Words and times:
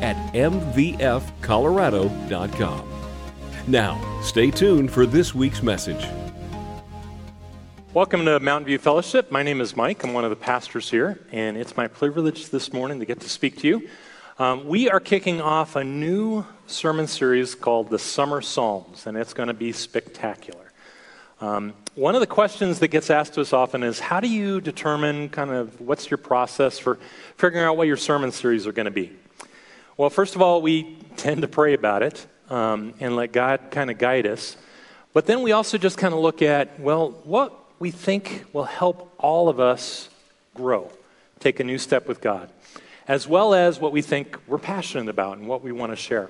at 0.00 0.16
mvfcolorado.com. 0.34 2.90
Now, 3.66 4.20
stay 4.22 4.50
tuned 4.50 4.90
for 4.90 5.06
this 5.06 5.34
week's 5.34 5.62
message. 5.62 6.06
Welcome 7.94 8.24
to 8.24 8.40
Mountain 8.40 8.66
View 8.66 8.78
Fellowship. 8.78 9.30
My 9.30 9.42
name 9.42 9.60
is 9.60 9.76
Mike. 9.76 10.02
I'm 10.02 10.12
one 10.12 10.24
of 10.24 10.30
the 10.30 10.36
pastors 10.36 10.90
here, 10.90 11.20
and 11.30 11.56
it's 11.56 11.76
my 11.76 11.86
privilege 11.86 12.50
this 12.50 12.72
morning 12.72 12.98
to 12.98 13.06
get 13.06 13.20
to 13.20 13.28
speak 13.28 13.58
to 13.60 13.68
you. 13.68 13.88
Um, 14.36 14.66
we 14.66 14.90
are 14.90 14.98
kicking 14.98 15.40
off 15.40 15.76
a 15.76 15.84
new 15.84 16.44
sermon 16.66 17.06
series 17.06 17.54
called 17.54 17.90
the 17.90 17.98
Summer 18.00 18.42
Psalms, 18.42 19.06
and 19.06 19.16
it's 19.16 19.32
going 19.32 19.46
to 19.46 19.54
be 19.54 19.70
spectacular. 19.70 20.72
Um, 21.40 21.72
one 21.94 22.16
of 22.16 22.20
the 22.20 22.26
questions 22.26 22.80
that 22.80 22.88
gets 22.88 23.10
asked 23.10 23.34
to 23.34 23.40
us 23.40 23.52
often 23.52 23.84
is 23.84 24.00
how 24.00 24.18
do 24.18 24.28
you 24.28 24.60
determine 24.60 25.28
kind 25.28 25.50
of 25.50 25.80
what's 25.80 26.10
your 26.10 26.18
process 26.18 26.78
for 26.78 26.98
figuring 27.36 27.64
out 27.64 27.76
what 27.76 27.86
your 27.86 27.96
sermon 27.96 28.32
series 28.32 28.66
are 28.66 28.72
going 28.72 28.86
to 28.86 28.90
be? 28.90 29.12
Well, 29.96 30.10
first 30.10 30.34
of 30.34 30.42
all, 30.42 30.60
we 30.60 30.96
tend 31.16 31.42
to 31.42 31.48
pray 31.48 31.72
about 31.72 32.02
it 32.02 32.26
um, 32.50 32.94
and 32.98 33.14
let 33.14 33.30
God 33.30 33.60
kind 33.70 33.92
of 33.92 33.98
guide 33.98 34.26
us. 34.26 34.56
But 35.12 35.26
then 35.26 35.42
we 35.42 35.52
also 35.52 35.78
just 35.78 35.98
kind 35.98 36.12
of 36.12 36.18
look 36.18 36.42
at, 36.42 36.80
well, 36.80 37.12
what 37.22 37.54
we 37.78 37.92
think 37.92 38.44
will 38.52 38.64
help 38.64 39.14
all 39.18 39.48
of 39.48 39.60
us 39.60 40.08
grow, 40.52 40.90
take 41.38 41.60
a 41.60 41.64
new 41.64 41.78
step 41.78 42.08
with 42.08 42.20
God, 42.20 42.50
as 43.06 43.28
well 43.28 43.54
as 43.54 43.78
what 43.78 43.92
we 43.92 44.02
think 44.02 44.36
we're 44.48 44.58
passionate 44.58 45.08
about 45.08 45.38
and 45.38 45.46
what 45.46 45.62
we 45.62 45.70
want 45.70 45.92
to 45.92 45.96
share. 45.96 46.28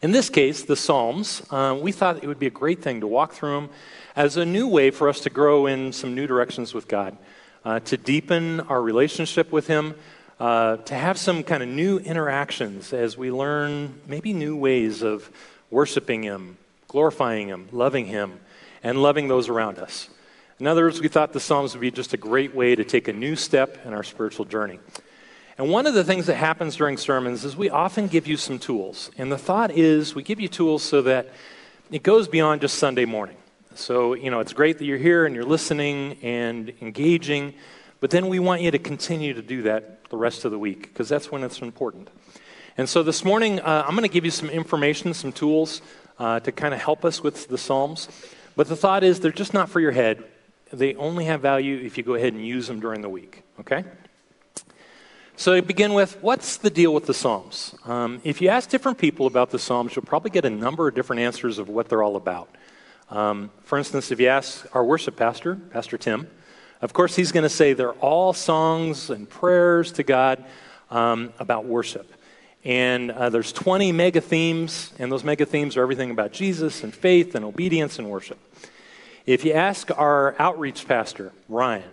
In 0.00 0.12
this 0.12 0.30
case, 0.30 0.62
the 0.62 0.76
Psalms, 0.76 1.42
uh, 1.50 1.76
we 1.80 1.90
thought 1.90 2.22
it 2.22 2.28
would 2.28 2.38
be 2.38 2.46
a 2.46 2.50
great 2.50 2.80
thing 2.80 3.00
to 3.00 3.08
walk 3.08 3.32
through 3.32 3.56
them 3.56 3.70
as 4.14 4.36
a 4.36 4.46
new 4.46 4.68
way 4.68 4.92
for 4.92 5.08
us 5.08 5.18
to 5.22 5.30
grow 5.30 5.66
in 5.66 5.92
some 5.92 6.14
new 6.14 6.28
directions 6.28 6.74
with 6.74 6.86
God, 6.86 7.16
uh, 7.64 7.80
to 7.80 7.96
deepen 7.96 8.60
our 8.60 8.80
relationship 8.80 9.50
with 9.50 9.66
Him, 9.66 9.96
uh, 10.38 10.76
to 10.76 10.94
have 10.94 11.18
some 11.18 11.42
kind 11.42 11.62
of 11.62 11.68
new 11.68 11.98
interactions 11.98 12.92
as 12.92 13.16
we 13.16 13.30
learn 13.30 14.00
maybe 14.06 14.32
new 14.32 14.56
ways 14.56 15.02
of 15.02 15.30
worshiping 15.70 16.22
Him, 16.22 16.58
glorifying 16.88 17.48
Him, 17.48 17.68
loving 17.72 18.06
Him, 18.06 18.40
and 18.82 19.02
loving 19.02 19.28
those 19.28 19.48
around 19.48 19.78
us. 19.78 20.08
In 20.58 20.66
other 20.66 20.84
words, 20.84 21.00
we 21.00 21.08
thought 21.08 21.32
the 21.32 21.40
Psalms 21.40 21.74
would 21.74 21.80
be 21.80 21.90
just 21.90 22.14
a 22.14 22.16
great 22.16 22.54
way 22.54 22.74
to 22.74 22.84
take 22.84 23.08
a 23.08 23.12
new 23.12 23.36
step 23.36 23.84
in 23.84 23.92
our 23.92 24.02
spiritual 24.02 24.44
journey. 24.44 24.78
And 25.58 25.70
one 25.70 25.86
of 25.86 25.94
the 25.94 26.04
things 26.04 26.26
that 26.26 26.36
happens 26.36 26.76
during 26.76 26.98
sermons 26.98 27.44
is 27.44 27.56
we 27.56 27.70
often 27.70 28.08
give 28.08 28.26
you 28.26 28.36
some 28.36 28.58
tools. 28.58 29.10
And 29.16 29.32
the 29.32 29.38
thought 29.38 29.70
is 29.70 30.14
we 30.14 30.22
give 30.22 30.38
you 30.38 30.48
tools 30.48 30.82
so 30.82 31.02
that 31.02 31.32
it 31.90 32.02
goes 32.02 32.28
beyond 32.28 32.60
just 32.60 32.78
Sunday 32.78 33.06
morning. 33.06 33.36
So, 33.74 34.14
you 34.14 34.30
know, 34.30 34.40
it's 34.40 34.52
great 34.52 34.78
that 34.78 34.84
you're 34.84 34.98
here 34.98 35.26
and 35.26 35.34
you're 35.34 35.44
listening 35.44 36.18
and 36.22 36.72
engaging, 36.80 37.54
but 38.00 38.10
then 38.10 38.28
we 38.28 38.38
want 38.38 38.62
you 38.62 38.70
to 38.70 38.78
continue 38.78 39.34
to 39.34 39.42
do 39.42 39.62
that 39.62 39.95
the 40.10 40.16
rest 40.16 40.44
of 40.44 40.50
the 40.50 40.58
week 40.58 40.82
because 40.82 41.08
that's 41.08 41.30
when 41.30 41.42
it's 41.42 41.60
important. 41.60 42.08
And 42.78 42.88
so 42.88 43.02
this 43.02 43.24
morning, 43.24 43.60
uh, 43.60 43.84
I'm 43.86 43.94
going 43.94 44.02
to 44.02 44.12
give 44.12 44.24
you 44.24 44.30
some 44.30 44.50
information, 44.50 45.14
some 45.14 45.32
tools 45.32 45.80
uh, 46.18 46.40
to 46.40 46.52
kind 46.52 46.74
of 46.74 46.80
help 46.80 47.04
us 47.04 47.22
with 47.22 47.48
the 47.48 47.58
Psalms. 47.58 48.08
But 48.54 48.68
the 48.68 48.76
thought 48.76 49.04
is 49.04 49.20
they're 49.20 49.32
just 49.32 49.54
not 49.54 49.68
for 49.68 49.80
your 49.80 49.92
head 49.92 50.24
they 50.72 50.94
only 50.96 51.26
have 51.26 51.40
value 51.40 51.78
if 51.78 51.96
you 51.96 52.02
go 52.02 52.14
ahead 52.14 52.32
and 52.32 52.44
use 52.44 52.66
them 52.66 52.80
during 52.80 53.00
the 53.00 53.08
week, 53.08 53.42
okay? 53.60 53.84
So, 55.36 55.54
to 55.54 55.62
begin 55.62 55.92
with, 55.92 56.20
what's 56.22 56.56
the 56.56 56.70
deal 56.70 56.94
with 56.94 57.06
the 57.06 57.14
Psalms? 57.14 57.74
Um, 57.84 58.20
if 58.24 58.40
you 58.40 58.48
ask 58.48 58.70
different 58.70 58.98
people 58.98 59.26
about 59.26 59.50
the 59.50 59.58
Psalms, 59.58 59.94
you'll 59.94 60.04
probably 60.04 60.30
get 60.30 60.44
a 60.44 60.50
number 60.50 60.88
of 60.88 60.94
different 60.94 61.20
answers 61.20 61.58
of 61.58 61.68
what 61.68 61.88
they're 61.88 62.02
all 62.02 62.16
about. 62.16 62.48
Um, 63.10 63.50
for 63.62 63.76
instance, 63.78 64.10
if 64.10 64.18
you 64.18 64.28
ask 64.28 64.66
our 64.74 64.82
worship 64.82 65.16
pastor, 65.16 65.54
Pastor 65.54 65.98
Tim, 65.98 66.28
of 66.82 66.92
course, 66.92 67.16
he's 67.16 67.32
going 67.32 67.42
to 67.42 67.48
say 67.48 67.72
they're 67.72 67.92
all 67.92 68.32
songs 68.32 69.10
and 69.10 69.28
prayers 69.28 69.92
to 69.92 70.02
God 70.02 70.44
um, 70.90 71.32
about 71.38 71.64
worship. 71.64 72.12
And 72.64 73.10
uh, 73.12 73.30
there's 73.30 73.52
20 73.52 73.92
mega 73.92 74.20
themes, 74.20 74.92
and 74.98 75.10
those 75.10 75.24
mega 75.24 75.46
themes 75.46 75.76
are 75.76 75.82
everything 75.82 76.10
about 76.10 76.32
Jesus 76.32 76.82
and 76.82 76.92
faith 76.94 77.34
and 77.34 77.44
obedience 77.44 77.98
and 77.98 78.10
worship. 78.10 78.38
If 79.24 79.44
you 79.44 79.52
ask 79.52 79.90
our 79.96 80.34
outreach 80.38 80.86
pastor, 80.86 81.32
Ryan, 81.48 81.90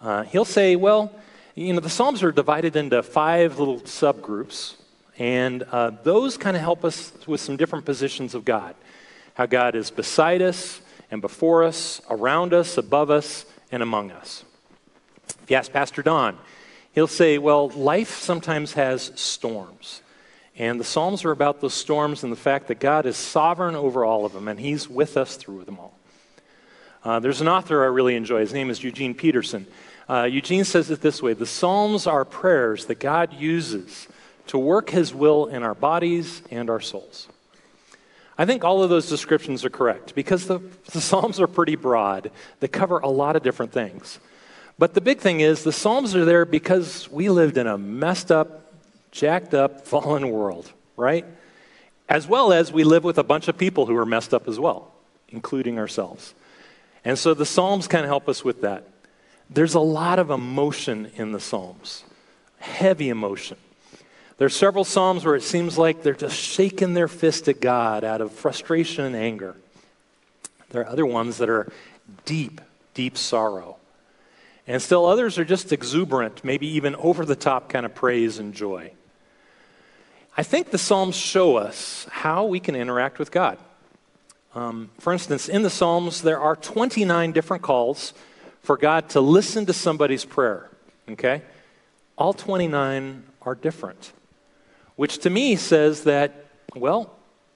uh, 0.00 0.22
he'll 0.24 0.44
say, 0.44 0.76
well, 0.76 1.12
you 1.54 1.72
know, 1.72 1.80
the 1.80 1.90
Psalms 1.90 2.22
are 2.22 2.32
divided 2.32 2.76
into 2.76 3.02
five 3.02 3.58
little 3.58 3.80
subgroups, 3.80 4.76
and 5.18 5.62
uh, 5.64 5.90
those 6.04 6.36
kind 6.36 6.56
of 6.56 6.62
help 6.62 6.84
us 6.84 7.12
with 7.26 7.40
some 7.40 7.56
different 7.56 7.84
positions 7.84 8.34
of 8.34 8.44
God. 8.44 8.74
How 9.34 9.46
God 9.46 9.74
is 9.74 9.90
beside 9.90 10.40
us 10.40 10.80
and 11.10 11.20
before 11.20 11.64
us, 11.64 12.00
around 12.08 12.54
us, 12.54 12.78
above 12.78 13.10
us, 13.10 13.44
and 13.72 13.82
among 13.82 14.10
us. 14.10 14.44
If 15.42 15.50
you 15.50 15.56
ask 15.56 15.72
Pastor 15.72 16.02
Don, 16.02 16.38
he'll 16.92 17.06
say, 17.06 17.38
well, 17.38 17.68
life 17.70 18.18
sometimes 18.18 18.74
has 18.74 19.12
storms. 19.14 20.02
And 20.56 20.78
the 20.78 20.84
Psalms 20.84 21.24
are 21.24 21.30
about 21.30 21.60
those 21.60 21.74
storms 21.74 22.22
and 22.22 22.30
the 22.30 22.36
fact 22.36 22.68
that 22.68 22.80
God 22.80 23.06
is 23.06 23.16
sovereign 23.16 23.74
over 23.74 24.04
all 24.04 24.26
of 24.26 24.32
them, 24.32 24.46
and 24.46 24.60
He's 24.60 24.88
with 24.88 25.16
us 25.16 25.36
through 25.36 25.64
them 25.64 25.78
all. 25.78 25.94
Uh, 27.02 27.18
there's 27.18 27.40
an 27.40 27.48
author 27.48 27.82
I 27.82 27.86
really 27.86 28.14
enjoy. 28.14 28.40
His 28.40 28.52
name 28.52 28.68
is 28.68 28.84
Eugene 28.84 29.14
Peterson. 29.14 29.66
Uh, 30.08 30.24
Eugene 30.24 30.64
says 30.64 30.90
it 30.90 31.00
this 31.00 31.22
way 31.22 31.32
The 31.32 31.46
Psalms 31.46 32.06
are 32.06 32.24
prayers 32.24 32.86
that 32.86 33.00
God 33.00 33.32
uses 33.32 34.06
to 34.48 34.58
work 34.58 34.90
his 34.90 35.14
will 35.14 35.46
in 35.46 35.62
our 35.62 35.74
bodies 35.74 36.42
and 36.50 36.68
our 36.68 36.80
souls. 36.80 37.28
I 38.40 38.46
think 38.46 38.64
all 38.64 38.82
of 38.82 38.88
those 38.88 39.06
descriptions 39.06 39.66
are 39.66 39.70
correct 39.70 40.14
because 40.14 40.46
the, 40.46 40.60
the 40.92 41.00
Psalms 41.02 41.40
are 41.40 41.46
pretty 41.46 41.76
broad. 41.76 42.30
They 42.60 42.68
cover 42.68 42.98
a 42.98 43.06
lot 43.06 43.36
of 43.36 43.42
different 43.42 43.70
things. 43.70 44.18
But 44.78 44.94
the 44.94 45.02
big 45.02 45.18
thing 45.18 45.40
is, 45.40 45.62
the 45.62 45.72
Psalms 45.72 46.16
are 46.16 46.24
there 46.24 46.46
because 46.46 47.06
we 47.10 47.28
lived 47.28 47.58
in 47.58 47.66
a 47.66 47.76
messed 47.76 48.32
up, 48.32 48.72
jacked 49.10 49.52
up, 49.52 49.86
fallen 49.86 50.30
world, 50.30 50.72
right? 50.96 51.26
As 52.08 52.26
well 52.26 52.50
as 52.50 52.72
we 52.72 52.82
live 52.82 53.04
with 53.04 53.18
a 53.18 53.22
bunch 53.22 53.46
of 53.48 53.58
people 53.58 53.84
who 53.84 53.94
are 53.94 54.06
messed 54.06 54.32
up 54.32 54.48
as 54.48 54.58
well, 54.58 54.90
including 55.28 55.78
ourselves. 55.78 56.32
And 57.04 57.18
so 57.18 57.34
the 57.34 57.44
Psalms 57.44 57.88
kind 57.88 58.04
of 58.04 58.08
help 58.08 58.26
us 58.26 58.42
with 58.42 58.62
that. 58.62 58.88
There's 59.50 59.74
a 59.74 59.80
lot 59.80 60.18
of 60.18 60.30
emotion 60.30 61.10
in 61.14 61.32
the 61.32 61.40
Psalms, 61.40 62.04
heavy 62.58 63.10
emotion. 63.10 63.58
There 64.40 64.46
are 64.46 64.48
several 64.48 64.84
Psalms 64.84 65.26
where 65.26 65.36
it 65.36 65.42
seems 65.42 65.76
like 65.76 66.02
they're 66.02 66.14
just 66.14 66.34
shaking 66.34 66.94
their 66.94 67.08
fist 67.08 67.46
at 67.46 67.60
God 67.60 68.04
out 68.04 68.22
of 68.22 68.32
frustration 68.32 69.04
and 69.04 69.14
anger. 69.14 69.54
There 70.70 70.80
are 70.80 70.88
other 70.88 71.04
ones 71.04 71.36
that 71.36 71.50
are 71.50 71.70
deep, 72.24 72.62
deep 72.94 73.18
sorrow. 73.18 73.76
And 74.66 74.80
still 74.80 75.04
others 75.04 75.38
are 75.38 75.44
just 75.44 75.74
exuberant, 75.74 76.42
maybe 76.42 76.66
even 76.68 76.94
over 76.94 77.26
the 77.26 77.36
top 77.36 77.68
kind 77.68 77.84
of 77.84 77.94
praise 77.94 78.38
and 78.38 78.54
joy. 78.54 78.92
I 80.38 80.42
think 80.42 80.70
the 80.70 80.78
Psalms 80.78 81.16
show 81.16 81.56
us 81.56 82.06
how 82.10 82.46
we 82.46 82.60
can 82.60 82.74
interact 82.74 83.18
with 83.18 83.30
God. 83.30 83.58
Um, 84.54 84.88
for 85.00 85.12
instance, 85.12 85.50
in 85.50 85.64
the 85.64 85.68
Psalms, 85.68 86.22
there 86.22 86.40
are 86.40 86.56
29 86.56 87.32
different 87.32 87.62
calls 87.62 88.14
for 88.62 88.78
God 88.78 89.10
to 89.10 89.20
listen 89.20 89.66
to 89.66 89.74
somebody's 89.74 90.24
prayer. 90.24 90.70
Okay? 91.10 91.42
All 92.16 92.32
29 92.32 93.24
are 93.42 93.54
different, 93.54 94.12
which 95.00 95.16
to 95.16 95.30
me 95.30 95.56
says 95.56 96.04
that, 96.04 96.44
well, 96.76 97.10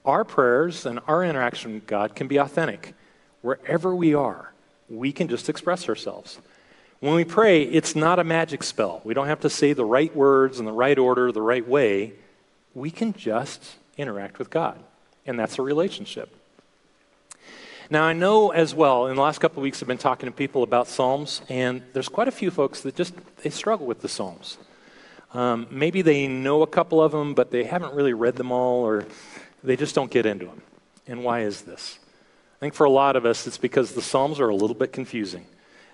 our 0.06 0.24
prayers 0.24 0.86
and 0.86 0.98
our 1.06 1.22
interaction 1.22 1.74
with 1.74 1.86
God 1.86 2.14
can 2.14 2.26
be 2.26 2.38
authentic. 2.38 2.94
Wherever 3.42 3.94
we 3.94 4.14
are, 4.14 4.54
we 4.88 5.12
can 5.12 5.28
just 5.28 5.50
express 5.50 5.86
ourselves. 5.86 6.38
When 7.00 7.12
we 7.12 7.22
pray, 7.22 7.64
it's 7.64 7.94
not 7.94 8.18
a 8.18 8.24
magic 8.24 8.62
spell. 8.62 9.02
We 9.04 9.12
don't 9.12 9.26
have 9.26 9.40
to 9.40 9.50
say 9.50 9.74
the 9.74 9.84
right 9.84 10.16
words 10.16 10.58
in 10.58 10.64
the 10.64 10.72
right 10.72 10.98
order, 10.98 11.30
the 11.32 11.42
right 11.42 11.68
way. 11.68 12.14
We 12.74 12.90
can 12.90 13.12
just 13.12 13.74
interact 13.98 14.38
with 14.38 14.48
God, 14.48 14.82
and 15.26 15.38
that's 15.38 15.58
a 15.58 15.62
relationship. 15.62 16.34
Now, 17.90 18.04
I 18.04 18.14
know 18.14 18.52
as 18.52 18.74
well, 18.74 19.08
in 19.08 19.16
the 19.16 19.22
last 19.22 19.42
couple 19.42 19.58
of 19.58 19.64
weeks, 19.64 19.82
I've 19.82 19.88
been 19.88 19.98
talking 19.98 20.30
to 20.30 20.34
people 20.34 20.62
about 20.62 20.88
Psalms, 20.88 21.42
and 21.50 21.82
there's 21.92 22.08
quite 22.08 22.26
a 22.26 22.32
few 22.32 22.50
folks 22.50 22.80
that 22.80 22.96
just, 22.96 23.12
they 23.42 23.50
struggle 23.50 23.84
with 23.84 24.00
the 24.00 24.08
Psalms. 24.08 24.56
Um, 25.34 25.66
maybe 25.70 26.00
they 26.00 26.26
know 26.26 26.62
a 26.62 26.66
couple 26.66 27.02
of 27.02 27.12
them, 27.12 27.34
but 27.34 27.50
they 27.50 27.64
haven't 27.64 27.92
really 27.92 28.14
read 28.14 28.36
them 28.36 28.52
all, 28.52 28.84
or 28.86 29.04
they 29.62 29.76
just 29.76 29.94
don't 29.94 30.10
get 30.10 30.24
into 30.24 30.46
them. 30.46 30.62
And 31.06 31.22
why 31.22 31.40
is 31.40 31.62
this? 31.62 31.98
I 32.56 32.60
think 32.60 32.74
for 32.74 32.84
a 32.84 32.90
lot 32.90 33.16
of 33.16 33.26
us, 33.26 33.46
it's 33.46 33.58
because 33.58 33.92
the 33.92 34.00
Psalms 34.00 34.40
are 34.40 34.48
a 34.48 34.54
little 34.54 34.76
bit 34.76 34.92
confusing. 34.92 35.44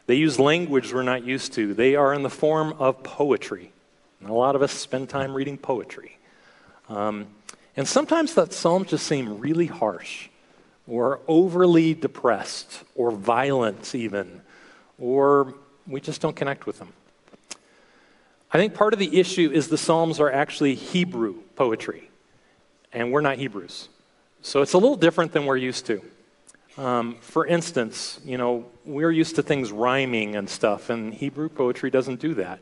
They 0.07 0.15
use 0.15 0.39
language 0.39 0.93
we're 0.93 1.03
not 1.03 1.25
used 1.25 1.55
to. 1.55 1.75
They 1.75 1.97
are 1.97 2.15
in 2.15 2.23
the 2.23 2.31
form 2.31 2.75
of 2.79 3.03
poetry. 3.03 3.73
And 4.21 4.29
a 4.29 4.35
lot 4.35 4.55
of 4.55 4.63
us 4.63 4.73
spend 4.73 5.09
time 5.09 5.35
reading 5.35 5.57
poetry. 5.59 6.19
Um, 6.89 7.27
And 7.77 7.89
sometimes 7.89 8.35
that 8.35 8.53
psalms 8.53 8.91
just 8.91 9.07
seem 9.07 9.39
really 9.39 9.67
harsh 9.67 10.29
or 10.87 11.21
overly 11.29 11.95
depressed 11.95 12.83
or 12.95 13.11
violent, 13.11 13.95
even, 13.95 14.43
or 14.99 15.55
we 15.87 16.01
just 16.01 16.21
don't 16.21 16.37
connect 16.37 16.67
with 16.67 16.79
them. 16.79 16.93
I 18.53 18.59
think 18.59 18.75
part 18.75 18.93
of 18.93 18.99
the 18.99 19.21
issue 19.21 19.51
is 19.53 19.69
the 19.69 19.79
Psalms 19.79 20.19
are 20.19 20.31
actually 20.31 20.75
Hebrew 20.75 21.35
poetry, 21.55 22.11
and 22.93 23.13
we're 23.13 23.21
not 23.21 23.39
Hebrews. 23.39 23.89
So 24.43 24.63
it's 24.63 24.73
a 24.73 24.79
little 24.79 24.97
different 24.97 25.33
than 25.33 25.47
we're 25.47 25.57
used 25.57 25.87
to. 25.87 26.03
Um, 26.77 27.17
for 27.21 27.47
instance, 27.47 28.19
you 28.25 28.39
know, 28.39 28.67
we're 28.85 29.13
used 29.13 29.37
to 29.37 29.43
things 29.43 29.71
rhyming 29.71 30.35
and 30.35 30.51
stuff, 30.51 30.91
and 30.91 31.15
Hebrew 31.15 31.49
poetry 31.49 31.91
doesn't 31.91 32.21
do 32.21 32.35
that. 32.35 32.59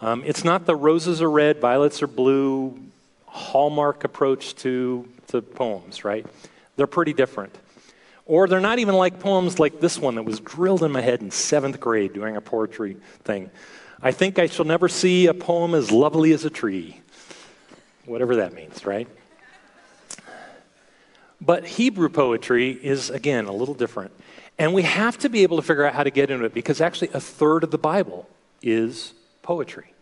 Um, 0.00 0.24
it's 0.26 0.42
not 0.42 0.66
the 0.66 0.74
roses 0.74 1.22
are 1.22 1.30
red, 1.30 1.60
violets 1.60 2.02
are 2.02 2.08
blue, 2.08 2.80
hallmark 3.26 4.02
approach 4.02 4.56
to, 4.56 5.08
to 5.28 5.40
poems, 5.40 6.04
right? 6.04 6.26
They're 6.74 6.88
pretty 6.88 7.12
different. 7.12 7.56
Or 8.26 8.48
they're 8.48 8.60
not 8.60 8.80
even 8.80 8.96
like 8.96 9.20
poems 9.20 9.60
like 9.60 9.78
this 9.78 9.98
one 9.98 10.16
that 10.16 10.24
was 10.24 10.40
drilled 10.40 10.82
in 10.82 10.90
my 10.90 11.00
head 11.00 11.20
in 11.20 11.30
seventh 11.30 11.78
grade 11.78 12.12
doing 12.12 12.36
a 12.36 12.40
poetry 12.40 12.96
thing. 13.22 13.50
I 14.02 14.10
think 14.10 14.38
I 14.38 14.46
shall 14.46 14.64
never 14.64 14.88
see 14.88 15.26
a 15.28 15.34
poem 15.34 15.74
as 15.74 15.92
lovely 15.92 16.32
as 16.32 16.44
a 16.44 16.50
tree. 16.50 17.00
Whatever 18.04 18.36
that 18.36 18.52
means, 18.52 18.84
right? 18.84 19.06
But 21.40 21.64
Hebrew 21.64 22.08
poetry 22.08 22.70
is, 22.70 23.10
again, 23.10 23.46
a 23.46 23.52
little 23.52 23.74
different. 23.74 24.12
And 24.58 24.74
we 24.74 24.82
have 24.82 25.18
to 25.18 25.28
be 25.28 25.44
able 25.44 25.56
to 25.56 25.62
figure 25.62 25.84
out 25.84 25.94
how 25.94 26.02
to 26.02 26.10
get 26.10 26.30
into 26.30 26.44
it 26.44 26.52
because 26.52 26.80
actually 26.80 27.10
a 27.14 27.20
third 27.20 27.62
of 27.62 27.70
the 27.70 27.78
Bible 27.78 28.28
is 28.60 29.14
poetry. 29.42 29.92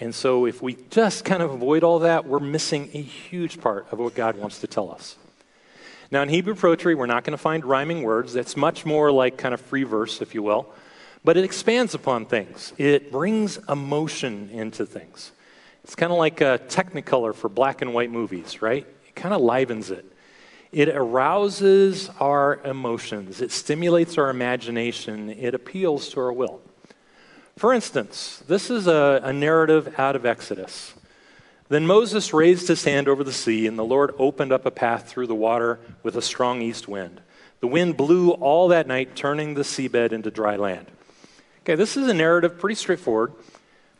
And 0.00 0.14
so 0.14 0.46
if 0.46 0.62
we 0.62 0.76
just 0.90 1.24
kind 1.24 1.42
of 1.42 1.52
avoid 1.52 1.84
all 1.84 2.00
that, 2.00 2.26
we're 2.26 2.40
missing 2.40 2.90
a 2.94 3.00
huge 3.00 3.60
part 3.60 3.86
of 3.92 3.98
what 3.98 4.14
God 4.14 4.36
wants 4.36 4.60
to 4.60 4.66
tell 4.66 4.90
us. 4.90 5.16
Now, 6.10 6.22
in 6.22 6.28
Hebrew 6.28 6.54
poetry, 6.54 6.94
we're 6.94 7.06
not 7.06 7.24
going 7.24 7.32
to 7.32 7.42
find 7.42 7.64
rhyming 7.64 8.02
words. 8.02 8.34
It's 8.34 8.56
much 8.56 8.84
more 8.84 9.12
like 9.12 9.36
kind 9.36 9.54
of 9.54 9.60
free 9.60 9.84
verse, 9.84 10.20
if 10.20 10.34
you 10.34 10.42
will. 10.42 10.72
But 11.24 11.38
it 11.38 11.44
expands 11.44 11.94
upon 11.94 12.26
things, 12.26 12.74
it 12.76 13.10
brings 13.10 13.58
emotion 13.68 14.50
into 14.52 14.84
things. 14.84 15.32
It's 15.82 15.94
kind 15.94 16.12
of 16.12 16.18
like 16.18 16.40
a 16.40 16.60
technicolor 16.68 17.34
for 17.34 17.48
black 17.48 17.82
and 17.82 17.92
white 17.92 18.10
movies, 18.10 18.62
right? 18.62 18.86
It 19.06 19.14
kind 19.14 19.34
of 19.34 19.40
livens 19.40 19.90
it. 19.90 20.04
It 20.72 20.88
arouses 20.88 22.10
our 22.20 22.60
emotions, 22.64 23.40
it 23.40 23.52
stimulates 23.52 24.18
our 24.18 24.28
imagination, 24.28 25.30
it 25.30 25.54
appeals 25.54 26.08
to 26.10 26.20
our 26.20 26.32
will. 26.32 26.60
For 27.56 27.72
instance, 27.72 28.42
this 28.48 28.68
is 28.68 28.88
a, 28.88 29.20
a, 29.22 29.32
narrative 29.32 29.94
out 29.96 30.16
of 30.16 30.26
Exodus. 30.26 30.94
Then 31.68 31.86
Moses 31.86 32.34
raised 32.34 32.66
his 32.66 32.82
hand 32.82 33.06
over 33.08 33.22
the 33.22 33.32
sea, 33.32 33.68
and 33.68 33.78
the 33.78 33.84
Lord 33.84 34.12
opened 34.18 34.52
up 34.52 34.66
a 34.66 34.72
path 34.72 35.08
through 35.08 35.28
the 35.28 35.34
water 35.36 35.78
with 36.02 36.16
a 36.16 36.22
strong 36.22 36.60
east 36.60 36.88
wind. 36.88 37.20
The 37.60 37.68
wind 37.68 37.96
blew 37.96 38.30
all 38.30 38.68
that 38.68 38.88
night, 38.88 39.14
turning 39.14 39.54
the 39.54 39.62
seabed 39.62 40.10
into 40.10 40.32
dry 40.32 40.56
land. 40.56 40.88
Okay, 41.64 41.76
this 41.76 41.96
is 41.96 42.08
a 42.08 42.12
narrative, 42.12 42.58
pretty 42.58 42.74
straightforward. 42.74 43.32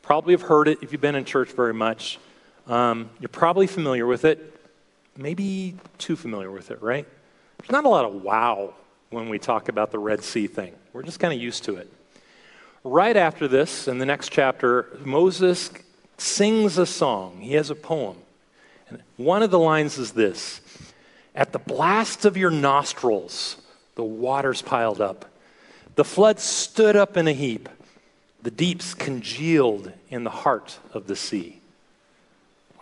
Probably 0.02 0.34
have 0.34 0.42
heard 0.42 0.68
it 0.68 0.80
if 0.82 0.92
you've 0.92 1.00
been 1.00 1.14
in 1.14 1.24
church 1.24 1.50
very 1.52 1.72
much. 1.72 2.18
Um, 2.66 3.08
you're 3.20 3.30
probably 3.30 3.66
familiar 3.66 4.06
with 4.06 4.26
it, 4.26 4.54
maybe 5.16 5.74
too 5.96 6.14
familiar 6.14 6.50
with 6.50 6.70
it, 6.70 6.82
right? 6.82 7.08
There's 7.56 7.70
not 7.70 7.86
a 7.86 7.88
lot 7.88 8.04
of 8.04 8.22
wow 8.22 8.74
when 9.08 9.30
we 9.30 9.38
talk 9.38 9.70
about 9.70 9.92
the 9.92 9.98
Red 9.98 10.22
Sea 10.22 10.46
thing. 10.46 10.74
We're 10.92 11.04
just 11.04 11.20
kind 11.20 11.32
of 11.32 11.40
used 11.40 11.64
to 11.64 11.76
it. 11.76 11.90
Right 12.84 13.16
after 13.16 13.48
this, 13.48 13.88
in 13.88 13.96
the 13.96 14.04
next 14.04 14.30
chapter, 14.30 14.98
Moses 15.02 15.70
sings 16.18 16.76
a 16.76 16.84
song. 16.84 17.40
He 17.40 17.54
has 17.54 17.70
a 17.70 17.74
poem. 17.74 18.18
And 18.90 19.02
one 19.16 19.42
of 19.42 19.50
the 19.50 19.58
lines 19.58 19.96
is 19.96 20.12
this 20.12 20.60
At 21.34 21.54
the 21.54 21.60
blast 21.60 22.26
of 22.26 22.36
your 22.36 22.50
nostrils, 22.50 23.56
the 23.94 24.04
waters 24.04 24.60
piled 24.60 25.00
up. 25.00 25.30
The 25.94 26.04
flood 26.04 26.40
stood 26.40 26.96
up 26.96 27.16
in 27.16 27.28
a 27.28 27.32
heap. 27.32 27.68
The 28.42 28.50
deeps 28.50 28.94
congealed 28.94 29.92
in 30.10 30.24
the 30.24 30.30
heart 30.30 30.78
of 30.92 31.06
the 31.06 31.16
sea. 31.16 31.60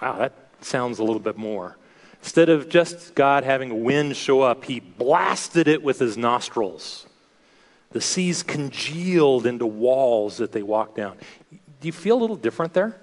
Wow, 0.00 0.16
that 0.18 0.32
sounds 0.60 0.98
a 0.98 1.04
little 1.04 1.20
bit 1.20 1.36
more. 1.36 1.76
Instead 2.22 2.48
of 2.48 2.68
just 2.68 3.14
God 3.14 3.44
having 3.44 3.70
a 3.70 3.76
wind 3.76 4.16
show 4.16 4.42
up, 4.42 4.64
he 4.64 4.80
blasted 4.80 5.68
it 5.68 5.82
with 5.82 5.98
his 5.98 6.16
nostrils. 6.16 7.06
The 7.90 8.00
seas 8.00 8.42
congealed 8.42 9.46
into 9.46 9.66
walls 9.66 10.38
that 10.38 10.52
they 10.52 10.62
walked 10.62 10.96
down. 10.96 11.16
Do 11.50 11.88
you 11.88 11.92
feel 11.92 12.16
a 12.16 12.20
little 12.20 12.36
different 12.36 12.72
there? 12.72 12.96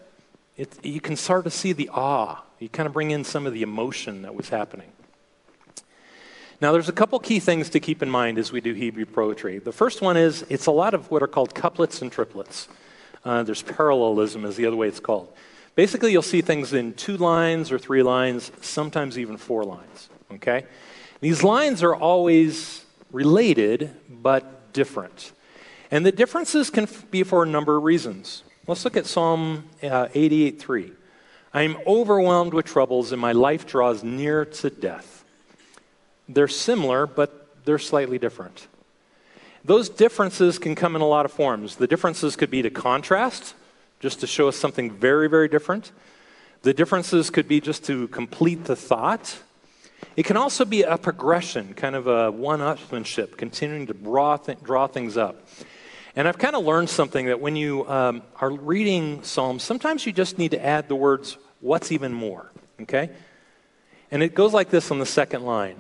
It, 0.57 0.83
you 0.83 0.99
can 0.99 1.15
start 1.15 1.43
to 1.45 1.51
see 1.51 1.73
the 1.73 1.89
awe. 1.89 2.41
You 2.59 2.69
kind 2.69 2.87
of 2.87 2.93
bring 2.93 3.11
in 3.11 3.23
some 3.23 3.45
of 3.45 3.53
the 3.53 3.61
emotion 3.61 4.23
that 4.23 4.35
was 4.35 4.49
happening. 4.49 4.91
Now, 6.61 6.73
there's 6.73 6.89
a 6.89 6.93
couple 6.93 7.17
key 7.19 7.39
things 7.39 7.69
to 7.69 7.79
keep 7.79 8.03
in 8.03 8.09
mind 8.09 8.37
as 8.37 8.51
we 8.51 8.59
do 8.59 8.73
Hebrew 8.73 9.05
poetry. 9.05 9.59
The 9.59 9.71
first 9.71 10.01
one 10.01 10.17
is 10.17 10.45
it's 10.49 10.65
a 10.65 10.71
lot 10.71 10.93
of 10.93 11.09
what 11.09 11.23
are 11.23 11.27
called 11.27 11.55
couplets 11.55 12.01
and 12.01 12.11
triplets. 12.11 12.67
Uh, 13.23 13.43
there's 13.43 13.61
parallelism, 13.61 14.43
is 14.43 14.57
the 14.57 14.65
other 14.65 14.75
way 14.75 14.89
it's 14.89 14.99
called. 14.99 15.31
Basically, 15.75 16.11
you'll 16.11 16.21
see 16.21 16.41
things 16.41 16.73
in 16.73 16.93
two 16.95 17.15
lines 17.15 17.71
or 17.71 17.79
three 17.79 18.03
lines, 18.03 18.51
sometimes 18.59 19.17
even 19.17 19.37
four 19.37 19.63
lines. 19.63 20.09
Okay? 20.33 20.65
These 21.21 21.43
lines 21.43 21.81
are 21.81 21.95
always 21.95 22.83
related, 23.13 23.91
but 24.09 24.73
different. 24.73 25.31
And 25.91 26.05
the 26.05 26.11
differences 26.11 26.69
can 26.69 26.89
be 27.09 27.23
for 27.23 27.43
a 27.43 27.47
number 27.47 27.77
of 27.77 27.83
reasons. 27.83 28.43
Let's 28.67 28.83
look 28.83 28.97
at 28.97 29.05
Psalm 29.05 29.69
uh, 29.81 30.07
88:3. 30.13 30.91
I 31.53 31.61
am 31.61 31.77
overwhelmed 31.87 32.53
with 32.53 32.65
troubles, 32.65 33.13
and 33.13 33.21
my 33.21 33.31
life 33.31 33.65
draws 33.65 34.03
near 34.03 34.43
to 34.45 34.69
death. 34.69 35.18
They're 36.29 36.47
similar, 36.47 37.07
but 37.07 37.65
they're 37.65 37.79
slightly 37.79 38.19
different. 38.19 38.67
Those 39.65 39.89
differences 39.89 40.57
can 40.59 40.75
come 40.75 40.95
in 40.95 41.01
a 41.01 41.07
lot 41.07 41.25
of 41.25 41.33
forms. 41.33 41.75
The 41.75 41.87
differences 41.87 42.35
could 42.35 42.51
be 42.51 42.61
to 42.61 42.69
contrast, 42.69 43.55
just 43.99 44.21
to 44.21 44.27
show 44.27 44.47
us 44.47 44.55
something 44.55 44.91
very, 44.91 45.27
very 45.27 45.49
different. 45.49 45.91
The 46.61 46.73
differences 46.73 47.29
could 47.29 47.47
be 47.47 47.59
just 47.59 47.83
to 47.85 48.07
complete 48.09 48.65
the 48.65 48.75
thought. 48.75 49.39
It 50.15 50.23
can 50.23 50.37
also 50.37 50.65
be 50.65 50.83
a 50.83 50.97
progression, 50.97 51.73
kind 51.73 51.95
of 51.95 52.07
a 52.07 52.31
one 52.31 52.59
upmanship, 52.59 53.35
continuing 53.37 53.87
to 53.87 53.93
draw, 53.93 54.37
th- 54.37 54.61
draw 54.63 54.87
things 54.87 55.17
up. 55.17 55.47
And 56.15 56.27
I've 56.27 56.37
kind 56.37 56.55
of 56.55 56.63
learned 56.63 56.89
something 56.89 57.27
that 57.27 57.39
when 57.39 57.55
you 57.55 57.87
um, 57.89 58.21
are 58.39 58.51
reading 58.51 59.23
Psalms, 59.23 59.63
sometimes 59.63 60.05
you 60.05 60.13
just 60.13 60.37
need 60.37 60.51
to 60.51 60.63
add 60.63 60.87
the 60.87 60.95
words, 60.95 61.37
what's 61.59 61.91
even 61.91 62.13
more, 62.13 62.51
okay? 62.81 63.09
And 64.11 64.23
it 64.23 64.35
goes 64.35 64.53
like 64.53 64.69
this 64.69 64.91
on 64.91 64.99
the 64.99 65.05
second 65.05 65.43
line 65.43 65.79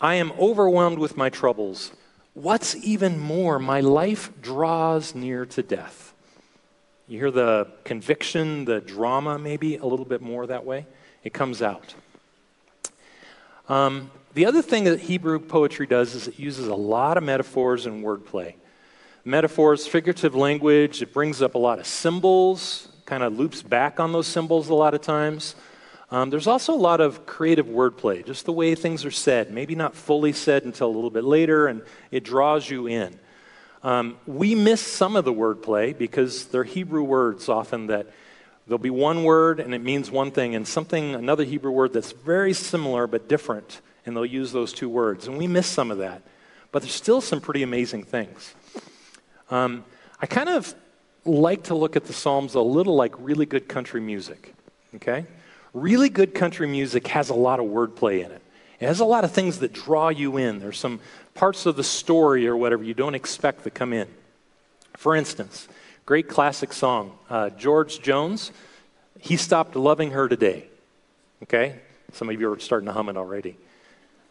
I 0.00 0.14
am 0.14 0.32
overwhelmed 0.38 0.98
with 0.98 1.16
my 1.16 1.28
troubles. 1.28 1.92
What's 2.34 2.76
even 2.76 3.18
more? 3.18 3.58
My 3.58 3.80
life 3.80 4.30
draws 4.40 5.14
near 5.14 5.44
to 5.46 5.62
death. 5.62 6.14
You 7.08 7.18
hear 7.18 7.30
the 7.30 7.68
conviction, 7.84 8.64
the 8.64 8.80
drama, 8.80 9.38
maybe 9.38 9.76
a 9.76 9.86
little 9.86 10.04
bit 10.04 10.20
more 10.20 10.46
that 10.46 10.64
way? 10.64 10.86
It 11.24 11.34
comes 11.34 11.62
out. 11.62 11.94
Um, 13.68 14.10
the 14.34 14.46
other 14.46 14.62
thing 14.62 14.84
that 14.84 15.00
Hebrew 15.00 15.40
poetry 15.40 15.86
does 15.86 16.14
is 16.14 16.28
it 16.28 16.38
uses 16.38 16.68
a 16.68 16.74
lot 16.74 17.16
of 17.16 17.24
metaphors 17.24 17.86
and 17.86 18.04
wordplay. 18.04 18.54
Metaphors, 19.24 19.86
figurative 19.86 20.34
language, 20.34 21.02
it 21.02 21.12
brings 21.12 21.42
up 21.42 21.54
a 21.56 21.58
lot 21.58 21.80
of 21.80 21.86
symbols, 21.86 22.88
kind 23.04 23.22
of 23.22 23.36
loops 23.36 23.62
back 23.62 23.98
on 23.98 24.12
those 24.12 24.26
symbols 24.28 24.68
a 24.68 24.74
lot 24.74 24.94
of 24.94 25.00
times. 25.00 25.56
Um, 26.10 26.30
there's 26.30 26.46
also 26.46 26.72
a 26.72 26.76
lot 26.76 27.00
of 27.00 27.26
creative 27.26 27.66
wordplay, 27.66 28.24
just 28.24 28.46
the 28.46 28.52
way 28.52 28.74
things 28.74 29.04
are 29.04 29.10
said, 29.10 29.50
maybe 29.50 29.74
not 29.74 29.94
fully 29.94 30.32
said 30.32 30.64
until 30.64 30.88
a 30.88 30.94
little 30.94 31.10
bit 31.10 31.24
later, 31.24 31.66
and 31.66 31.82
it 32.10 32.24
draws 32.24 32.68
you 32.68 32.86
in. 32.86 33.18
Um, 33.82 34.16
we 34.26 34.54
miss 34.54 34.80
some 34.80 35.16
of 35.16 35.24
the 35.24 35.32
wordplay 35.32 35.96
because 35.96 36.46
they're 36.46 36.64
Hebrew 36.64 37.02
words 37.02 37.48
often 37.48 37.88
that 37.88 38.06
There'll 38.68 38.78
be 38.78 38.90
one 38.90 39.24
word 39.24 39.60
and 39.60 39.74
it 39.74 39.82
means 39.82 40.10
one 40.10 40.30
thing, 40.30 40.54
and 40.54 40.68
something, 40.68 41.14
another 41.14 41.44
Hebrew 41.44 41.70
word 41.70 41.94
that's 41.94 42.12
very 42.12 42.52
similar 42.52 43.06
but 43.06 43.26
different, 43.26 43.80
and 44.04 44.14
they'll 44.14 44.26
use 44.26 44.52
those 44.52 44.74
two 44.74 44.90
words. 44.90 45.26
And 45.26 45.38
we 45.38 45.46
miss 45.46 45.66
some 45.66 45.90
of 45.90 45.98
that. 45.98 46.22
But 46.70 46.82
there's 46.82 46.92
still 46.92 47.22
some 47.22 47.40
pretty 47.40 47.62
amazing 47.62 48.04
things. 48.04 48.54
Um, 49.50 49.86
I 50.20 50.26
kind 50.26 50.50
of 50.50 50.74
like 51.24 51.64
to 51.64 51.74
look 51.74 51.96
at 51.96 52.04
the 52.04 52.12
Psalms 52.12 52.54
a 52.54 52.60
little 52.60 52.94
like 52.94 53.14
really 53.18 53.46
good 53.46 53.68
country 53.68 54.02
music, 54.02 54.54
okay? 54.96 55.24
Really 55.80 56.08
good 56.08 56.34
country 56.34 56.66
music 56.66 57.06
has 57.08 57.30
a 57.30 57.34
lot 57.34 57.60
of 57.60 57.66
wordplay 57.66 58.24
in 58.24 58.30
it. 58.30 58.42
It 58.80 58.86
has 58.86 59.00
a 59.00 59.04
lot 59.04 59.24
of 59.24 59.32
things 59.32 59.58
that 59.58 59.72
draw 59.72 60.08
you 60.08 60.36
in. 60.36 60.60
There's 60.60 60.78
some 60.78 61.00
parts 61.34 61.66
of 61.66 61.76
the 61.76 61.84
story 61.84 62.46
or 62.46 62.56
whatever 62.56 62.84
you 62.84 62.94
don't 62.94 63.14
expect 63.14 63.64
to 63.64 63.70
come 63.70 63.92
in. 63.92 64.08
For 64.94 65.14
instance, 65.14 65.68
Great 66.08 66.26
classic 66.26 66.72
song. 66.72 67.12
Uh, 67.28 67.50
George 67.50 68.00
Jones, 68.00 68.50
He 69.20 69.36
Stopped 69.36 69.76
Loving 69.76 70.12
Her 70.12 70.26
Today. 70.26 70.66
Okay? 71.42 71.80
Some 72.14 72.30
of 72.30 72.40
you 72.40 72.50
are 72.50 72.58
starting 72.58 72.86
to 72.86 72.94
hum 72.94 73.10
it 73.10 73.18
already. 73.18 73.58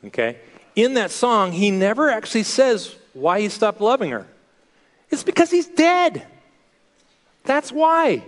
Okay? 0.06 0.40
In 0.76 0.96
that 0.96 1.12
song, 1.12 1.52
he 1.52 1.70
never 1.70 2.10
actually 2.10 2.42
says 2.42 2.96
why 3.14 3.42
he 3.42 3.50
stopped 3.50 3.80
loving 3.80 4.10
her. 4.10 4.26
It's 5.12 5.24
because 5.24 5.52
he's 5.52 5.68
dead. 5.68 6.26
That's 7.44 7.72
why. 7.72 8.24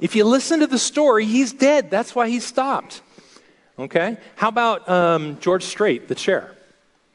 If 0.00 0.14
you 0.14 0.24
listen 0.24 0.60
to 0.60 0.66
the 0.66 0.78
story, 0.78 1.24
he's 1.24 1.52
dead. 1.52 1.90
That's 1.90 2.14
why 2.14 2.28
he 2.28 2.40
stopped. 2.40 3.02
Okay? 3.78 4.16
How 4.36 4.48
about 4.48 4.88
um, 4.88 5.38
George 5.40 5.64
Strait, 5.64 6.08
the 6.08 6.14
chair? 6.14 6.56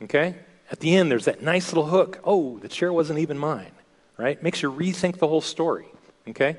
Okay? 0.02 0.36
At 0.72 0.80
the 0.80 0.96
end, 0.96 1.12
there's 1.12 1.26
that 1.26 1.42
nice 1.42 1.72
little 1.72 1.86
hook. 1.86 2.20
Oh, 2.24 2.58
the 2.60 2.68
chair 2.68 2.92
wasn't 2.92 3.20
even 3.20 3.38
mine, 3.38 3.72
right? 4.18 4.42
Makes 4.42 4.62
you 4.62 4.72
rethink 4.72 5.18
the 5.18 5.28
whole 5.28 5.42
story. 5.42 5.86
Okay? 6.28 6.58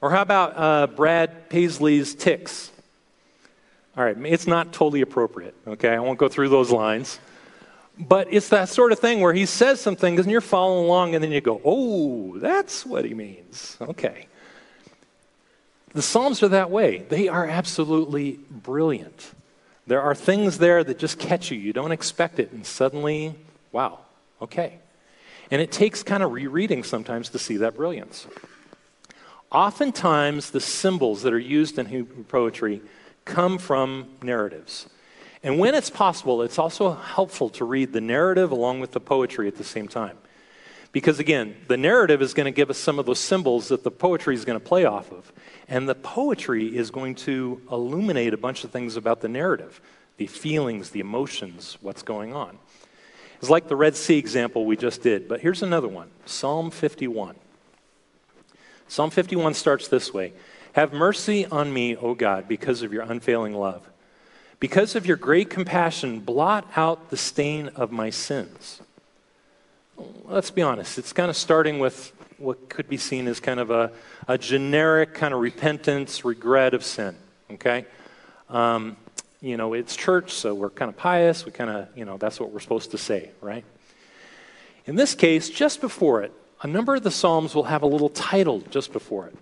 Or 0.00 0.10
how 0.10 0.22
about 0.22 0.52
uh, 0.56 0.86
Brad 0.88 1.48
Paisley's 1.48 2.14
ticks? 2.14 2.70
All 3.96 4.04
right, 4.04 4.16
it's 4.26 4.46
not 4.46 4.74
totally 4.74 5.00
appropriate, 5.00 5.54
okay? 5.66 5.94
I 5.94 6.00
won't 6.00 6.18
go 6.18 6.28
through 6.28 6.50
those 6.50 6.70
lines. 6.70 7.18
But 7.98 8.28
it's 8.30 8.50
that 8.50 8.68
sort 8.68 8.92
of 8.92 8.98
thing 8.98 9.20
where 9.20 9.32
he 9.32 9.46
says 9.46 9.80
some 9.80 9.96
things 9.96 10.20
and 10.20 10.30
you're 10.30 10.42
following 10.42 10.84
along 10.84 11.14
and 11.14 11.24
then 11.24 11.32
you 11.32 11.40
go, 11.40 11.62
oh, 11.64 12.38
that's 12.38 12.84
what 12.84 13.06
he 13.06 13.14
means. 13.14 13.78
Okay. 13.80 14.28
The 15.92 16.02
Psalms 16.02 16.42
are 16.42 16.48
that 16.48 16.70
way. 16.70 16.98
They 17.08 17.28
are 17.28 17.46
absolutely 17.46 18.40
brilliant. 18.50 19.32
There 19.86 20.02
are 20.02 20.14
things 20.14 20.58
there 20.58 20.82
that 20.82 20.98
just 20.98 21.18
catch 21.18 21.50
you. 21.50 21.58
You 21.58 21.72
don't 21.72 21.92
expect 21.92 22.38
it, 22.38 22.52
and 22.52 22.66
suddenly, 22.66 23.34
wow, 23.72 24.00
okay. 24.42 24.78
And 25.50 25.62
it 25.62 25.70
takes 25.70 26.02
kind 26.02 26.22
of 26.22 26.32
rereading 26.32 26.82
sometimes 26.82 27.28
to 27.30 27.38
see 27.38 27.56
that 27.58 27.76
brilliance. 27.76 28.26
Oftentimes, 29.52 30.50
the 30.50 30.60
symbols 30.60 31.22
that 31.22 31.32
are 31.32 31.38
used 31.38 31.78
in 31.78 31.86
Hebrew 31.86 32.24
poetry 32.24 32.82
come 33.24 33.58
from 33.58 34.08
narratives. 34.22 34.88
And 35.42 35.58
when 35.60 35.74
it's 35.74 35.90
possible, 35.90 36.42
it's 36.42 36.58
also 36.58 36.94
helpful 36.94 37.48
to 37.50 37.64
read 37.64 37.92
the 37.92 38.00
narrative 38.00 38.50
along 38.50 38.80
with 38.80 38.90
the 38.90 39.00
poetry 39.00 39.46
at 39.46 39.56
the 39.56 39.64
same 39.64 39.86
time. 39.86 40.18
Because 40.96 41.18
again, 41.18 41.56
the 41.68 41.76
narrative 41.76 42.22
is 42.22 42.32
going 42.32 42.46
to 42.46 42.50
give 42.50 42.70
us 42.70 42.78
some 42.78 42.98
of 42.98 43.04
those 43.04 43.18
symbols 43.18 43.68
that 43.68 43.84
the 43.84 43.90
poetry 43.90 44.34
is 44.34 44.46
going 44.46 44.58
to 44.58 44.64
play 44.64 44.86
off 44.86 45.12
of. 45.12 45.30
And 45.68 45.86
the 45.86 45.94
poetry 45.94 46.74
is 46.74 46.90
going 46.90 47.16
to 47.16 47.60
illuminate 47.70 48.32
a 48.32 48.38
bunch 48.38 48.64
of 48.64 48.70
things 48.70 48.96
about 48.96 49.20
the 49.20 49.28
narrative 49.28 49.82
the 50.16 50.26
feelings, 50.26 50.92
the 50.92 51.00
emotions, 51.00 51.76
what's 51.82 52.02
going 52.02 52.32
on. 52.32 52.56
It's 53.40 53.50
like 53.50 53.68
the 53.68 53.76
Red 53.76 53.94
Sea 53.94 54.16
example 54.16 54.64
we 54.64 54.74
just 54.74 55.02
did, 55.02 55.28
but 55.28 55.42
here's 55.42 55.62
another 55.62 55.86
one 55.86 56.08
Psalm 56.24 56.70
51. 56.70 57.36
Psalm 58.88 59.10
51 59.10 59.52
starts 59.52 59.88
this 59.88 60.14
way 60.14 60.32
Have 60.72 60.94
mercy 60.94 61.44
on 61.44 61.74
me, 61.74 61.94
O 61.94 62.14
God, 62.14 62.48
because 62.48 62.80
of 62.80 62.94
your 62.94 63.02
unfailing 63.02 63.52
love. 63.52 63.86
Because 64.60 64.96
of 64.96 65.04
your 65.04 65.18
great 65.18 65.50
compassion, 65.50 66.20
blot 66.20 66.66
out 66.74 67.10
the 67.10 67.18
stain 67.18 67.68
of 67.76 67.92
my 67.92 68.08
sins. 68.08 68.80
Let's 70.24 70.50
be 70.50 70.62
honest, 70.62 70.98
it's 70.98 71.12
kind 71.12 71.30
of 71.30 71.36
starting 71.36 71.78
with 71.78 72.12
what 72.38 72.68
could 72.68 72.88
be 72.88 72.96
seen 72.96 73.26
as 73.28 73.40
kind 73.40 73.60
of 73.60 73.70
a, 73.70 73.92
a 74.28 74.36
generic 74.36 75.14
kind 75.14 75.32
of 75.32 75.40
repentance, 75.40 76.24
regret 76.24 76.74
of 76.74 76.84
sin, 76.84 77.16
okay? 77.52 77.86
Um, 78.50 78.96
you 79.40 79.56
know, 79.56 79.72
it's 79.74 79.96
church, 79.96 80.32
so 80.32 80.54
we're 80.54 80.70
kind 80.70 80.88
of 80.88 80.96
pious. 80.96 81.44
We 81.44 81.52
kind 81.52 81.70
of, 81.70 81.88
you 81.96 82.04
know, 82.04 82.16
that's 82.18 82.40
what 82.40 82.50
we're 82.50 82.60
supposed 82.60 82.90
to 82.90 82.98
say, 82.98 83.30
right? 83.40 83.64
In 84.86 84.96
this 84.96 85.14
case, 85.14 85.48
just 85.48 85.80
before 85.80 86.22
it, 86.22 86.32
a 86.62 86.66
number 86.66 86.94
of 86.94 87.02
the 87.02 87.10
Psalms 87.10 87.54
will 87.54 87.64
have 87.64 87.82
a 87.82 87.86
little 87.86 88.08
title 88.08 88.60
just 88.70 88.92
before 88.92 89.26
it. 89.26 89.36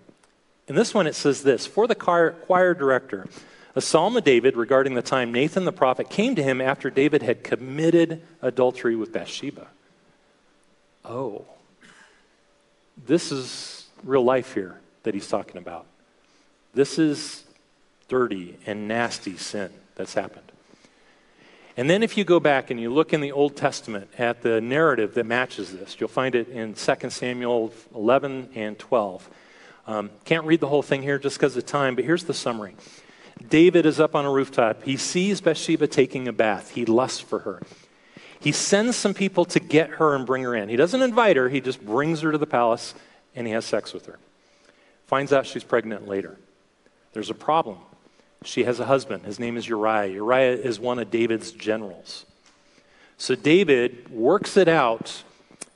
In 0.67 0.75
this 0.75 0.93
one, 0.93 1.07
it 1.07 1.15
says 1.15 1.43
this 1.43 1.65
For 1.67 1.87
the 1.87 1.95
choir, 1.95 2.31
choir 2.31 2.73
director, 2.73 3.27
a 3.75 3.81
psalm 3.81 4.15
of 4.17 4.23
David 4.23 4.55
regarding 4.55 4.95
the 4.95 5.01
time 5.01 5.31
Nathan 5.31 5.65
the 5.65 5.71
prophet 5.71 6.09
came 6.09 6.35
to 6.35 6.43
him 6.43 6.61
after 6.61 6.89
David 6.89 7.21
had 7.21 7.43
committed 7.43 8.21
adultery 8.41 8.95
with 8.95 9.11
Bathsheba. 9.11 9.67
Oh, 11.07 11.45
this 13.05 13.31
is 13.31 13.87
real 14.03 14.23
life 14.23 14.53
here 14.53 14.79
that 15.03 15.13
he's 15.13 15.27
talking 15.27 15.57
about. 15.57 15.85
This 16.73 16.97
is 16.97 17.43
dirty 18.07 18.57
and 18.65 18.87
nasty 18.87 19.37
sin 19.37 19.71
that's 19.95 20.13
happened. 20.13 20.51
And 21.77 21.89
then 21.89 22.03
if 22.03 22.17
you 22.17 22.23
go 22.23 22.39
back 22.39 22.71
and 22.71 22.79
you 22.79 22.93
look 22.93 23.11
in 23.11 23.19
the 23.19 23.33
Old 23.33 23.57
Testament 23.57 24.09
at 24.17 24.41
the 24.41 24.61
narrative 24.61 25.13
that 25.15 25.25
matches 25.25 25.73
this, 25.73 25.97
you'll 25.99 26.07
find 26.07 26.33
it 26.33 26.47
in 26.47 26.73
2 26.73 27.09
Samuel 27.09 27.73
11 27.93 28.49
and 28.55 28.79
12. 28.79 29.29
Um, 29.87 30.09
can't 30.23 30.45
read 30.45 30.61
the 30.61 30.67
whole 30.67 30.81
thing 30.81 31.01
here 31.01 31.19
just 31.19 31.37
because 31.37 31.55
of 31.57 31.65
time, 31.65 31.95
but 31.95 32.05
here's 32.05 32.23
the 32.23 32.33
summary. 32.33 32.75
David 33.49 33.85
is 33.85 33.99
up 33.99 34.15
on 34.15 34.25
a 34.25 34.31
rooftop. 34.31 34.83
He 34.83 34.95
sees 34.95 35.41
Bathsheba 35.41 35.87
taking 35.87 36.27
a 36.27 36.33
bath. 36.33 36.71
He 36.71 36.85
lusts 36.85 37.19
for 37.19 37.39
her. 37.39 37.61
He 38.45 38.51
sends 38.51 38.95
some 38.95 39.15
people 39.15 39.43
to 39.45 39.59
get 39.59 39.89
her 39.89 40.13
and 40.13 40.23
bring 40.23 40.43
her 40.43 40.53
in. 40.53 40.69
He 40.69 40.75
doesn't 40.75 41.01
invite 41.01 41.35
her, 41.35 41.49
he 41.49 41.61
just 41.61 41.83
brings 41.83 42.21
her 42.21 42.31
to 42.31 42.37
the 42.37 42.45
palace 42.45 42.93
and 43.35 43.47
he 43.47 43.53
has 43.53 43.65
sex 43.65 43.91
with 43.91 44.05
her. 44.05 44.19
Finds 45.07 45.33
out 45.33 45.47
she's 45.47 45.63
pregnant 45.63 46.07
later. 46.07 46.37
There's 47.13 47.31
a 47.31 47.33
problem. 47.33 47.79
She 48.43 48.65
has 48.65 48.79
a 48.79 48.85
husband. 48.85 49.25
His 49.25 49.39
name 49.39 49.57
is 49.57 49.67
Uriah. 49.67 50.13
Uriah 50.13 50.57
is 50.57 50.79
one 50.79 50.99
of 50.99 51.09
David's 51.09 51.51
generals. 51.53 52.27
So 53.17 53.33
David 53.33 54.09
works 54.09 54.57
it 54.57 54.67
out 54.67 55.23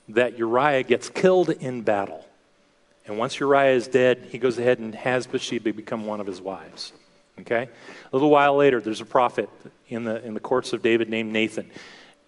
that 0.07 0.37
Uriah 0.37 0.83
gets 0.83 1.09
killed 1.09 1.49
in 1.49 1.81
battle. 1.81 2.23
And 3.07 3.17
once 3.17 3.39
Uriah 3.39 3.73
is 3.73 3.87
dead, 3.87 4.27
he 4.29 4.37
goes 4.37 4.59
ahead 4.59 4.77
and 4.77 4.93
has 4.93 5.25
Bathsheba 5.25 5.73
become 5.73 6.05
one 6.05 6.19
of 6.19 6.27
his 6.27 6.39
wives. 6.39 6.93
Okay? 7.39 7.63
A 7.63 8.15
little 8.15 8.29
while 8.29 8.55
later, 8.55 8.79
there's 8.79 9.01
a 9.01 9.05
prophet 9.05 9.49
in 9.87 10.03
the, 10.03 10.23
in 10.23 10.35
the 10.35 10.39
courts 10.39 10.71
of 10.71 10.83
David 10.83 11.09
named 11.09 11.33
Nathan. 11.33 11.71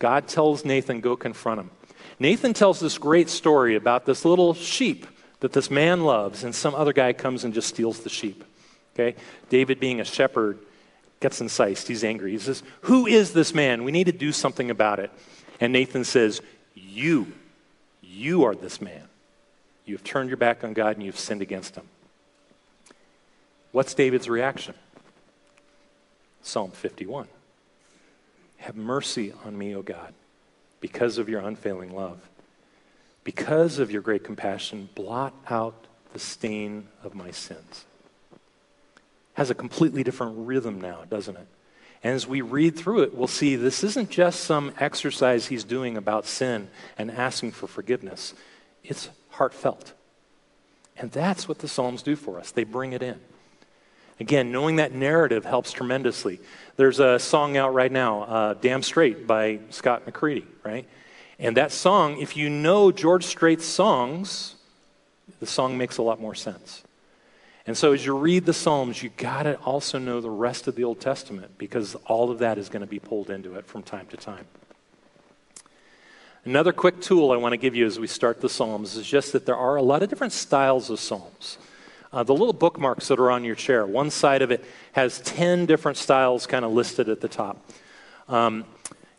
God 0.01 0.27
tells 0.27 0.65
Nathan, 0.65 1.00
go 1.00 1.15
confront 1.15 1.60
him. 1.60 1.70
Nathan 2.17 2.55
tells 2.55 2.79
this 2.79 2.98
great 2.98 3.29
story 3.29 3.75
about 3.75 4.08
this 4.08 4.25
little 4.25 4.55
sheep 4.55 5.05
that 5.41 5.53
this 5.53 5.70
man 5.70 6.03
loves, 6.05 6.43
and 6.43 6.55
some 6.55 6.74
other 6.74 6.91
guy 6.91 7.13
comes 7.13 7.43
and 7.43 7.53
just 7.53 7.67
steals 7.67 8.00
the 8.00 8.10
sheep. 8.10 8.43
Okay? 8.96 9.15
David, 9.50 9.79
being 9.79 10.01
a 10.01 10.03
shepherd, 10.03 10.58
gets 11.20 11.39
incensed. 11.39 11.88
He's 11.88 12.03
angry. 12.03 12.31
He 12.31 12.39
says, 12.39 12.63
Who 12.81 13.05
is 13.05 13.34
this 13.34 13.53
man? 13.53 13.84
We 13.84 13.91
need 13.91 14.05
to 14.05 14.12
do 14.12 14.31
something 14.31 14.72
about 14.72 14.98
it. 14.98 15.12
And 15.60 15.72
Nathan 15.72 16.03
says, 16.03 16.41
You, 16.74 17.31
you 18.01 18.43
are 18.43 18.55
this 18.55 18.81
man. 18.81 19.03
You 19.86 19.93
have 19.93 20.03
turned 20.03 20.31
your 20.31 20.38
back 20.38 20.63
on 20.63 20.74
God 20.74 20.96
and 20.96 21.05
you've 21.05 21.20
sinned 21.20 21.43
against 21.43 21.75
him. 21.75 21.88
What's 23.72 23.93
David's 23.93 24.27
reaction? 24.27 24.74
Psalm 26.41 26.72
51. 26.72 27.27
Have 28.61 28.75
mercy 28.75 29.33
on 29.43 29.57
me, 29.57 29.75
O 29.75 29.81
God, 29.81 30.13
because 30.81 31.17
of 31.17 31.27
your 31.27 31.41
unfailing 31.41 31.95
love. 31.95 32.29
Because 33.23 33.79
of 33.79 33.89
your 33.89 34.03
great 34.03 34.23
compassion, 34.23 34.89
blot 34.93 35.33
out 35.49 35.87
the 36.13 36.19
stain 36.19 36.87
of 37.03 37.15
my 37.15 37.31
sins. 37.31 37.85
Has 39.33 39.49
a 39.49 39.55
completely 39.55 40.03
different 40.03 40.45
rhythm 40.45 40.79
now, 40.79 41.05
doesn't 41.09 41.37
it? 41.37 41.47
And 42.03 42.13
as 42.13 42.27
we 42.27 42.41
read 42.41 42.77
through 42.77 43.01
it, 43.01 43.15
we'll 43.15 43.27
see 43.27 43.55
this 43.55 43.83
isn't 43.83 44.11
just 44.11 44.41
some 44.41 44.73
exercise 44.79 45.47
he's 45.47 45.63
doing 45.63 45.97
about 45.97 46.27
sin 46.27 46.69
and 46.99 47.09
asking 47.09 47.53
for 47.53 47.65
forgiveness, 47.65 48.35
it's 48.83 49.09
heartfelt. 49.29 49.93
And 50.97 51.11
that's 51.11 51.47
what 51.47 51.59
the 51.59 51.67
Psalms 51.67 52.03
do 52.03 52.15
for 52.15 52.39
us. 52.39 52.51
They 52.51 52.63
bring 52.63 52.93
it 52.93 53.01
in. 53.01 53.19
Again, 54.21 54.51
knowing 54.51 54.75
that 54.75 54.93
narrative 54.93 55.45
helps 55.45 55.71
tremendously. 55.71 56.39
There's 56.75 56.99
a 56.99 57.17
song 57.17 57.57
out 57.57 57.73
right 57.73 57.91
now, 57.91 58.21
uh, 58.21 58.53
Damn 58.53 58.83
Strait 58.83 59.25
by 59.25 59.61
Scott 59.71 60.05
McCreery, 60.05 60.45
right? 60.63 60.87
And 61.39 61.57
that 61.57 61.71
song, 61.71 62.21
if 62.21 62.37
you 62.37 62.47
know 62.47 62.91
George 62.91 63.25
Strait's 63.25 63.65
songs, 63.65 64.57
the 65.39 65.47
song 65.47 65.75
makes 65.75 65.97
a 65.97 66.03
lot 66.03 66.21
more 66.21 66.35
sense. 66.35 66.83
And 67.65 67.75
so 67.75 67.93
as 67.93 68.05
you 68.05 68.15
read 68.15 68.45
the 68.45 68.53
Psalms, 68.53 69.01
you 69.01 69.09
got 69.09 69.43
to 69.43 69.55
also 69.55 69.97
know 69.97 70.21
the 70.21 70.29
rest 70.29 70.67
of 70.67 70.75
the 70.75 70.83
Old 70.83 70.99
Testament 70.99 71.57
because 71.57 71.95
all 72.05 72.29
of 72.29 72.37
that 72.39 72.59
is 72.59 72.69
going 72.69 72.81
to 72.81 72.87
be 72.87 72.99
pulled 72.99 73.31
into 73.31 73.55
it 73.55 73.65
from 73.65 73.81
time 73.81 74.05
to 74.11 74.17
time. 74.17 74.45
Another 76.45 76.73
quick 76.73 77.01
tool 77.01 77.31
I 77.31 77.37
want 77.37 77.53
to 77.53 77.57
give 77.57 77.73
you 77.73 77.87
as 77.87 77.99
we 77.99 78.05
start 78.05 78.39
the 78.39 78.49
Psalms 78.49 78.95
is 78.95 79.07
just 79.07 79.33
that 79.33 79.47
there 79.47 79.57
are 79.57 79.77
a 79.77 79.81
lot 79.81 80.03
of 80.03 80.09
different 80.09 80.33
styles 80.33 80.91
of 80.91 80.99
Psalms. 80.99 81.57
Uh, 82.13 82.23
the 82.23 82.33
little 82.33 82.53
bookmarks 82.53 83.07
that 83.07 83.19
are 83.19 83.31
on 83.31 83.43
your 83.43 83.55
chair, 83.55 83.85
one 83.85 84.09
side 84.09 84.41
of 84.41 84.51
it 84.51 84.65
has 84.91 85.19
10 85.21 85.65
different 85.65 85.97
styles 85.97 86.45
kind 86.45 86.65
of 86.65 86.71
listed 86.71 87.07
at 87.07 87.21
the 87.21 87.29
top. 87.29 87.65
Um, 88.27 88.65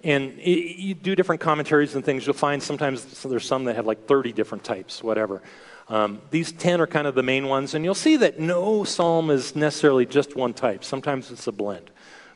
and 0.04 0.38
it, 0.38 0.78
you 0.78 0.94
do 0.94 1.14
different 1.14 1.40
commentaries 1.40 1.94
and 1.94 2.04
things. 2.04 2.26
You'll 2.26 2.34
find 2.34 2.62
sometimes 2.62 3.16
so 3.16 3.28
there's 3.28 3.46
some 3.46 3.64
that 3.64 3.76
have 3.76 3.86
like 3.86 4.06
30 4.06 4.32
different 4.32 4.64
types, 4.64 5.02
whatever. 5.02 5.42
Um, 5.88 6.20
these 6.30 6.52
10 6.52 6.80
are 6.80 6.86
kind 6.86 7.06
of 7.06 7.14
the 7.14 7.22
main 7.22 7.48
ones. 7.48 7.74
And 7.74 7.84
you'll 7.84 7.94
see 7.94 8.16
that 8.18 8.38
no 8.38 8.84
psalm 8.84 9.30
is 9.30 9.56
necessarily 9.56 10.04
just 10.04 10.36
one 10.36 10.52
type. 10.52 10.84
Sometimes 10.84 11.30
it's 11.30 11.46
a 11.46 11.52
blend. 11.52 11.90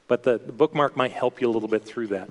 But 0.08 0.22
the, 0.22 0.38
the 0.38 0.52
bookmark 0.52 0.96
might 0.96 1.12
help 1.12 1.40
you 1.40 1.50
a 1.50 1.52
little 1.52 1.68
bit 1.68 1.84
through 1.84 2.08
that. 2.08 2.30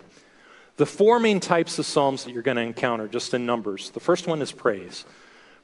The 0.78 0.86
four 0.86 1.20
main 1.20 1.40
types 1.40 1.80
of 1.80 1.86
psalms 1.86 2.24
that 2.24 2.34
you're 2.34 2.44
going 2.44 2.58
to 2.58 2.64
encounter, 2.64 3.08
just 3.08 3.34
in 3.34 3.46
numbers. 3.46 3.92
The 3.92 4.00
first 4.00 4.28
one 4.28 4.42
is 4.42 4.52
praise. 4.52 5.06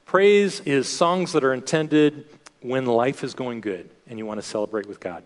Praise 0.04 0.60
is 0.60 0.88
songs 0.88 1.32
that 1.32 1.44
are 1.44 1.52
intended 1.52 2.26
when 2.62 2.86
life 2.86 3.24
is 3.24 3.34
going 3.34 3.60
good 3.60 3.90
and 4.06 4.18
you 4.18 4.26
want 4.26 4.40
to 4.40 4.46
celebrate 4.46 4.86
with 4.86 5.00
God. 5.00 5.22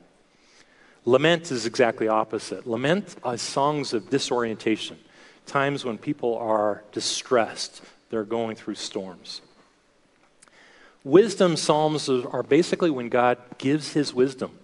Lament 1.05 1.53
is 1.53 1.67
exactly 1.67 2.09
opposite. 2.09 2.67
Lament 2.67 3.17
are 3.23 3.37
songs 3.37 3.93
of 3.93 4.11
disorientation, 4.11 4.99
times 5.47 5.85
when 5.85 5.99
people 5.99 6.37
are 6.37 6.83
distressed, 6.93 7.83
they're 8.11 8.25
going 8.25 8.57
through 8.57 8.75
storms. 8.75 9.41
Wisdom 11.05 11.57
psalms 11.57 12.09
are 12.09 12.43
basically 12.43 12.91
when 12.91 13.09
God 13.09 13.39
gives 13.59 13.93
his 13.93 14.13
wisdom 14.13 14.59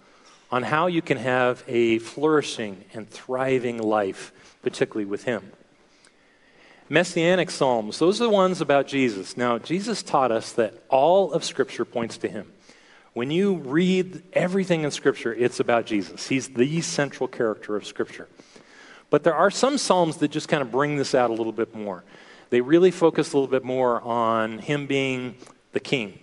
on 0.53 0.63
how 0.63 0.87
you 0.87 1.01
can 1.01 1.17
have 1.17 1.65
a 1.67 1.99
flourishing 1.99 2.85
and 2.93 3.09
thriving 3.09 3.79
life, 3.79 4.33
particularly 4.63 5.07
with 5.07 5.25
Him. 5.25 5.51
Messianic 6.91 7.51
Psalms, 7.51 7.99
those 7.99 8.21
are 8.21 8.25
the 8.25 8.31
ones 8.31 8.61
about 8.61 8.87
Jesus. 8.87 9.35
Now, 9.35 9.57
Jesus 9.57 10.03
taught 10.03 10.31
us 10.31 10.53
that 10.53 10.75
all 10.91 11.33
of 11.33 11.43
Scripture 11.43 11.87
points 11.87 12.19
to 12.19 12.29
Him. 12.29 12.53
When 13.15 13.31
you 13.31 13.57
read 13.57 14.23
everything 14.33 14.85
in 14.85 14.91
Scripture, 14.91 15.35
it's 15.35 15.61
about 15.61 15.85
Jesus. 15.85 16.29
He's 16.29 16.49
the 16.49 16.81
central 16.81 17.29
character 17.29 17.77
of 17.77 17.87
Scripture. 17.87 18.29
But 19.11 19.23
there 19.23 19.35
are 19.35 19.51
some 19.51 19.77
Psalms 19.77 20.17
that 20.19 20.31
just 20.31 20.49
kind 20.49 20.63
of 20.63 20.73
bring 20.73 20.97
this 20.97 21.15
out 21.15 21.29
a 21.29 21.35
little 21.35 21.53
bit 21.53 21.75
more. 21.75 22.05
They 22.49 22.63
really 22.63 22.91
focus 22.91 23.33
a 23.33 23.37
little 23.37 23.51
bit 23.51 23.65
more 23.65 24.01
on 24.01 24.59
Him 24.59 24.87
being 24.87 25.37
the 25.73 25.81
King, 25.81 26.19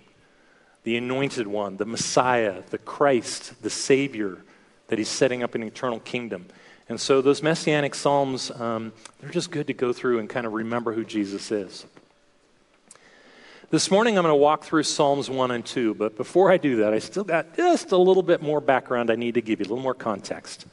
the 0.83 0.97
anointed 0.97 1.45
one, 1.45 1.77
the 1.77 1.85
Messiah, 1.85 2.63
the 2.71 2.79
Christ, 2.79 3.61
the 3.61 3.69
Savior, 3.69 4.39
that 4.87 4.97
He's 4.97 5.09
setting 5.09 5.43
up 5.43 5.53
an 5.53 5.61
eternal 5.61 5.99
kingdom. 5.99 6.47
And 6.87 6.99
so 6.99 7.21
those 7.21 7.43
messianic 7.43 7.93
psalms, 7.93 8.49
um, 8.49 8.93
they're 9.19 9.29
just 9.29 9.51
good 9.51 9.67
to 9.67 9.73
go 9.73 9.93
through 9.93 10.17
and 10.17 10.27
kind 10.27 10.47
of 10.47 10.53
remember 10.53 10.93
who 10.93 11.05
Jesus 11.05 11.51
is. 11.51 11.85
This 13.71 13.91
morning 13.91 14.17
I'm 14.17 14.23
going 14.23 14.31
to 14.31 14.35
walk 14.35 14.63
through 14.63 14.81
Psalms 14.81 15.29
1 15.29 15.51
and 15.51 15.63
2, 15.63 15.93
but 15.93 16.17
before 16.17 16.51
I 16.51 16.57
do 16.57 16.77
that, 16.77 16.91
I 16.91 16.97
still 16.97 17.23
got 17.23 17.55
just 17.55 17.91
a 17.91 17.97
little 17.97 18.23
bit 18.23 18.41
more 18.41 18.59
background 18.59 19.11
I 19.11 19.15
need 19.15 19.35
to 19.35 19.41
give 19.41 19.59
you, 19.59 19.65
a 19.65 19.69
little 19.69 19.83
more 19.83 19.93
context. 19.93 20.65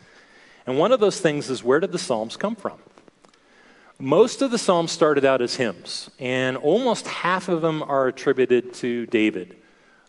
And 0.67 0.79
one 0.79 0.93
of 0.93 0.99
those 0.99 1.21
things 1.21 1.51
is 1.51 1.63
where 1.63 1.79
did 1.79 1.93
the 1.93 1.99
Psalms 1.99 2.39
come 2.39 2.57
from? 2.57 2.79
Most 3.99 4.41
of 4.41 4.51
the 4.51 4.57
Psalms 4.57 4.93
started 4.93 5.27
out 5.27 5.43
as 5.43 5.57
hymns, 5.57 6.09
and 6.19 6.57
almost 6.57 7.07
half 7.07 7.51
of 7.51 7.61
them 7.61 7.83
are 7.83 8.09
attributed 8.09 8.73
to 8.77 9.05
David. 9.05 9.59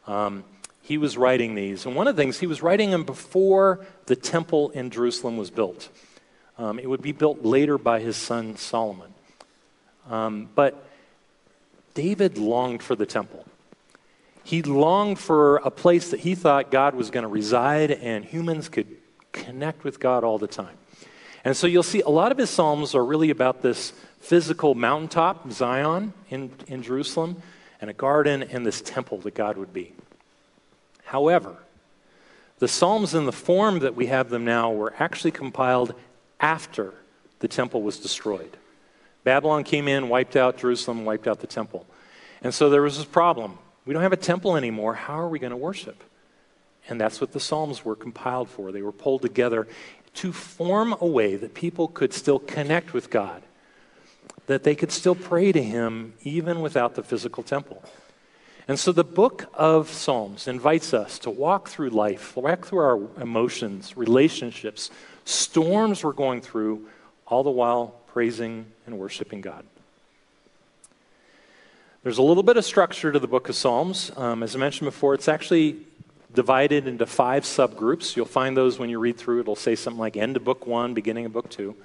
Um, 0.05 0.45
he 0.81 0.97
was 0.97 1.17
writing 1.17 1.55
these. 1.55 1.85
And 1.85 1.93
one 1.93 2.07
of 2.07 2.15
the 2.15 2.21
things, 2.21 2.39
he 2.39 2.47
was 2.47 2.61
writing 2.61 2.91
them 2.91 3.03
before 3.03 3.85
the 4.05 4.15
temple 4.15 4.69
in 4.69 4.91
Jerusalem 4.91 5.35
was 5.35 5.51
built. 5.51 5.89
Um, 6.57 6.79
it 6.79 6.89
would 6.89 7.01
be 7.01 7.11
built 7.11 7.43
later 7.43 7.77
by 7.77 7.99
his 7.99 8.15
son 8.15 8.55
Solomon. 8.55 9.13
Um, 10.09 10.47
but 10.55 10.86
David 11.97 12.37
longed 12.37 12.83
for 12.83 12.95
the 12.95 13.07
temple. 13.07 13.43
He 14.43 14.61
longed 14.61 15.17
for 15.17 15.55
a 15.57 15.71
place 15.71 16.11
that 16.11 16.19
he 16.19 16.35
thought 16.35 16.69
God 16.69 16.93
was 16.93 17.09
going 17.09 17.23
to 17.23 17.27
reside 17.27 17.89
and 17.89 18.23
humans 18.23 18.69
could 18.69 18.85
connect 19.31 19.83
with 19.83 19.99
God 19.99 20.23
all 20.23 20.37
the 20.37 20.45
time. 20.45 20.77
And 21.43 21.57
so 21.57 21.65
you'll 21.65 21.81
see 21.81 22.01
a 22.01 22.09
lot 22.09 22.31
of 22.31 22.37
his 22.37 22.51
Psalms 22.51 22.93
are 22.93 23.03
really 23.03 23.31
about 23.31 23.63
this 23.63 23.93
physical 24.19 24.75
mountaintop, 24.75 25.51
Zion 25.51 26.13
in, 26.29 26.51
in 26.67 26.83
Jerusalem, 26.83 27.41
and 27.81 27.89
a 27.89 27.93
garden 27.93 28.43
and 28.43 28.63
this 28.63 28.79
temple 28.79 29.17
that 29.21 29.33
God 29.33 29.57
would 29.57 29.73
be. 29.73 29.93
However, 31.05 31.57
the 32.59 32.67
Psalms 32.67 33.15
in 33.15 33.25
the 33.25 33.31
form 33.31 33.79
that 33.79 33.95
we 33.95 34.05
have 34.05 34.29
them 34.29 34.45
now 34.45 34.71
were 34.71 34.93
actually 34.99 35.31
compiled 35.31 35.95
after 36.39 36.93
the 37.39 37.47
temple 37.47 37.81
was 37.81 37.97
destroyed. 37.97 38.55
Babylon 39.27 39.65
came 39.65 39.89
in, 39.89 40.07
wiped 40.07 40.37
out 40.37 40.55
Jerusalem, 40.55 41.03
wiped 41.03 41.27
out 41.27 41.41
the 41.41 41.47
temple. 41.47 41.85
And 42.41 42.53
so 42.53 42.69
there 42.69 42.81
was 42.81 42.95
this 42.95 43.05
problem. 43.05 43.57
We 43.85 43.93
don't 43.93 44.01
have 44.01 44.13
a 44.13 44.15
temple 44.15 44.55
anymore. 44.55 44.93
How 44.93 45.19
are 45.19 45.27
we 45.27 45.37
going 45.37 45.51
to 45.51 45.57
worship? 45.57 46.01
And 46.87 47.01
that's 47.01 47.19
what 47.19 47.33
the 47.33 47.39
Psalms 47.41 47.83
were 47.83 47.97
compiled 47.97 48.47
for. 48.47 48.71
They 48.71 48.81
were 48.81 48.93
pulled 48.93 49.23
together 49.23 49.67
to 50.13 50.31
form 50.31 50.95
a 51.01 51.05
way 51.05 51.35
that 51.35 51.53
people 51.53 51.89
could 51.89 52.13
still 52.13 52.39
connect 52.39 52.93
with 52.93 53.09
God, 53.09 53.43
that 54.45 54.63
they 54.63 54.75
could 54.75 54.93
still 54.93 55.13
pray 55.13 55.51
to 55.51 55.61
Him 55.61 56.13
even 56.23 56.61
without 56.61 56.95
the 56.95 57.03
physical 57.03 57.43
temple. 57.43 57.83
And 58.65 58.79
so 58.79 58.93
the 58.93 59.03
book 59.03 59.49
of 59.53 59.89
Psalms 59.89 60.47
invites 60.47 60.93
us 60.93 61.19
to 61.19 61.29
walk 61.29 61.67
through 61.67 61.89
life, 61.89 62.37
walk 62.37 62.65
through 62.65 62.79
our 62.79 63.21
emotions, 63.21 63.97
relationships, 63.97 64.89
storms 65.25 66.05
we're 66.05 66.13
going 66.13 66.39
through, 66.39 66.87
all 67.27 67.43
the 67.43 67.51
while 67.51 67.93
praising 68.07 68.65
and 68.85 68.97
worshiping 68.97 69.41
God. 69.41 69.65
There's 72.03 72.17
a 72.17 72.23
little 72.23 72.43
bit 72.43 72.57
of 72.57 72.63
structure 72.63 73.11
to 73.11 73.19
the 73.19 73.27
book 73.27 73.49
of 73.49 73.55
Psalms. 73.55 74.11
Um, 74.15 74.41
as 74.41 74.55
I 74.55 74.59
mentioned 74.59 74.87
before, 74.87 75.13
it's 75.13 75.27
actually 75.27 75.77
divided 76.33 76.87
into 76.87 77.05
five 77.05 77.43
subgroups. 77.43 78.15
You'll 78.15 78.25
find 78.25 78.55
those 78.55 78.79
when 78.79 78.89
you 78.89 78.99
read 78.99 79.17
through. 79.17 79.41
It'll 79.41 79.55
say 79.55 79.75
something 79.75 79.99
like 79.99 80.15
end 80.15 80.37
of 80.37 80.43
book 80.43 80.65
one, 80.65 80.93
beginning 80.93 81.25
of 81.25 81.33
book 81.33 81.49
two. 81.49 81.75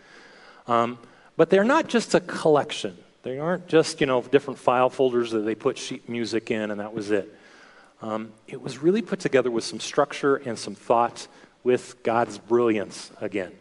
Um, 0.68 0.98
but 1.36 1.50
they're 1.50 1.64
not 1.64 1.88
just 1.88 2.14
a 2.14 2.20
collection. 2.20 2.96
They 3.22 3.38
aren't 3.38 3.66
just, 3.66 4.00
you 4.00 4.06
know, 4.06 4.22
different 4.22 4.58
file 4.58 4.90
folders 4.90 5.30
that 5.30 5.40
they 5.40 5.54
put 5.54 5.78
sheet 5.78 6.08
music 6.08 6.50
in 6.50 6.70
and 6.70 6.80
that 6.80 6.92
was 6.92 7.10
it. 7.10 7.34
Um, 8.00 8.32
it 8.48 8.60
was 8.60 8.78
really 8.78 9.00
put 9.00 9.20
together 9.20 9.50
with 9.50 9.64
some 9.64 9.80
structure 9.80 10.36
and 10.36 10.58
some 10.58 10.74
thought 10.74 11.28
with 11.64 12.02
God's 12.02 12.38
brilliance 12.38 13.10
again. 13.20 13.52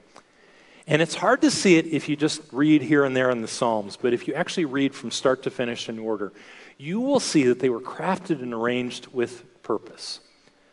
And 0.87 1.01
it's 1.01 1.15
hard 1.15 1.41
to 1.41 1.51
see 1.51 1.77
it 1.77 1.85
if 1.87 2.09
you 2.09 2.15
just 2.15 2.41
read 2.51 2.81
here 2.81 3.05
and 3.05 3.15
there 3.15 3.29
in 3.29 3.41
the 3.41 3.47
Psalms, 3.47 3.97
but 4.01 4.13
if 4.13 4.27
you 4.27 4.33
actually 4.33 4.65
read 4.65 4.95
from 4.95 5.11
start 5.11 5.43
to 5.43 5.51
finish 5.51 5.87
in 5.89 5.99
order, 5.99 6.33
you 6.77 6.99
will 6.99 7.19
see 7.19 7.43
that 7.43 7.59
they 7.59 7.69
were 7.69 7.81
crafted 7.81 8.41
and 8.41 8.53
arranged 8.53 9.07
with 9.07 9.43
purpose. 9.61 10.19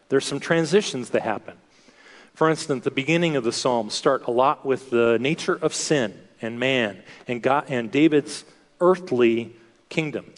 There's 0.09 0.25
some 0.25 0.41
transitions 0.41 1.11
that 1.11 1.23
happen. 1.23 1.59
For 2.35 2.49
instance, 2.49 2.85
the 2.85 2.91
beginning 2.91 3.37
of 3.37 3.45
the 3.45 3.53
Psalms 3.53 3.95
start 3.95 4.27
a 4.27 4.31
lot 4.31 4.65
with 4.65 4.91
the 4.91 5.19
nature 5.21 5.57
of 5.57 5.75
sin 5.75 6.19
and 6.41 6.59
man 6.59 7.03
and 7.27 7.43
God 7.43 7.65
and 7.69 7.91
David's 7.91 8.45
earthly 8.81 9.55
kingdom. 9.89 10.33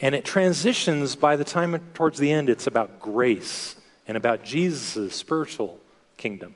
And 0.00 0.14
it 0.14 0.24
transitions 0.24 1.16
by 1.16 1.36
the 1.36 1.44
time 1.44 1.78
towards 1.94 2.18
the 2.18 2.32
end, 2.32 2.48
it's 2.48 2.66
about 2.66 2.98
grace 2.98 3.76
and 4.08 4.16
about 4.16 4.44
Jesus' 4.44 5.14
spiritual 5.14 5.78
kingdom. 6.16 6.54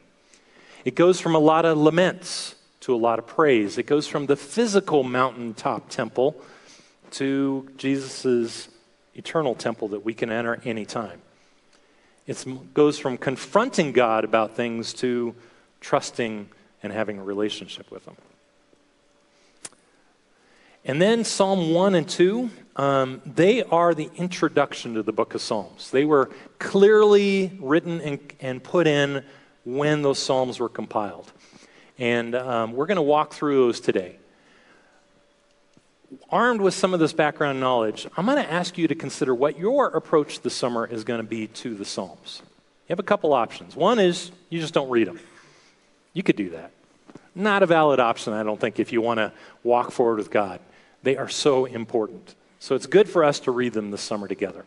It 0.86 0.94
goes 0.94 1.20
from 1.20 1.34
a 1.34 1.40
lot 1.40 1.64
of 1.64 1.76
laments 1.76 2.54
to 2.82 2.94
a 2.94 2.96
lot 2.96 3.18
of 3.18 3.26
praise. 3.26 3.76
It 3.76 3.86
goes 3.86 4.06
from 4.06 4.26
the 4.26 4.36
physical 4.36 5.02
mountaintop 5.02 5.88
temple 5.88 6.36
to 7.10 7.68
Jesus' 7.76 8.68
eternal 9.16 9.56
temple 9.56 9.88
that 9.88 10.04
we 10.04 10.14
can 10.14 10.30
enter 10.30 10.60
anytime. 10.64 11.20
It 12.28 12.44
goes 12.72 13.00
from 13.00 13.18
confronting 13.18 13.90
God 13.90 14.22
about 14.22 14.54
things 14.54 14.92
to 14.94 15.34
trusting 15.80 16.50
and 16.84 16.92
having 16.92 17.18
a 17.18 17.24
relationship 17.24 17.90
with 17.90 18.06
Him. 18.06 18.14
And 20.84 21.02
then 21.02 21.24
Psalm 21.24 21.74
1 21.74 21.96
and 21.96 22.08
2, 22.08 22.48
um, 22.76 23.22
they 23.26 23.64
are 23.64 23.92
the 23.92 24.08
introduction 24.14 24.94
to 24.94 25.02
the 25.02 25.12
book 25.12 25.34
of 25.34 25.40
Psalms. 25.40 25.90
They 25.90 26.04
were 26.04 26.30
clearly 26.60 27.58
written 27.60 28.00
and, 28.00 28.20
and 28.38 28.62
put 28.62 28.86
in 28.86 29.24
when 29.66 30.00
those 30.00 30.18
Psalms 30.18 30.58
were 30.60 30.68
compiled. 30.70 31.30
And 31.98 32.34
um, 32.34 32.72
we're 32.72 32.86
going 32.86 32.96
to 32.96 33.02
walk 33.02 33.34
through 33.34 33.56
those 33.56 33.80
today. 33.80 34.16
Armed 36.30 36.60
with 36.60 36.72
some 36.72 36.94
of 36.94 37.00
this 37.00 37.12
background 37.12 37.58
knowledge, 37.58 38.06
I'm 38.16 38.26
going 38.26 38.42
to 38.42 38.50
ask 38.50 38.78
you 38.78 38.86
to 38.86 38.94
consider 38.94 39.34
what 39.34 39.58
your 39.58 39.88
approach 39.88 40.40
this 40.40 40.54
summer 40.54 40.86
is 40.86 41.02
going 41.02 41.20
to 41.20 41.26
be 41.26 41.48
to 41.48 41.74
the 41.74 41.84
Psalms. 41.84 42.42
You 42.88 42.92
have 42.92 43.00
a 43.00 43.02
couple 43.02 43.32
options. 43.32 43.74
One 43.74 43.98
is 43.98 44.30
you 44.48 44.60
just 44.60 44.72
don't 44.72 44.88
read 44.88 45.08
them. 45.08 45.18
You 46.12 46.22
could 46.22 46.36
do 46.36 46.50
that. 46.50 46.70
Not 47.34 47.64
a 47.64 47.66
valid 47.66 47.98
option, 47.98 48.32
I 48.32 48.44
don't 48.44 48.60
think, 48.60 48.78
if 48.78 48.92
you 48.92 49.00
want 49.00 49.18
to 49.18 49.32
walk 49.64 49.90
forward 49.90 50.18
with 50.18 50.30
God. 50.30 50.60
They 51.02 51.16
are 51.16 51.28
so 51.28 51.64
important. 51.64 52.36
So 52.60 52.76
it's 52.76 52.86
good 52.86 53.08
for 53.08 53.24
us 53.24 53.40
to 53.40 53.50
read 53.50 53.72
them 53.72 53.90
this 53.90 54.00
summer 54.00 54.28
together. 54.28 54.64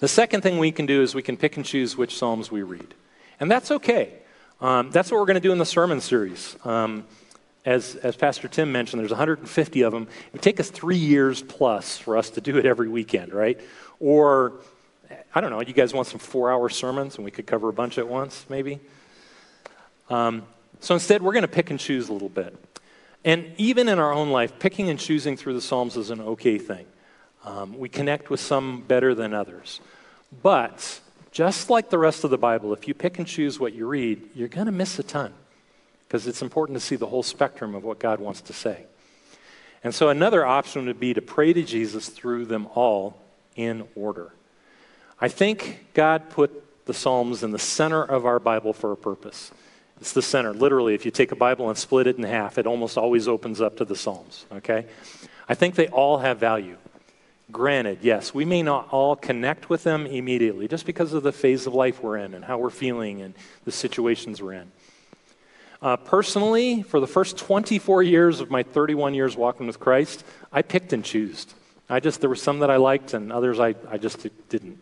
The 0.00 0.08
second 0.08 0.40
thing 0.40 0.58
we 0.58 0.72
can 0.72 0.86
do 0.86 1.02
is 1.02 1.14
we 1.14 1.22
can 1.22 1.36
pick 1.36 1.56
and 1.56 1.64
choose 1.64 1.96
which 1.96 2.16
Psalms 2.16 2.50
we 2.50 2.62
read. 2.62 2.94
And 3.40 3.50
that's 3.50 3.70
okay. 3.70 4.12
Um, 4.60 4.90
that's 4.90 5.10
what 5.10 5.18
we're 5.18 5.26
going 5.26 5.34
to 5.34 5.40
do 5.40 5.52
in 5.52 5.58
the 5.58 5.64
sermon 5.64 6.00
series. 6.00 6.54
Um, 6.64 7.04
as, 7.64 7.96
as 7.96 8.16
Pastor 8.16 8.48
Tim 8.48 8.70
mentioned, 8.70 9.00
there's 9.00 9.10
150 9.10 9.82
of 9.82 9.92
them. 9.92 10.02
It 10.02 10.32
would 10.32 10.42
take 10.42 10.60
us 10.60 10.70
three 10.70 10.96
years 10.96 11.42
plus 11.42 11.96
for 11.98 12.16
us 12.16 12.30
to 12.30 12.40
do 12.40 12.58
it 12.58 12.66
every 12.66 12.88
weekend, 12.88 13.32
right? 13.32 13.60
Or, 13.98 14.60
I 15.34 15.40
don't 15.40 15.50
know, 15.50 15.60
you 15.60 15.72
guys 15.72 15.92
want 15.92 16.06
some 16.06 16.18
four 16.18 16.52
hour 16.52 16.68
sermons 16.68 17.16
and 17.16 17.24
we 17.24 17.30
could 17.30 17.46
cover 17.46 17.68
a 17.68 17.72
bunch 17.72 17.98
at 17.98 18.06
once, 18.06 18.46
maybe? 18.48 18.80
Um, 20.10 20.44
so 20.80 20.94
instead, 20.94 21.22
we're 21.22 21.32
going 21.32 21.42
to 21.42 21.48
pick 21.48 21.70
and 21.70 21.78
choose 21.78 22.08
a 22.08 22.12
little 22.12 22.28
bit. 22.28 22.56
And 23.24 23.52
even 23.58 23.88
in 23.88 23.98
our 23.98 24.12
own 24.12 24.30
life, 24.30 24.58
picking 24.58 24.88
and 24.88 24.98
choosing 24.98 25.36
through 25.36 25.54
the 25.54 25.60
Psalms 25.60 25.96
is 25.96 26.10
an 26.10 26.20
okay 26.20 26.58
thing. 26.58 26.86
Um, 27.44 27.78
we 27.78 27.88
connect 27.88 28.30
with 28.30 28.40
some 28.40 28.82
better 28.82 29.14
than 29.14 29.34
others. 29.34 29.80
But 30.42 31.00
just 31.32 31.70
like 31.70 31.90
the 31.90 31.98
rest 31.98 32.24
of 32.24 32.30
the 32.30 32.38
Bible, 32.38 32.72
if 32.72 32.88
you 32.88 32.94
pick 32.94 33.18
and 33.18 33.26
choose 33.26 33.60
what 33.60 33.72
you 33.72 33.86
read, 33.86 34.22
you're 34.34 34.48
going 34.48 34.66
to 34.66 34.72
miss 34.72 34.98
a 34.98 35.02
ton 35.02 35.32
because 36.06 36.26
it's 36.26 36.42
important 36.42 36.76
to 36.76 36.84
see 36.84 36.96
the 36.96 37.06
whole 37.06 37.22
spectrum 37.22 37.74
of 37.74 37.84
what 37.84 38.00
God 38.00 38.18
wants 38.18 38.40
to 38.42 38.52
say. 38.52 38.84
And 39.84 39.94
so 39.94 40.08
another 40.08 40.44
option 40.44 40.86
would 40.86 41.00
be 41.00 41.14
to 41.14 41.22
pray 41.22 41.52
to 41.52 41.62
Jesus 41.62 42.08
through 42.08 42.46
them 42.46 42.66
all 42.74 43.16
in 43.56 43.86
order. 43.94 44.32
I 45.20 45.28
think 45.28 45.86
God 45.94 46.30
put 46.30 46.84
the 46.86 46.94
Psalms 46.94 47.42
in 47.42 47.52
the 47.52 47.58
center 47.58 48.02
of 48.02 48.26
our 48.26 48.38
Bible 48.38 48.72
for 48.72 48.90
a 48.90 48.96
purpose. 48.96 49.52
It's 50.00 50.12
the 50.12 50.22
center. 50.22 50.52
Literally, 50.52 50.94
if 50.94 51.04
you 51.04 51.10
take 51.10 51.30
a 51.30 51.36
Bible 51.36 51.68
and 51.68 51.78
split 51.78 52.06
it 52.06 52.16
in 52.16 52.24
half, 52.24 52.58
it 52.58 52.66
almost 52.66 52.98
always 52.98 53.28
opens 53.28 53.60
up 53.60 53.76
to 53.76 53.84
the 53.84 53.94
Psalms, 53.94 54.46
okay? 54.50 54.86
I 55.48 55.54
think 55.54 55.74
they 55.74 55.88
all 55.88 56.18
have 56.18 56.38
value. 56.38 56.76
Granted, 57.50 57.98
yes, 58.02 58.34
we 58.34 58.44
may 58.44 58.62
not 58.62 58.88
all 58.90 59.16
connect 59.16 59.70
with 59.70 59.82
them 59.82 60.06
immediately 60.06 60.68
just 60.68 60.86
because 60.86 61.12
of 61.12 61.22
the 61.22 61.32
phase 61.32 61.66
of 61.66 61.74
life 61.74 62.02
we're 62.02 62.18
in 62.18 62.34
and 62.34 62.44
how 62.44 62.58
we're 62.58 62.70
feeling 62.70 63.22
and 63.22 63.34
the 63.64 63.72
situations 63.72 64.42
we're 64.42 64.52
in. 64.52 64.72
Uh, 65.82 65.96
personally, 65.96 66.82
for 66.82 67.00
the 67.00 67.06
first 67.06 67.38
24 67.38 68.02
years 68.02 68.40
of 68.40 68.50
my 68.50 68.62
31 68.62 69.14
years 69.14 69.36
walking 69.36 69.66
with 69.66 69.80
Christ, 69.80 70.24
I 70.52 70.60
picked 70.60 70.92
and 70.92 71.04
chose. 71.04 71.46
I 71.88 72.00
just, 72.00 72.20
there 72.20 72.28
were 72.28 72.36
some 72.36 72.58
that 72.58 72.70
I 72.70 72.76
liked 72.76 73.14
and 73.14 73.32
others 73.32 73.58
I, 73.58 73.74
I 73.88 73.96
just 73.96 74.26
didn't. 74.48 74.78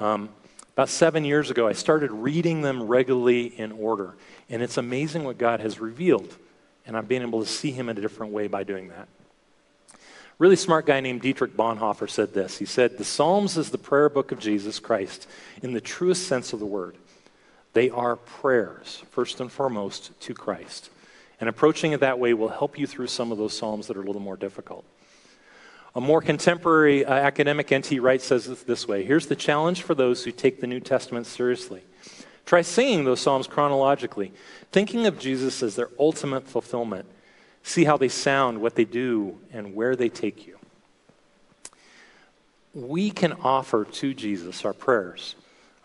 Um, 0.00 0.30
about 0.74 0.88
seven 0.88 1.24
years 1.24 1.50
ago, 1.50 1.66
I 1.66 1.72
started 1.72 2.10
reading 2.10 2.60
them 2.60 2.82
regularly 2.82 3.46
in 3.46 3.72
order. 3.72 4.14
And 4.50 4.62
it's 4.62 4.76
amazing 4.76 5.24
what 5.24 5.38
God 5.38 5.60
has 5.60 5.78
revealed. 5.78 6.36
And 6.84 6.96
I've 6.96 7.08
been 7.08 7.22
able 7.22 7.40
to 7.40 7.48
see 7.48 7.70
Him 7.70 7.88
in 7.88 7.96
a 7.96 8.00
different 8.00 8.32
way 8.32 8.46
by 8.48 8.64
doing 8.64 8.88
that. 8.88 9.08
Really 10.38 10.56
smart 10.56 10.84
guy 10.84 11.00
named 11.00 11.22
Dietrich 11.22 11.56
Bonhoeffer 11.56 12.10
said 12.10 12.34
this. 12.34 12.58
He 12.58 12.66
said, 12.66 12.98
The 12.98 13.04
Psalms 13.04 13.56
is 13.56 13.70
the 13.70 13.78
prayer 13.78 14.10
book 14.10 14.32
of 14.32 14.38
Jesus 14.38 14.78
Christ 14.78 15.26
in 15.62 15.72
the 15.72 15.80
truest 15.80 16.26
sense 16.26 16.52
of 16.52 16.60
the 16.60 16.66
word. 16.66 16.96
They 17.72 17.88
are 17.88 18.16
prayers, 18.16 19.02
first 19.10 19.40
and 19.40 19.50
foremost, 19.50 20.18
to 20.20 20.34
Christ. 20.34 20.90
And 21.40 21.48
approaching 21.48 21.92
it 21.92 22.00
that 22.00 22.18
way 22.18 22.34
will 22.34 22.48
help 22.48 22.78
you 22.78 22.86
through 22.86 23.06
some 23.06 23.32
of 23.32 23.38
those 23.38 23.56
Psalms 23.56 23.86
that 23.86 23.96
are 23.96 24.02
a 24.02 24.06
little 24.06 24.20
more 24.20 24.36
difficult. 24.36 24.84
A 25.94 26.00
more 26.02 26.20
contemporary 26.20 27.06
uh, 27.06 27.14
academic, 27.14 27.72
N.T. 27.72 27.98
Wright, 28.00 28.20
says 28.20 28.46
it 28.46 28.66
this 28.66 28.86
way 28.86 29.04
Here's 29.04 29.28
the 29.28 29.36
challenge 29.36 29.82
for 29.82 29.94
those 29.94 30.24
who 30.24 30.32
take 30.32 30.60
the 30.60 30.66
New 30.66 30.80
Testament 30.80 31.26
seriously. 31.26 31.82
Try 32.44 32.60
singing 32.60 33.06
those 33.06 33.20
Psalms 33.20 33.46
chronologically, 33.46 34.32
thinking 34.70 35.06
of 35.06 35.18
Jesus 35.18 35.62
as 35.62 35.76
their 35.76 35.88
ultimate 35.98 36.46
fulfillment 36.46 37.06
See 37.66 37.82
how 37.82 37.96
they 37.96 38.08
sound, 38.08 38.60
what 38.60 38.76
they 38.76 38.84
do, 38.84 39.40
and 39.52 39.74
where 39.74 39.96
they 39.96 40.08
take 40.08 40.46
you. 40.46 40.56
We 42.72 43.10
can 43.10 43.32
offer 43.32 43.84
to 43.84 44.14
Jesus 44.14 44.64
our 44.64 44.72
prayers, 44.72 45.34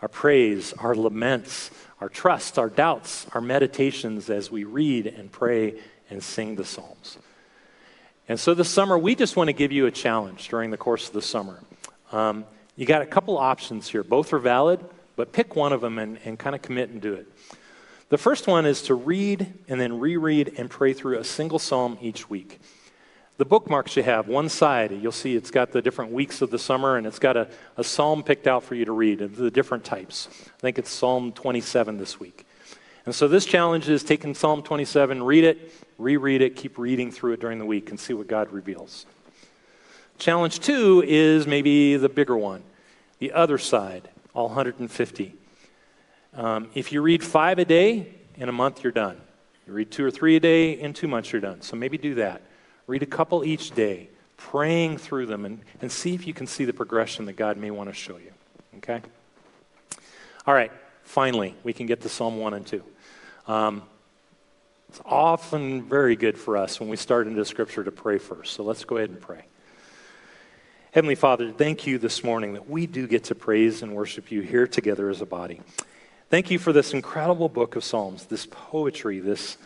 our 0.00 0.06
praise, 0.06 0.72
our 0.74 0.94
laments, 0.94 1.72
our 2.00 2.08
trust, 2.08 2.56
our 2.56 2.70
doubts, 2.70 3.26
our 3.34 3.40
meditations 3.40 4.30
as 4.30 4.48
we 4.48 4.62
read 4.62 5.08
and 5.08 5.32
pray 5.32 5.74
and 6.08 6.22
sing 6.22 6.54
the 6.54 6.64
Psalms. 6.64 7.18
And 8.28 8.38
so 8.38 8.54
this 8.54 8.70
summer, 8.70 8.96
we 8.96 9.16
just 9.16 9.34
want 9.34 9.48
to 9.48 9.52
give 9.52 9.72
you 9.72 9.86
a 9.86 9.90
challenge 9.90 10.48
during 10.48 10.70
the 10.70 10.76
course 10.76 11.08
of 11.08 11.14
the 11.14 11.20
summer. 11.20 11.58
Um, 12.12 12.44
you 12.76 12.86
got 12.86 13.02
a 13.02 13.06
couple 13.06 13.36
options 13.36 13.88
here. 13.88 14.04
Both 14.04 14.32
are 14.32 14.38
valid, 14.38 14.78
but 15.16 15.32
pick 15.32 15.56
one 15.56 15.72
of 15.72 15.80
them 15.80 15.98
and, 15.98 16.16
and 16.24 16.38
kind 16.38 16.54
of 16.54 16.62
commit 16.62 16.90
and 16.90 17.02
do 17.02 17.14
it. 17.14 17.26
The 18.12 18.18
first 18.18 18.46
one 18.46 18.66
is 18.66 18.82
to 18.82 18.94
read 18.94 19.54
and 19.68 19.80
then 19.80 19.98
reread 19.98 20.56
and 20.58 20.68
pray 20.68 20.92
through 20.92 21.16
a 21.16 21.24
single 21.24 21.58
psalm 21.58 21.96
each 22.02 22.28
week. 22.28 22.60
The 23.38 23.46
bookmarks 23.46 23.96
you 23.96 24.02
have, 24.02 24.28
one 24.28 24.50
side, 24.50 24.92
you'll 24.92 25.12
see 25.12 25.34
it's 25.34 25.50
got 25.50 25.72
the 25.72 25.80
different 25.80 26.12
weeks 26.12 26.42
of 26.42 26.50
the 26.50 26.58
summer 26.58 26.98
and 26.98 27.06
it's 27.06 27.18
got 27.18 27.38
a, 27.38 27.48
a 27.78 27.82
psalm 27.82 28.22
picked 28.22 28.46
out 28.46 28.64
for 28.64 28.74
you 28.74 28.84
to 28.84 28.92
read 28.92 29.22
of 29.22 29.36
the 29.36 29.50
different 29.50 29.84
types. 29.84 30.28
I 30.44 30.60
think 30.60 30.78
it's 30.78 30.90
Psalm 30.90 31.32
27 31.32 31.96
this 31.96 32.20
week. 32.20 32.44
And 33.06 33.14
so 33.14 33.28
this 33.28 33.46
challenge 33.46 33.88
is 33.88 34.04
taking 34.04 34.34
Psalm 34.34 34.62
27, 34.62 35.22
read 35.22 35.44
it, 35.44 35.72
reread 35.96 36.42
it, 36.42 36.54
keep 36.54 36.76
reading 36.76 37.10
through 37.10 37.32
it 37.32 37.40
during 37.40 37.58
the 37.58 37.64
week 37.64 37.88
and 37.88 37.98
see 37.98 38.12
what 38.12 38.26
God 38.26 38.52
reveals. 38.52 39.06
Challenge 40.18 40.60
two 40.60 41.02
is 41.06 41.46
maybe 41.46 41.96
the 41.96 42.10
bigger 42.10 42.36
one, 42.36 42.62
the 43.20 43.32
other 43.32 43.56
side, 43.56 44.10
all 44.34 44.48
150. 44.48 45.34
Um, 46.34 46.70
if 46.74 46.92
you 46.92 47.02
read 47.02 47.22
five 47.22 47.58
a 47.58 47.64
day, 47.64 48.14
in 48.36 48.48
a 48.48 48.52
month 48.52 48.82
you're 48.82 48.92
done. 48.92 49.20
You 49.66 49.72
read 49.72 49.90
two 49.90 50.04
or 50.04 50.10
three 50.10 50.36
a 50.36 50.40
day, 50.40 50.72
in 50.72 50.92
two 50.92 51.08
months 51.08 51.32
you're 51.32 51.40
done. 51.40 51.62
So 51.62 51.76
maybe 51.76 51.98
do 51.98 52.16
that. 52.16 52.42
Read 52.86 53.02
a 53.02 53.06
couple 53.06 53.44
each 53.44 53.70
day, 53.72 54.08
praying 54.36 54.98
through 54.98 55.26
them, 55.26 55.44
and, 55.44 55.60
and 55.80 55.90
see 55.90 56.14
if 56.14 56.26
you 56.26 56.34
can 56.34 56.46
see 56.46 56.64
the 56.64 56.72
progression 56.72 57.26
that 57.26 57.34
God 57.34 57.56
may 57.56 57.70
want 57.70 57.88
to 57.88 57.94
show 57.94 58.16
you. 58.16 58.32
Okay? 58.78 59.00
All 60.46 60.54
right, 60.54 60.72
finally, 61.04 61.54
we 61.62 61.72
can 61.72 61.86
get 61.86 62.00
to 62.00 62.08
Psalm 62.08 62.38
1 62.38 62.54
and 62.54 62.66
2. 62.66 62.82
Um, 63.46 63.82
it's 64.88 65.00
often 65.04 65.84
very 65.84 66.16
good 66.16 66.36
for 66.36 66.56
us 66.56 66.80
when 66.80 66.88
we 66.88 66.96
start 66.96 67.26
into 67.26 67.44
Scripture 67.44 67.84
to 67.84 67.92
pray 67.92 68.18
first. 68.18 68.54
So 68.54 68.64
let's 68.64 68.84
go 68.84 68.96
ahead 68.96 69.10
and 69.10 69.20
pray. 69.20 69.44
Heavenly 70.90 71.14
Father, 71.14 71.50
thank 71.50 71.86
you 71.86 71.98
this 71.98 72.22
morning 72.22 72.52
that 72.54 72.68
we 72.68 72.86
do 72.86 73.06
get 73.06 73.24
to 73.24 73.34
praise 73.34 73.82
and 73.82 73.94
worship 73.94 74.30
you 74.30 74.42
here 74.42 74.66
together 74.66 75.08
as 75.08 75.22
a 75.22 75.26
body. 75.26 75.60
Thank 76.32 76.50
you 76.50 76.58
for 76.58 76.72
this 76.72 76.94
incredible 76.94 77.50
book 77.50 77.76
of 77.76 77.84
Psalms, 77.84 78.24
this 78.24 78.46
poetry, 78.50 79.20
this 79.20 79.58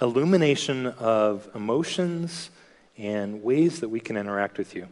illumination 0.00 0.86
of 0.86 1.48
emotions 1.52 2.50
and 2.96 3.42
ways 3.42 3.80
that 3.80 3.88
we 3.88 3.98
can 3.98 4.16
interact 4.16 4.56
with 4.56 4.76
you. 4.76 4.86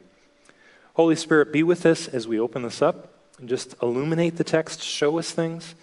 Holy 0.95 1.15
Spirit, 1.15 1.53
be 1.53 1.63
with 1.63 1.87
us 1.87 2.09
as 2.09 2.27
we 2.27 2.41
open 2.41 2.63
this 2.63 2.83
up 2.83 3.11
and 3.39 3.49
just 3.49 3.77
illuminate 3.81 4.39
the 4.39 4.43
text, 4.43 4.83
show 4.83 5.17
us 5.21 5.31
things, 5.31 5.77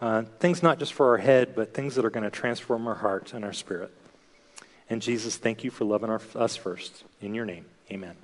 uh, 0.00 0.22
things 0.38 0.62
not 0.62 0.78
just 0.78 0.92
for 0.92 1.08
our 1.08 1.18
head, 1.18 1.56
but 1.56 1.74
things 1.74 1.96
that 1.96 2.04
are 2.04 2.10
going 2.10 2.22
to 2.22 2.30
transform 2.30 2.86
our 2.86 2.94
heart 2.94 3.34
and 3.34 3.44
our 3.44 3.52
spirit. 3.52 3.90
And 4.88 5.02
Jesus, 5.02 5.36
thank 5.36 5.64
you 5.64 5.72
for 5.72 5.86
loving 5.86 6.08
our, 6.08 6.20
us 6.36 6.54
first. 6.54 7.02
In 7.20 7.34
your 7.34 7.46
name, 7.46 7.64
amen. 7.90 8.14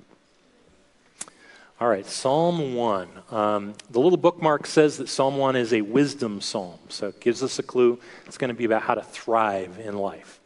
All 1.77 1.89
right, 1.89 2.05
Psalm 2.05 2.73
1. 2.73 3.09
Um, 3.31 3.73
the 3.89 3.99
little 3.99 4.17
bookmark 4.17 4.65
says 4.65 4.95
that 4.95 5.09
Psalm 5.09 5.35
1 5.35 5.57
is 5.57 5.73
a 5.73 5.81
wisdom 5.81 6.39
psalm, 6.39 6.79
so 6.87 7.09
it 7.09 7.19
gives 7.19 7.43
us 7.43 7.59
a 7.59 7.63
clue. 7.63 7.99
It's 8.25 8.37
going 8.37 8.47
to 8.47 8.53
be 8.53 8.63
about 8.63 8.83
how 8.83 8.93
to 8.95 9.01
thrive 9.01 9.77
in 9.77 9.97
life. 9.97 10.39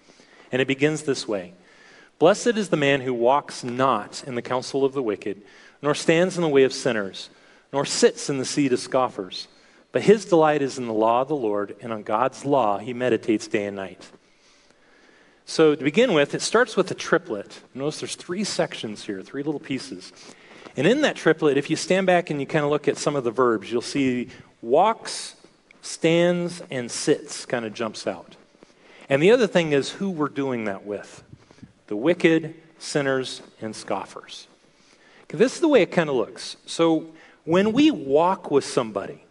And 0.52 0.60
it 0.60 0.68
begins 0.68 1.04
this 1.04 1.28
way 1.28 1.54
Blessed 2.18 2.58
is 2.58 2.70
the 2.70 2.78
man 2.78 3.02
who 3.02 3.14
walks 3.14 3.64
not 3.64 4.24
in 4.26 4.34
the 4.34 4.42
counsel 4.42 4.84
of 4.84 4.94
the 4.94 5.04
wicked, 5.04 5.44
nor 5.84 5.94
stands 5.94 6.36
in 6.36 6.42
the 6.42 6.50
way 6.50 6.64
of 6.64 6.74
sinners, 6.74 7.30
nor 7.72 7.86
sits 7.86 8.28
in 8.32 8.40
the 8.40 8.46
seat 8.46 8.74
of 8.74 8.80
scoffers. 8.80 9.48
But 9.92 10.02
his 10.02 10.26
delight 10.26 10.64
is 10.64 10.80
in 10.80 10.88
the 10.88 10.94
law 10.94 11.22
of 11.22 11.28
the 11.28 11.36
Lord, 11.36 11.76
and 11.80 11.94
on 11.94 12.02
God's 12.02 12.44
law 12.44 12.80
he 12.80 12.92
meditates 12.92 13.46
day 13.46 13.68
and 13.68 13.76
night. 13.76 14.10
So, 15.46 15.76
to 15.76 15.84
begin 15.84 16.14
with, 16.14 16.34
it 16.34 16.42
starts 16.42 16.76
with 16.76 16.90
a 16.90 16.96
triplet. 16.96 17.62
Notice 17.76 18.00
there's 18.00 18.16
three 18.16 18.44
sections 18.44 19.06
here, 19.06 19.22
three 19.22 19.44
little 19.44 19.60
pieces. 19.60 20.12
And 20.80 20.88
in 20.88 21.02
that 21.02 21.18
triplet, 21.18 21.58
if 21.58 21.70
you 21.70 21.76
stand 21.76 22.08
back 22.08 22.30
and 22.30 22.40
you 22.40 22.48
kind 22.48 22.64
of 22.64 22.72
look 22.72 22.88
at 22.88 22.96
some 22.96 23.18
of 23.18 23.26
the 23.26 23.32
verbs, 23.32 23.70
you'll 23.70 23.82
see 23.82 24.30
walks, 24.62 25.36
stands, 25.82 26.64
and 26.72 26.90
sits 26.90 27.46
kind 27.46 27.66
of 27.66 27.74
jumps 27.74 28.08
out. 28.08 28.38
And 29.10 29.22
the 29.22 29.32
other 29.32 29.46
thing 29.46 29.74
is 29.74 29.90
who 29.90 30.10
we're 30.10 30.30
doing 30.30 30.64
that 30.66 30.86
with 30.86 31.22
the 31.88 31.98
wicked, 31.98 32.56
sinners, 32.78 33.42
and 33.60 33.76
scoffers. 33.76 34.48
This 35.28 35.56
is 35.56 35.60
the 35.60 35.68
way 35.68 35.82
it 35.82 35.92
kind 35.92 36.10
of 36.10 36.16
looks. 36.16 36.56
So 36.66 37.08
when 37.44 37.74
we 37.74 37.92
walk 37.92 38.50
with 38.50 38.64
somebody, 38.64 39.22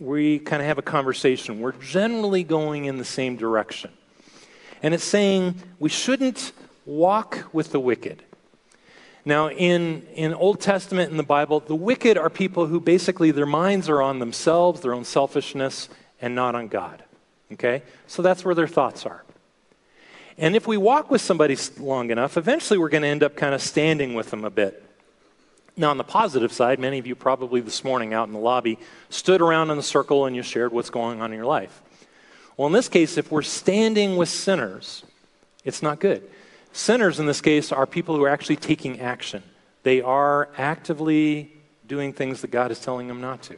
we 0.00 0.40
kind 0.40 0.60
of 0.60 0.66
have 0.66 0.78
a 0.78 0.82
conversation. 0.82 1.60
We're 1.60 1.70
generally 1.70 2.42
going 2.42 2.86
in 2.86 2.98
the 2.98 3.04
same 3.04 3.36
direction. 3.36 3.92
And 4.82 4.92
it's 4.92 5.04
saying 5.04 5.54
we 5.78 5.88
shouldn't 5.88 6.50
walk 6.84 7.44
with 7.52 7.70
the 7.70 7.78
wicked. 7.78 8.24
Now, 9.24 9.50
in, 9.50 10.06
in 10.14 10.32
Old 10.32 10.60
Testament 10.60 11.10
in 11.10 11.16
the 11.16 11.22
Bible, 11.22 11.60
the 11.60 11.74
wicked 11.74 12.16
are 12.16 12.30
people 12.30 12.66
who 12.66 12.80
basically 12.80 13.30
their 13.30 13.46
minds 13.46 13.88
are 13.88 14.00
on 14.00 14.18
themselves, 14.18 14.80
their 14.80 14.94
own 14.94 15.04
selfishness, 15.04 15.88
and 16.22 16.34
not 16.34 16.54
on 16.54 16.68
God. 16.68 17.02
Okay? 17.52 17.82
So 18.06 18.22
that's 18.22 18.44
where 18.44 18.54
their 18.54 18.68
thoughts 18.68 19.04
are. 19.04 19.24
And 20.38 20.56
if 20.56 20.66
we 20.66 20.78
walk 20.78 21.10
with 21.10 21.20
somebody 21.20 21.56
long 21.78 22.10
enough, 22.10 22.38
eventually 22.38 22.78
we're 22.78 22.88
going 22.88 23.02
to 23.02 23.08
end 23.08 23.22
up 23.22 23.36
kind 23.36 23.54
of 23.54 23.60
standing 23.60 24.14
with 24.14 24.30
them 24.30 24.44
a 24.44 24.50
bit. 24.50 24.82
Now, 25.76 25.90
on 25.90 25.98
the 25.98 26.04
positive 26.04 26.52
side, 26.52 26.78
many 26.78 26.98
of 26.98 27.06
you 27.06 27.14
probably 27.14 27.60
this 27.60 27.84
morning 27.84 28.14
out 28.14 28.26
in 28.26 28.32
the 28.32 28.40
lobby 28.40 28.78
stood 29.10 29.40
around 29.40 29.70
in 29.70 29.78
a 29.78 29.82
circle 29.82 30.26
and 30.26 30.34
you 30.34 30.42
shared 30.42 30.72
what's 30.72 30.90
going 30.90 31.20
on 31.20 31.32
in 31.32 31.36
your 31.36 31.46
life. 31.46 31.82
Well, 32.56 32.66
in 32.66 32.72
this 32.72 32.88
case, 32.88 33.16
if 33.16 33.30
we're 33.30 33.42
standing 33.42 34.16
with 34.16 34.28
sinners, 34.28 35.04
it's 35.64 35.82
not 35.82 36.00
good. 36.00 36.28
Sinners, 36.72 37.18
in 37.18 37.26
this 37.26 37.40
case, 37.40 37.72
are 37.72 37.86
people 37.86 38.16
who 38.16 38.24
are 38.24 38.28
actually 38.28 38.56
taking 38.56 39.00
action. 39.00 39.42
They 39.82 40.00
are 40.00 40.48
actively 40.56 41.52
doing 41.86 42.12
things 42.12 42.42
that 42.42 42.50
God 42.50 42.70
is 42.70 42.78
telling 42.78 43.08
them 43.08 43.20
not 43.20 43.42
to. 43.42 43.56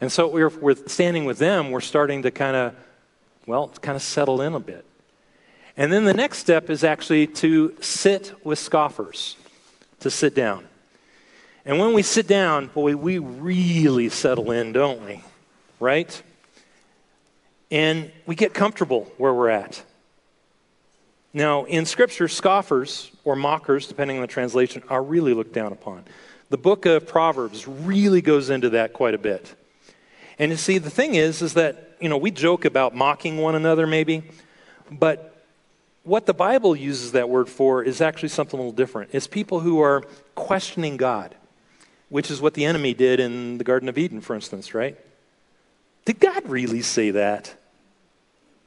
And 0.00 0.10
so 0.10 0.28
we're, 0.28 0.48
we're 0.48 0.76
standing 0.86 1.24
with 1.24 1.38
them, 1.38 1.70
we're 1.70 1.80
starting 1.80 2.22
to 2.22 2.30
kind 2.30 2.56
of, 2.56 2.74
well, 3.46 3.68
kind 3.68 3.96
of 3.96 4.02
settle 4.02 4.40
in 4.40 4.54
a 4.54 4.60
bit. 4.60 4.84
And 5.76 5.92
then 5.92 6.04
the 6.04 6.14
next 6.14 6.38
step 6.38 6.68
is 6.68 6.84
actually 6.84 7.26
to 7.28 7.74
sit 7.80 8.34
with 8.44 8.58
scoffers, 8.58 9.36
to 10.00 10.10
sit 10.10 10.34
down. 10.34 10.66
And 11.64 11.78
when 11.78 11.92
we 11.92 12.02
sit 12.02 12.26
down, 12.26 12.68
boy, 12.68 12.96
we 12.96 13.18
really 13.18 14.08
settle 14.08 14.50
in, 14.50 14.72
don't 14.72 15.04
we? 15.06 15.22
Right? 15.78 16.22
And 17.70 18.10
we 18.26 18.34
get 18.34 18.52
comfortable 18.52 19.10
where 19.18 19.32
we're 19.32 19.50
at. 19.50 19.82
Now, 21.32 21.64
in 21.64 21.86
Scripture, 21.86 22.28
scoffers 22.28 23.10
or 23.24 23.36
mockers, 23.36 23.86
depending 23.86 24.16
on 24.16 24.22
the 24.22 24.26
translation, 24.26 24.82
are 24.88 25.02
really 25.02 25.32
looked 25.32 25.52
down 25.52 25.72
upon. 25.72 26.04
The 26.48 26.58
book 26.58 26.86
of 26.86 27.06
Proverbs 27.06 27.68
really 27.68 28.20
goes 28.20 28.50
into 28.50 28.70
that 28.70 28.92
quite 28.92 29.14
a 29.14 29.18
bit. 29.18 29.54
And 30.38 30.50
you 30.50 30.56
see, 30.56 30.78
the 30.78 30.90
thing 30.90 31.14
is, 31.14 31.42
is 31.42 31.54
that, 31.54 31.96
you 32.00 32.08
know, 32.08 32.16
we 32.16 32.30
joke 32.30 32.64
about 32.64 32.96
mocking 32.96 33.38
one 33.38 33.54
another 33.54 33.86
maybe, 33.86 34.24
but 34.90 35.44
what 36.02 36.26
the 36.26 36.34
Bible 36.34 36.74
uses 36.74 37.12
that 37.12 37.28
word 37.28 37.48
for 37.48 37.84
is 37.84 38.00
actually 38.00 38.30
something 38.30 38.58
a 38.58 38.62
little 38.62 38.72
different. 38.72 39.10
It's 39.12 39.26
people 39.28 39.60
who 39.60 39.80
are 39.80 40.02
questioning 40.34 40.96
God. 40.96 41.36
which 42.10 42.30
is 42.30 42.42
what 42.42 42.54
the 42.54 42.66
enemy 42.66 42.92
did 42.92 43.20
in 43.20 43.56
the 43.56 43.64
Garden 43.64 43.88
of 43.88 43.96
Eden, 43.96 44.20
for 44.20 44.34
instance, 44.34 44.74
right? 44.74 44.98
Did 46.04 46.20
God 46.20 46.48
really 46.48 46.82
say 46.82 47.12
that? 47.12 47.54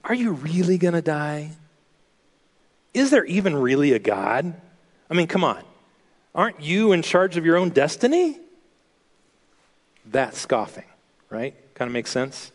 Are 0.03 0.15
you 0.15 0.31
really 0.31 0.77
going 0.77 0.93
to 0.93 1.01
die? 1.01 1.51
Is 2.93 3.09
there 3.09 3.25
even 3.25 3.55
really 3.55 3.93
a 3.93 3.99
God? 3.99 4.53
I 5.09 5.13
mean, 5.13 5.27
come 5.27 5.43
on. 5.43 5.63
Aren't 6.35 6.61
you 6.61 6.91
in 6.91 7.01
charge 7.01 7.37
of 7.37 7.45
your 7.45 7.57
own 7.57 7.69
destiny? 7.69 8.39
That's 10.05 10.39
scoffing, 10.39 10.85
right? 11.29 11.55
Kind 11.75 11.87
of 11.87 11.93
makes 11.93 12.11
sense? 12.11 12.51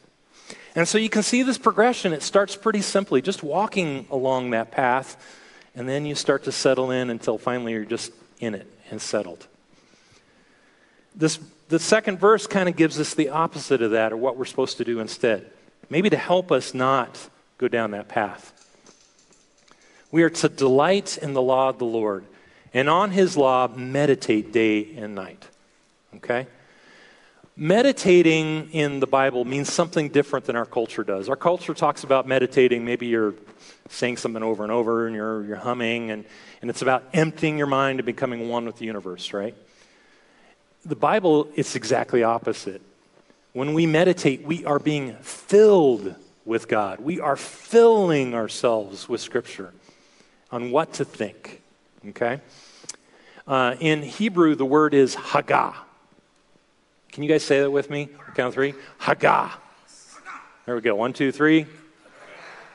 And 0.74 0.86
so 0.86 0.98
you 0.98 1.08
can 1.08 1.22
see 1.22 1.42
this 1.42 1.58
progression. 1.58 2.12
It 2.12 2.22
starts 2.22 2.56
pretty 2.56 2.82
simply, 2.82 3.22
just 3.22 3.42
walking 3.42 4.06
along 4.10 4.50
that 4.50 4.70
path, 4.70 5.16
and 5.74 5.88
then 5.88 6.06
you 6.06 6.14
start 6.14 6.44
to 6.44 6.52
settle 6.52 6.90
in 6.90 7.10
until 7.10 7.38
finally 7.38 7.72
you're 7.72 7.84
just 7.84 8.12
in 8.40 8.54
it 8.54 8.66
and 8.90 9.00
settled. 9.00 9.46
This, 11.14 11.38
the 11.68 11.78
second 11.78 12.20
verse 12.20 12.46
kind 12.46 12.68
of 12.68 12.76
gives 12.76 13.00
us 13.00 13.14
the 13.14 13.30
opposite 13.30 13.82
of 13.82 13.92
that, 13.92 14.12
or 14.12 14.16
what 14.16 14.36
we're 14.36 14.44
supposed 14.44 14.76
to 14.78 14.84
do 14.84 15.00
instead. 15.00 15.50
Maybe 15.90 16.10
to 16.10 16.16
help 16.16 16.52
us 16.52 16.74
not 16.74 17.28
go 17.58 17.66
down 17.66 17.92
that 17.92 18.08
path. 18.08 18.52
We 20.10 20.22
are 20.22 20.30
to 20.30 20.48
delight 20.48 21.18
in 21.18 21.34
the 21.34 21.42
law 21.42 21.68
of 21.68 21.78
the 21.78 21.84
Lord, 21.84 22.24
and 22.72 22.88
on 22.88 23.10
his 23.10 23.36
law 23.36 23.68
meditate 23.68 24.52
day 24.52 24.94
and 24.96 25.14
night. 25.14 25.48
Okay? 26.16 26.46
Meditating 27.56 28.70
in 28.70 29.00
the 29.00 29.06
Bible 29.06 29.44
means 29.44 29.72
something 29.72 30.08
different 30.08 30.46
than 30.46 30.56
our 30.56 30.64
culture 30.64 31.04
does. 31.04 31.28
Our 31.28 31.36
culture 31.36 31.74
talks 31.74 32.04
about 32.04 32.26
meditating, 32.26 32.84
maybe 32.84 33.06
you're 33.06 33.34
saying 33.88 34.18
something 34.18 34.42
over 34.42 34.62
and 34.62 34.72
over 34.72 35.06
and 35.06 35.16
you're, 35.16 35.44
you're 35.44 35.56
humming, 35.56 36.10
and, 36.10 36.24
and 36.62 36.70
it's 36.70 36.82
about 36.82 37.04
emptying 37.12 37.58
your 37.58 37.66
mind 37.66 37.98
and 37.98 38.06
becoming 38.06 38.48
one 38.48 38.64
with 38.64 38.76
the 38.76 38.84
universe, 38.84 39.32
right? 39.32 39.54
The 40.84 40.96
Bible, 40.96 41.48
it's 41.54 41.74
exactly 41.74 42.22
opposite. 42.22 42.80
When 43.52 43.74
we 43.74 43.86
meditate, 43.86 44.42
we 44.42 44.64
are 44.64 44.78
being 44.78 45.14
filled 45.16 46.14
with 46.44 46.68
God. 46.68 47.00
We 47.00 47.20
are 47.20 47.36
filling 47.36 48.34
ourselves 48.34 49.08
with 49.08 49.20
Scripture 49.20 49.72
on 50.50 50.70
what 50.70 50.94
to 50.94 51.04
think, 51.04 51.62
okay? 52.08 52.40
Uh, 53.46 53.76
in 53.80 54.02
Hebrew, 54.02 54.54
the 54.54 54.64
word 54.64 54.94
is 54.94 55.16
Haggah. 55.16 55.74
Can 57.12 57.22
you 57.22 57.28
guys 57.28 57.42
say 57.42 57.60
that 57.60 57.70
with 57.70 57.90
me? 57.90 58.08
Count 58.34 58.54
three. 58.54 58.74
Haggah. 59.00 59.52
There 60.66 60.74
we 60.74 60.80
go. 60.80 60.94
One, 60.94 61.12
two, 61.12 61.32
three. 61.32 61.66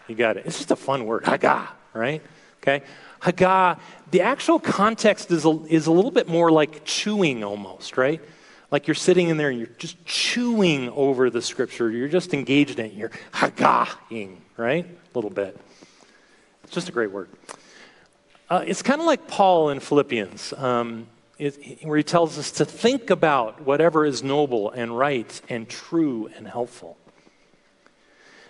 You 0.07 0.15
got 0.15 0.38
it. 0.38 0.45
It's 0.45 0.57
just 0.57 0.71
a 0.71 0.75
fun 0.75 1.05
word. 1.05 1.23
Haggah, 1.23 1.67
right? 1.93 2.21
Okay. 2.62 2.83
Haggah, 3.21 3.79
the 4.12 4.21
actual 4.21 4.59
context 4.59 5.31
is 5.31 5.45
a, 5.45 5.63
is 5.69 5.88
a 5.88 5.91
little 5.91 6.12
bit 6.12 6.27
more 6.27 6.51
like 6.51 6.83
chewing 6.83 7.43
almost, 7.43 7.97
right? 7.97 8.21
Like 8.69 8.88
you're 8.88 8.95
sitting 8.95 9.29
in 9.29 9.38
there 9.38 9.49
and 9.49 9.59
you're 9.59 9.69
just 9.77 10.03
chewing 10.05 10.89
over 10.89 11.29
the 11.29 11.41
scripture. 11.41 11.91
You're 11.91 12.09
just 12.09 12.33
engaged 12.33 12.79
in 12.79 12.88
it. 12.88 12.93
You're 12.93 13.12
haggahing, 13.31 14.38
right? 14.57 14.86
A 14.86 15.17
little 15.17 15.29
bit. 15.29 15.57
It's 16.63 16.73
just 16.73 16.89
a 16.89 16.91
great 16.91 17.12
word. 17.12 17.29
Uh, 18.53 18.63
it's 18.67 18.83
kind 18.83 19.01
of 19.01 19.07
like 19.07 19.27
Paul 19.27 19.71
in 19.71 19.79
Philippians. 19.79 20.53
Um, 20.53 21.07
it, 21.39 21.83
where 21.83 21.97
he 21.97 22.03
tells 22.03 22.37
us 22.37 22.51
to 22.51 22.65
think 22.65 23.09
about 23.09 23.61
whatever 23.61 24.05
is 24.05 24.21
noble 24.21 24.69
and 24.69 24.95
right 24.95 25.41
and 25.49 25.67
true 25.67 26.29
and 26.37 26.47
helpful. 26.47 26.95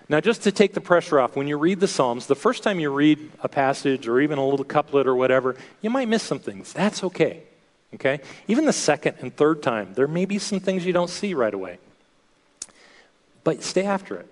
Now, 0.09 0.19
just 0.19 0.43
to 0.43 0.51
take 0.51 0.73
the 0.73 0.81
pressure 0.81 1.21
off, 1.21 1.37
when 1.37 1.47
you 1.47 1.57
read 1.57 1.79
the 1.79 1.87
Psalms, 1.87 2.27
the 2.27 2.35
first 2.35 2.63
time 2.63 2.81
you 2.81 2.91
read 2.91 3.31
a 3.39 3.47
passage 3.47 4.05
or 4.05 4.19
even 4.19 4.39
a 4.39 4.45
little 4.45 4.65
couplet 4.65 5.07
or 5.07 5.15
whatever, 5.15 5.55
you 5.81 5.89
might 5.89 6.09
miss 6.09 6.21
some 6.21 6.39
things. 6.39 6.73
That's 6.73 7.01
okay. 7.05 7.43
Okay? 7.93 8.19
Even 8.49 8.65
the 8.65 8.73
second 8.73 9.15
and 9.21 9.33
third 9.33 9.63
time, 9.63 9.93
there 9.93 10.09
may 10.09 10.25
be 10.25 10.37
some 10.37 10.59
things 10.59 10.85
you 10.85 10.91
don't 10.91 11.09
see 11.09 11.33
right 11.33 11.53
away. 11.53 11.77
But 13.45 13.63
stay 13.63 13.85
after 13.85 14.17
it. 14.17 14.27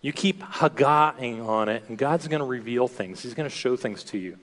You 0.00 0.12
keep 0.12 0.40
haggahing 0.44 1.44
on 1.44 1.68
it, 1.68 1.82
and 1.88 1.98
God's 1.98 2.28
going 2.28 2.38
to 2.38 2.46
reveal 2.46 2.86
things. 2.86 3.20
He's 3.20 3.34
going 3.34 3.50
to 3.50 3.54
show 3.54 3.74
things 3.74 4.04
to 4.04 4.18
you. 4.18 4.38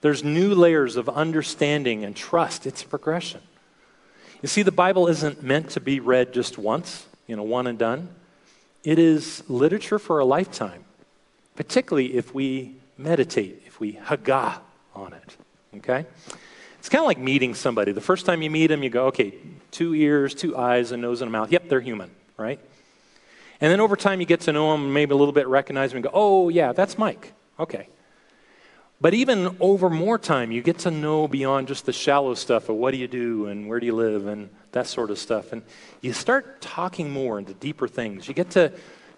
There's 0.00 0.24
new 0.24 0.54
layers 0.54 0.96
of 0.96 1.08
understanding 1.08 2.04
and 2.04 2.16
trust. 2.16 2.66
It's 2.66 2.82
a 2.82 2.86
progression. 2.86 3.40
You 4.42 4.48
see, 4.48 4.62
the 4.62 4.72
Bible 4.72 5.06
isn't 5.08 5.42
meant 5.42 5.70
to 5.70 5.80
be 5.80 6.00
read 6.00 6.32
just 6.32 6.56
once, 6.56 7.06
you 7.26 7.36
know, 7.36 7.42
one 7.42 7.66
and 7.66 7.78
done. 7.78 8.08
It 8.82 8.98
is 8.98 9.42
literature 9.48 9.98
for 9.98 10.18
a 10.18 10.24
lifetime, 10.24 10.84
particularly 11.54 12.14
if 12.14 12.34
we 12.34 12.76
meditate, 12.96 13.62
if 13.66 13.78
we 13.78 13.94
haggah 13.94 14.60
on 14.94 15.12
it. 15.12 15.36
Okay? 15.76 16.06
It's 16.78 16.88
kind 16.88 17.02
of 17.02 17.06
like 17.06 17.18
meeting 17.18 17.54
somebody. 17.54 17.92
The 17.92 18.00
first 18.00 18.24
time 18.24 18.40
you 18.40 18.48
meet 18.48 18.68
them, 18.68 18.82
you 18.82 18.88
go, 18.88 19.06
okay, 19.08 19.34
two 19.70 19.94
ears, 19.94 20.34
two 20.34 20.56
eyes, 20.56 20.92
a 20.92 20.96
nose, 20.96 21.20
and 21.20 21.28
a 21.28 21.32
mouth. 21.32 21.52
Yep, 21.52 21.68
they're 21.68 21.80
human, 21.80 22.10
right? 22.38 22.58
And 23.60 23.70
then 23.70 23.80
over 23.80 23.96
time, 23.96 24.20
you 24.20 24.26
get 24.26 24.40
to 24.42 24.52
know 24.52 24.72
them, 24.72 24.94
maybe 24.94 25.12
a 25.12 25.16
little 25.16 25.34
bit 25.34 25.46
recognize 25.46 25.90
them, 25.90 25.98
and 25.98 26.04
go, 26.04 26.10
oh, 26.14 26.48
yeah, 26.48 26.72
that's 26.72 26.96
Mike. 26.96 27.34
Okay. 27.58 27.88
But 29.00 29.14
even 29.14 29.56
over 29.60 29.88
more 29.88 30.18
time, 30.18 30.52
you 30.52 30.60
get 30.60 30.80
to 30.80 30.90
know 30.90 31.26
beyond 31.26 31.68
just 31.68 31.86
the 31.86 31.92
shallow 31.92 32.34
stuff 32.34 32.68
of 32.68 32.76
what 32.76 32.90
do 32.90 32.98
you 32.98 33.08
do 33.08 33.46
and 33.46 33.66
where 33.66 33.80
do 33.80 33.86
you 33.86 33.94
live 33.94 34.26
and 34.26 34.50
that 34.72 34.86
sort 34.86 35.10
of 35.10 35.18
stuff. 35.18 35.52
And 35.52 35.62
you 36.02 36.12
start 36.12 36.60
talking 36.60 37.10
more 37.10 37.38
into 37.38 37.54
deeper 37.54 37.88
things. 37.88 38.28
You 38.28 38.34
get 38.34 38.50
to, 38.50 38.72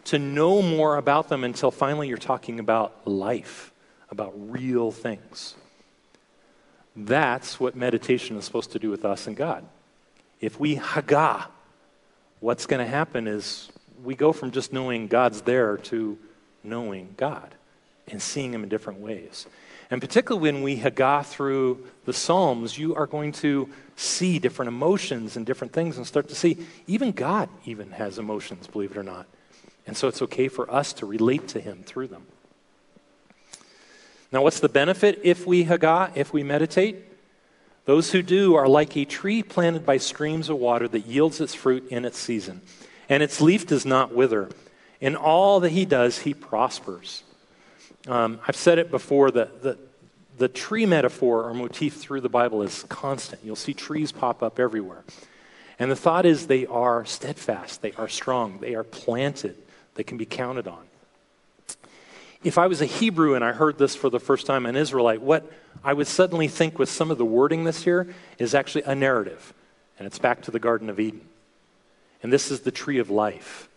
to 0.05 0.19
know 0.21 0.63
more 0.63 0.97
about 0.97 1.29
them 1.29 1.43
until 1.43 1.73
finally 1.73 2.07
you're 2.07 2.17
talking 2.17 2.61
about 2.61 3.09
life, 3.09 3.73
about 4.11 4.33
real 4.37 4.93
things. 4.93 5.57
That's 6.95 7.59
what 7.59 7.75
meditation 7.75 8.37
is 8.37 8.45
supposed 8.45 8.73
to 8.73 8.79
do 8.79 8.89
with 8.89 9.05
us 9.05 9.27
and 9.27 9.37
God. 9.37 9.65
If 10.41 10.61
we 10.61 10.77
haggah, 10.77 11.47
what's 12.39 12.67
going 12.67 12.85
to 12.85 12.91
happen 12.91 13.27
is 13.27 13.69
we 14.05 14.15
go 14.15 14.33
from 14.33 14.53
just 14.53 14.73
knowing 14.73 15.09
God's 15.09 15.43
there 15.43 15.77
to 15.79 16.19
knowing 16.63 17.15
God 17.17 17.55
and 18.09 18.23
seeing 18.23 18.53
Him 18.53 18.63
in 18.63 18.69
different 18.69 19.01
ways. 19.01 19.47
And 19.93 20.01
particularly 20.01 20.41
when 20.41 20.63
we 20.63 20.79
haggah 20.79 21.27
through 21.27 21.87
the 22.07 22.15
Psalms, 22.15 22.79
you 22.79 22.95
are 22.95 23.07
going 23.07 23.31
to 23.33 23.69
see 23.95 24.39
different 24.39 24.69
emotions 24.69 25.37
and 25.37 25.45
different 25.45 25.75
things 25.75 25.99
and 25.99 26.07
start 26.07 26.31
to 26.31 26.35
see 26.35 26.57
even 26.87 27.13
God 27.13 27.51
even 27.67 27.91
has 27.91 28.19
emotions, 28.19 28.67
believe 28.67 28.93
it 28.93 28.97
or 28.97 29.03
not. 29.03 29.27
And 29.87 29.95
so 29.95 30.09
it's 30.09 30.23
okay 30.23 30.49
for 30.49 30.73
us 30.73 30.95
to 30.95 31.05
relate 31.05 31.47
to 31.49 31.61
him 31.61 31.83
through 31.83 32.07
them. 32.07 32.25
Now, 34.33 34.41
what's 34.41 34.61
the 34.61 34.71
benefit 34.71 35.21
if 35.25 35.47
we 35.47 35.67
haggah, 35.67 36.13
if 36.15 36.33
we 36.33 36.43
meditate? 36.43 36.97
Those 37.85 38.13
who 38.13 38.23
do 38.23 38.55
are 38.55 38.67
like 38.67 38.97
a 38.97 39.05
tree 39.05 39.43
planted 39.43 39.85
by 39.85 39.99
streams 39.99 40.49
of 40.49 40.57
water 40.57 40.89
that 40.89 41.05
yields 41.05 41.39
its 41.39 41.55
fruit 41.55 41.87
in 41.91 42.07
its 42.07 42.17
season, 42.17 42.63
and 43.11 43.23
its 43.23 43.43
leaf 43.43 43.67
does 43.67 43.85
not 43.85 44.15
wither. 44.15 44.49
In 45.03 45.17
all 45.17 45.61
that 45.61 45.73
he 45.73 45.85
does, 45.85 46.21
he 46.21 46.33
prospers. 46.33 47.25
Um, 48.09 48.41
I've 48.47 48.57
said 48.57 48.79
it 48.79 48.91
before 48.91 49.31
that 49.31 49.63
the, 49.63 49.79
the 50.39 50.49
tree 50.49 50.87
metaphor 50.87 51.45
or 51.45 51.55
motif 51.55 51.95
through 51.95 52.21
the 52.21 52.29
Bible 52.29 52.63
is 52.63 52.85
constant. 52.89 53.43
You'll 53.45 53.57
see 53.57 53.75
trees 53.75 54.13
pop 54.13 54.43
up 54.43 54.59
everywhere. 54.59 55.05
And 55.79 55.91
the 55.91 55.97
thought 55.97 56.27
is 56.27 56.47
they 56.47 56.67
are 56.67 57.05
steadfast, 57.05 57.83
they 57.83 57.93
are 57.93 58.09
strong, 58.09 58.59
they 58.61 58.75
are 58.75 58.85
planted, 58.85 59.57
they 59.95 60.03
can 60.03 60.17
be 60.17 60.27
counted 60.27 60.69
on. 60.69 60.85
If 62.45 62.59
I 62.59 62.67
was 62.67 62.81
a 62.81 62.87
Hebrew 62.87 63.35
and 63.35 63.45
I 63.45 63.53
heard 63.53 63.79
this 63.79 63.95
for 63.95 64.11
the 64.11 64.19
first 64.19 64.47
time, 64.47 64.67
an 64.67 64.75
Israelite, 64.75 65.23
what 65.23 65.51
I 65.85 65.93
would 65.93 66.09
suddenly 66.09 66.49
think 66.49 66.79
with 66.79 66.89
some 66.89 67.11
of 67.11 67.19
the 67.19 67.25
wording 67.25 67.65
this 67.65 67.85
here 67.85 68.13
is 68.39 68.55
actually 68.55 68.83
a 68.83 68.95
narrative. 68.95 69.55
And 69.99 70.07
it's 70.07 70.19
back 70.19 70.43
to 70.43 70.51
the 70.51 70.59
Garden 70.59 70.91
of 70.91 70.99
Eden. 70.99 71.21
And 72.23 72.33
this 72.33 72.51
is 72.51 72.61
the 72.61 72.73
tree 72.73 72.99
of 72.99 73.11
life 73.11 73.69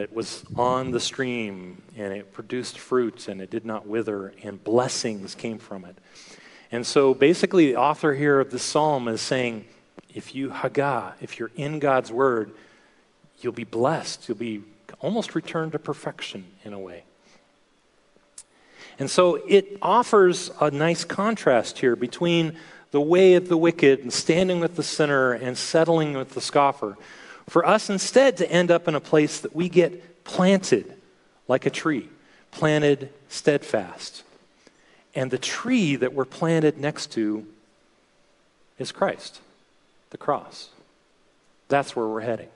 that 0.00 0.14
was 0.14 0.44
on 0.56 0.92
the 0.92 1.00
stream 1.00 1.82
and 1.94 2.14
it 2.14 2.32
produced 2.32 2.78
fruits 2.78 3.28
and 3.28 3.42
it 3.42 3.50
did 3.50 3.66
not 3.66 3.86
wither 3.86 4.32
and 4.42 4.64
blessings 4.64 5.34
came 5.34 5.58
from 5.58 5.84
it. 5.84 5.94
And 6.72 6.86
so 6.86 7.12
basically, 7.12 7.66
the 7.66 7.76
author 7.76 8.14
here 8.14 8.40
of 8.40 8.50
the 8.50 8.58
psalm 8.58 9.08
is 9.08 9.20
saying 9.20 9.66
if 10.14 10.34
you 10.34 10.48
haggah, 10.48 11.12
if 11.20 11.38
you're 11.38 11.50
in 11.54 11.80
God's 11.80 12.10
word, 12.10 12.52
you'll 13.40 13.52
be 13.52 13.64
blessed. 13.64 14.26
You'll 14.26 14.38
be 14.38 14.62
almost 15.00 15.34
returned 15.34 15.72
to 15.72 15.78
perfection 15.78 16.46
in 16.64 16.72
a 16.72 16.78
way. 16.78 17.04
And 18.98 19.10
so 19.10 19.34
it 19.46 19.76
offers 19.82 20.50
a 20.62 20.70
nice 20.70 21.04
contrast 21.04 21.78
here 21.78 21.94
between 21.94 22.56
the 22.90 23.02
way 23.02 23.34
of 23.34 23.48
the 23.48 23.56
wicked 23.58 24.00
and 24.00 24.10
standing 24.10 24.60
with 24.60 24.76
the 24.76 24.82
sinner 24.82 25.32
and 25.32 25.58
settling 25.58 26.14
with 26.14 26.30
the 26.30 26.40
scoffer 26.40 26.96
for 27.50 27.66
us 27.66 27.90
instead 27.90 28.36
to 28.36 28.48
end 28.48 28.70
up 28.70 28.86
in 28.86 28.94
a 28.94 29.00
place 29.00 29.40
that 29.40 29.56
we 29.56 29.68
get 29.68 30.22
planted 30.22 30.94
like 31.48 31.66
a 31.66 31.70
tree, 31.70 32.08
planted 32.52 33.10
steadfast. 33.28 34.22
And 35.16 35.32
the 35.32 35.38
tree 35.38 35.96
that 35.96 36.12
we're 36.12 36.24
planted 36.24 36.78
next 36.78 37.08
to 37.14 37.44
is 38.78 38.92
Christ, 38.92 39.40
the 40.10 40.16
cross. 40.16 40.68
That's 41.66 41.96
where 41.96 42.06
we're 42.06 42.20
heading. 42.20 42.50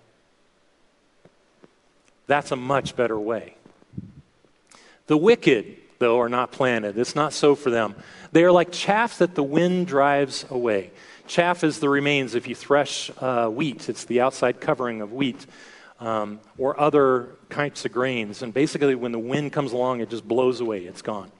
That's 2.29 2.53
a 2.53 2.57
much 2.57 2.95
better 2.95 3.19
way. 3.19 3.57
The 5.09 5.17
wicked, 5.17 5.77
though, 5.99 6.21
are 6.21 6.29
not 6.29 6.53
planted. 6.53 6.97
It's 6.97 7.17
not 7.17 7.33
so 7.33 7.57
for 7.57 7.71
them. 7.71 7.97
They 8.31 8.45
are 8.45 8.53
like 8.53 8.71
chaff 8.71 9.19
that 9.19 9.35
the 9.35 9.43
wind 9.43 9.89
drives 9.89 10.47
away. 10.51 10.93
Chaff 11.27 11.65
is 11.65 11.79
the 11.79 11.89
remains 11.89 12.35
if 12.35 12.47
you 12.47 12.55
thresh 12.55 13.11
uh, 13.19 13.49
wheat, 13.49 13.89
it's 13.89 14.05
the 14.05 14.21
outside 14.21 14.61
covering 14.61 15.01
of 15.01 15.13
wheat 15.13 15.47
um, 16.01 16.41
or 16.59 16.79
other 16.79 17.31
kinds 17.49 17.85
of 17.85 17.93
grains. 17.93 18.43
And 18.43 18.53
basically, 18.53 18.95
when 18.95 19.13
the 19.13 19.19
wind 19.19 19.53
comes 19.53 19.73
along, 19.73 20.01
it 20.01 20.11
just 20.11 20.27
blows 20.27 20.61
away, 20.61 20.85
it's 20.85 21.03
gone. 21.03 21.31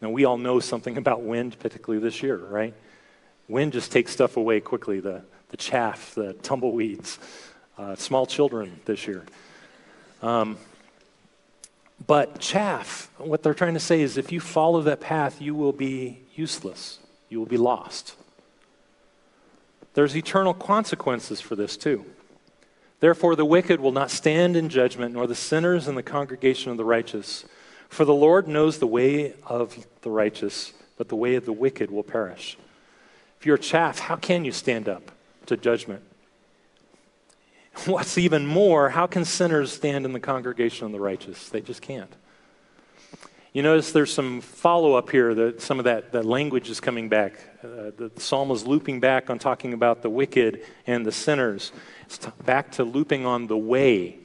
Now, 0.00 0.10
we 0.10 0.24
all 0.24 0.38
know 0.38 0.60
something 0.60 0.96
about 1.04 1.22
wind, 1.22 1.58
particularly 1.58 2.02
this 2.02 2.22
year, 2.22 2.36
right? 2.36 2.74
Wind 3.48 3.72
just 3.72 3.90
takes 3.90 4.12
stuff 4.12 4.36
away 4.36 4.60
quickly 4.60 5.00
the, 5.00 5.22
the 5.48 5.56
chaff, 5.56 6.14
the 6.14 6.34
tumbleweeds, 6.34 7.18
uh, 7.76 7.96
small 7.96 8.26
children 8.26 8.80
this 8.84 9.06
year. 9.06 9.24
Um, 10.22 10.56
but 12.06 12.38
chaff, 12.38 13.10
what 13.18 13.42
they're 13.42 13.54
trying 13.54 13.74
to 13.74 13.80
say 13.80 14.00
is 14.00 14.16
if 14.16 14.30
you 14.30 14.40
follow 14.40 14.82
that 14.82 15.00
path, 15.00 15.40
you 15.40 15.54
will 15.54 15.72
be 15.72 16.20
useless, 16.34 16.98
you 17.28 17.38
will 17.38 17.46
be 17.46 17.56
lost. 17.56 18.14
There's 19.94 20.16
eternal 20.16 20.54
consequences 20.54 21.40
for 21.40 21.56
this, 21.56 21.76
too. 21.76 22.04
Therefore, 23.00 23.36
the 23.36 23.44
wicked 23.44 23.80
will 23.80 23.92
not 23.92 24.10
stand 24.10 24.56
in 24.56 24.68
judgment, 24.68 25.14
nor 25.14 25.26
the 25.26 25.34
sinners 25.34 25.88
in 25.88 25.94
the 25.94 26.02
congregation 26.02 26.70
of 26.70 26.76
the 26.76 26.84
righteous. 26.84 27.44
For 27.88 28.04
the 28.04 28.14
Lord 28.14 28.48
knows 28.48 28.78
the 28.78 28.86
way 28.86 29.34
of 29.46 29.86
the 30.02 30.10
righteous, 30.10 30.72
but 30.96 31.08
the 31.08 31.16
way 31.16 31.34
of 31.36 31.44
the 31.44 31.52
wicked 31.52 31.90
will 31.90 32.02
perish. 32.02 32.56
If 33.38 33.46
you're 33.46 33.58
chaff, 33.58 33.98
how 33.98 34.16
can 34.16 34.44
you 34.44 34.52
stand 34.52 34.88
up 34.88 35.10
to 35.46 35.56
judgment? 35.56 36.02
What's 37.86 38.16
even 38.16 38.46
more, 38.46 38.90
how 38.90 39.06
can 39.06 39.24
sinners 39.24 39.72
stand 39.72 40.04
in 40.04 40.12
the 40.12 40.20
congregation 40.20 40.86
of 40.86 40.92
the 40.92 41.00
righteous? 41.00 41.48
They 41.48 41.60
just 41.60 41.82
can't. 41.82 42.12
You 43.54 43.62
notice 43.62 43.92
there's 43.92 44.12
some 44.12 44.40
follow 44.40 44.94
up 44.94 45.10
here 45.10 45.32
that 45.32 45.62
some 45.62 45.78
of 45.78 45.84
that, 45.84 46.10
that 46.10 46.24
language 46.24 46.68
is 46.68 46.80
coming 46.80 47.08
back. 47.08 47.34
Uh, 47.62 47.92
the 47.96 48.10
psalm 48.16 48.50
is 48.50 48.66
looping 48.66 48.98
back 48.98 49.30
on 49.30 49.38
talking 49.38 49.72
about 49.72 50.02
the 50.02 50.10
wicked 50.10 50.64
and 50.88 51.06
the 51.06 51.12
sinners. 51.12 51.70
It's 52.02 52.18
t- 52.18 52.32
back 52.44 52.72
to 52.72 52.84
looping 52.84 53.24
on 53.24 53.46
the 53.46 53.56
way. 53.56 54.18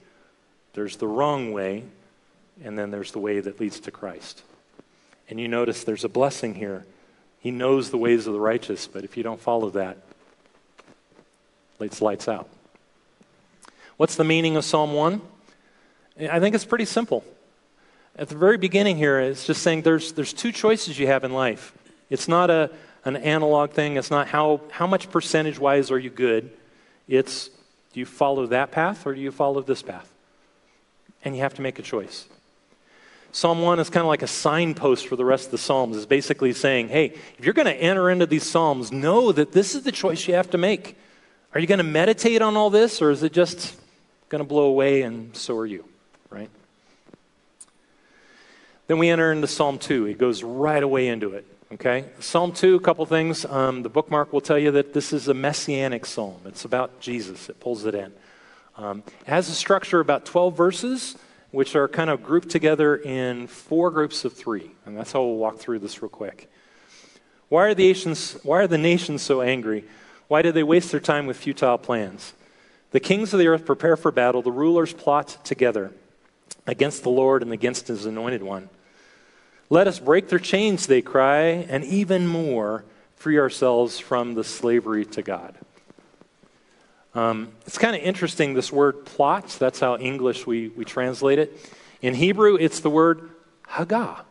There's 0.74 0.98
the 0.98 1.06
wrong 1.06 1.54
way, 1.54 1.84
and 2.64 2.78
then 2.78 2.90
there's 2.90 3.12
the 3.12 3.20
way 3.20 3.40
that 3.40 3.60
leads 3.60 3.80
to 3.82 3.92
Christ. 3.92 4.42
And 5.30 5.40
you 5.40 5.48
notice 5.48 5.84
there's 5.84 6.04
a 6.04 6.10
blessing 6.10 6.56
here. 6.56 6.88
He 7.40 7.52
knows 7.52 7.92
the 7.92 8.00
ways 8.00 8.26
of 8.26 8.34
the 8.34 8.40
righteous, 8.40 8.88
but 8.88 9.04
if 9.04 9.16
you 9.16 9.22
don't 9.22 9.40
follow 9.40 9.70
that, 9.70 9.98
it's 11.80 12.02
lights 12.02 12.28
out. 12.28 12.50
What's 13.96 14.16
the 14.16 14.24
meaning 14.24 14.58
of 14.58 14.66
Psalm 14.66 14.94
1? 14.94 15.22
I 16.32 16.40
think 16.40 16.56
it's 16.56 16.66
pretty 16.66 16.86
simple. 16.86 17.24
At 18.20 18.28
the 18.28 18.36
very 18.36 18.58
beginning 18.58 18.98
here, 18.98 19.18
it's 19.22 19.48
just 19.48 19.64
saying 19.64 19.84
there's, 19.84 20.12
there's 20.12 20.34
two 20.34 20.52
choices 20.52 21.00
you 21.00 21.08
have 21.08 21.24
in 21.24 21.32
life. 21.32 21.74
It's 22.10 22.28
not 22.28 22.50
a, 22.50 22.70
an 23.06 23.16
analog 23.16 23.72
thing, 23.72 23.96
it's 23.96 24.12
not 24.12 24.28
how, 24.28 24.60
how 24.72 24.86
much 24.86 25.10
percentage 25.10 25.58
wise 25.58 25.90
are 25.90 25.98
you 25.98 26.10
good. 26.10 26.52
It's 27.08 27.50
do 27.94 28.02
you 28.02 28.06
follow 28.06 28.46
that 28.48 28.72
path 28.72 29.08
or 29.08 29.16
do 29.16 29.22
you 29.22 29.32
follow 29.32 29.62
this 29.62 29.82
path? 29.82 30.12
And 31.24 31.34
you 31.34 31.44
have 31.44 31.54
to 31.54 31.62
make 31.62 31.80
a 31.80 31.82
choice. 31.82 32.28
Psalm 33.32 33.62
1 33.62 33.80
is 33.80 33.90
kind 33.90 34.02
of 34.02 34.10
like 34.10 34.22
a 34.22 34.28
signpost 34.28 35.08
for 35.08 35.16
the 35.16 35.24
rest 35.24 35.46
of 35.46 35.52
the 35.52 35.58
Psalms. 35.58 35.96
It's 35.96 36.06
basically 36.06 36.52
saying, 36.52 36.90
hey, 36.90 37.16
if 37.38 37.46
you're 37.46 37.54
going 37.54 37.68
to 37.68 37.74
enter 37.74 38.10
into 38.10 38.26
these 38.26 38.44
Psalms, 38.44 38.92
know 38.92 39.32
that 39.32 39.54
this 39.54 39.76
is 39.76 39.84
the 39.84 39.94
choice 39.94 40.28
you 40.28 40.34
have 40.34 40.50
to 40.50 40.58
make. 40.58 40.98
Are 41.54 41.62
you 41.62 41.68
going 41.68 41.78
to 41.78 41.86
meditate 41.86 42.42
on 42.42 42.58
all 42.58 42.70
this 42.70 43.02
or 43.02 43.12
is 43.12 43.24
it 43.24 43.32
just 43.32 43.78
going 44.28 44.44
to 44.44 44.48
blow 44.48 44.66
away 44.66 45.04
and 45.04 45.34
so 45.38 45.56
are 45.56 45.66
you, 45.66 45.86
right? 46.30 46.50
Then 48.90 48.98
we 48.98 49.10
enter 49.10 49.32
into 49.32 49.46
Psalm 49.46 49.78
2. 49.78 50.08
It 50.08 50.18
goes 50.18 50.42
right 50.42 50.82
away 50.82 51.10
into 51.10 51.36
it. 51.36 51.46
Okay? 51.72 52.06
Psalm 52.20 52.52
2, 52.52 52.74
a 52.74 52.80
couple 52.80 53.06
things. 53.06 53.46
Um, 53.46 53.84
the 53.84 53.90
bookmark 53.90 54.34
will 54.34 54.42
tell 54.42 54.58
you 54.58 54.72
that 54.72 54.96
this 54.96 55.14
is 55.14 55.28
a 55.28 55.34
messianic 55.36 56.08
psalm. 56.08 56.42
It's 56.46 56.66
about 56.66 57.00
Jesus, 57.00 57.50
it 57.50 57.60
pulls 57.60 57.86
it 57.86 57.94
in. 57.94 58.12
Um, 58.78 59.04
it 59.22 59.28
has 59.28 59.48
a 59.48 59.54
structure 59.54 60.00
of 60.00 60.08
about 60.08 60.26
12 60.26 60.58
verses, 60.58 61.16
which 61.52 61.76
are 61.76 61.88
kind 61.88 62.10
of 62.10 62.24
grouped 62.24 62.50
together 62.50 62.96
in 62.96 63.46
four 63.46 63.92
groups 63.92 64.26
of 64.26 64.34
three. 64.34 64.72
And 64.88 64.98
that's 64.98 65.12
how 65.12 65.22
we'll 65.22 65.36
walk 65.36 65.60
through 65.60 65.78
this 65.78 66.02
real 66.02 66.10
quick. 66.10 66.52
Why 67.48 67.66
are 67.66 67.76
the 67.76 67.84
nations, 67.84 68.40
why 68.42 68.58
are 68.58 68.68
the 68.68 68.80
nations 68.80 69.22
so 69.22 69.42
angry? 69.42 69.86
Why 70.30 70.42
do 70.42 70.52
they 70.52 70.64
waste 70.64 70.90
their 70.90 71.00
time 71.00 71.28
with 71.28 71.38
futile 71.38 71.78
plans? 71.78 72.34
The 72.90 73.00
kings 73.00 73.34
of 73.34 73.40
the 73.40 73.50
earth 73.50 73.68
prepare 73.68 73.98
for 73.98 74.12
battle, 74.12 74.42
the 74.42 74.52
rulers 74.52 74.94
plot 74.94 75.38
together 75.44 75.92
against 76.66 77.04
the 77.04 77.12
Lord 77.12 77.44
and 77.44 77.54
against 77.54 77.88
his 77.88 78.08
anointed 78.08 78.42
one. 78.42 78.70
Let 79.70 79.88
us 79.88 80.00
break 80.00 80.30
their 80.30 80.40
chains, 80.40 80.88
they 80.88 81.02
cry, 81.02 81.42
and 81.70 81.84
even 81.84 82.26
more, 82.26 82.86
free 83.16 83.38
ourselves 83.38 84.00
from 84.00 84.34
the 84.34 84.44
slavery 84.44 85.06
to 85.06 85.22
God. 85.22 85.56
Um, 87.14 87.52
it's 87.68 87.78
kind 87.78 87.96
of 87.96 88.02
interesting, 88.02 88.54
this 88.54 88.72
word 88.72 89.06
plots, 89.06 89.58
that's 89.58 89.80
how 89.80 89.98
English 89.98 90.48
we, 90.48 90.70
we 90.70 90.86
translate 90.86 91.38
it. 91.38 91.70
In 92.02 92.16
Hebrew, 92.16 92.56
it's 92.56 92.80
the 92.80 92.90
word 92.90 93.30
hagah. 93.68 94.22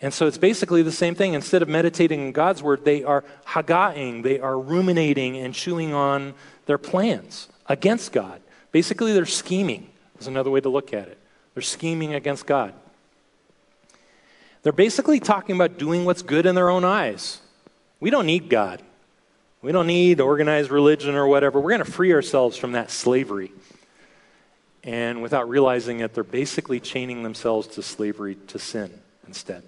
And 0.00 0.14
so 0.14 0.26
it's 0.26 0.38
basically 0.38 0.82
the 0.82 0.92
same 0.92 1.14
thing. 1.14 1.34
Instead 1.34 1.60
of 1.60 1.68
meditating 1.68 2.20
in 2.20 2.32
God's 2.32 2.62
word, 2.62 2.84
they 2.84 3.02
are 3.02 3.24
hagahing, 3.46 4.22
they 4.22 4.38
are 4.38 4.58
ruminating 4.58 5.36
and 5.36 5.52
chewing 5.52 5.92
on 5.92 6.34
their 6.66 6.78
plans 6.78 7.48
against 7.66 8.12
God. 8.12 8.40
Basically, 8.70 9.12
they're 9.12 9.26
scheming, 9.26 9.90
is 10.20 10.26
another 10.26 10.50
way 10.50 10.60
to 10.60 10.68
look 10.68 10.94
at 10.94 11.08
it. 11.08 11.18
They're 11.54 11.62
scheming 11.62 12.14
against 12.14 12.46
God. 12.46 12.74
They're 14.62 14.72
basically 14.72 15.20
talking 15.20 15.54
about 15.54 15.78
doing 15.78 16.04
what's 16.04 16.22
good 16.22 16.46
in 16.46 16.54
their 16.54 16.68
own 16.68 16.84
eyes. 16.84 17.40
We 18.00 18.10
don't 18.10 18.26
need 18.26 18.48
God. 18.48 18.82
We 19.62 19.72
don't 19.72 19.86
need 19.86 20.20
organized 20.20 20.70
religion 20.70 21.14
or 21.14 21.26
whatever. 21.26 21.60
We're 21.60 21.70
going 21.70 21.84
to 21.84 21.90
free 21.90 22.12
ourselves 22.12 22.56
from 22.56 22.72
that 22.72 22.90
slavery. 22.90 23.52
And 24.84 25.20
without 25.22 25.48
realizing 25.48 26.00
it, 26.00 26.14
they're 26.14 26.24
basically 26.24 26.80
chaining 26.80 27.22
themselves 27.22 27.66
to 27.68 27.82
slavery 27.82 28.36
to 28.48 28.58
sin 28.58 29.00
instead. 29.26 29.62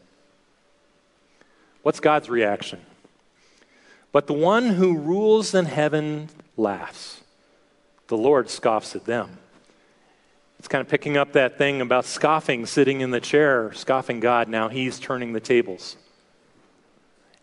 What's 1.83 2.01
God's 2.01 2.31
reaction? 2.31 2.81
But 4.13 4.27
the 4.27 4.33
one 4.33 4.71
who 4.71 4.97
rules 4.97 5.55
in 5.55 5.67
heaven 5.67 6.29
laughs. 6.57 7.21
The 8.09 8.17
Lord 8.17 8.51
scoffs 8.51 8.97
at 8.97 9.07
them. 9.07 9.39
It's 10.61 10.69
kind 10.69 10.83
of 10.83 10.89
picking 10.89 11.17
up 11.17 11.33
that 11.33 11.57
thing 11.57 11.81
about 11.81 12.05
scoffing, 12.05 12.67
sitting 12.67 13.01
in 13.01 13.13
the 13.13 13.19
chair, 13.19 13.73
scoffing 13.73 14.21
God. 14.21 14.47
Now 14.47 14.69
he's 14.69 14.99
turning 14.99 15.33
the 15.33 15.41
tables. 15.41 15.97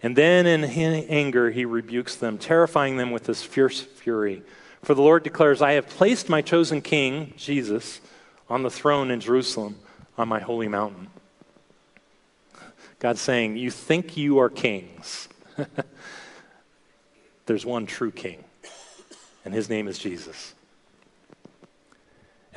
And 0.04 0.16
then 0.16 0.46
in 0.46 0.64
anger, 0.64 1.50
he 1.50 1.66
rebukes 1.66 2.16
them, 2.16 2.38
terrifying 2.38 2.98
them 2.98 3.10
with 3.10 3.24
this 3.24 3.42
fierce 3.42 3.82
fury. 3.82 4.44
For 4.84 4.94
the 4.94 5.02
Lord 5.02 5.24
declares, 5.24 5.64
I 5.64 5.72
have 5.72 5.90
placed 5.90 6.30
my 6.30 6.44
chosen 6.44 6.80
king, 6.80 7.34
Jesus, 7.38 8.02
on 8.52 8.62
the 8.62 8.70
throne 8.70 9.10
in 9.10 9.20
Jerusalem, 9.20 9.80
on 10.16 10.28
my 10.28 10.40
holy 10.40 10.68
mountain. 10.68 11.08
God's 13.00 13.20
saying, 13.20 13.58
You 13.58 13.72
think 13.72 14.16
you 14.16 14.38
are 14.38 14.52
kings. 14.52 15.28
There's 17.48 17.66
one 17.66 17.88
true 17.88 18.12
king, 18.12 18.44
and 19.44 19.56
his 19.56 19.72
name 19.72 19.88
is 19.88 19.98
Jesus. 19.98 20.54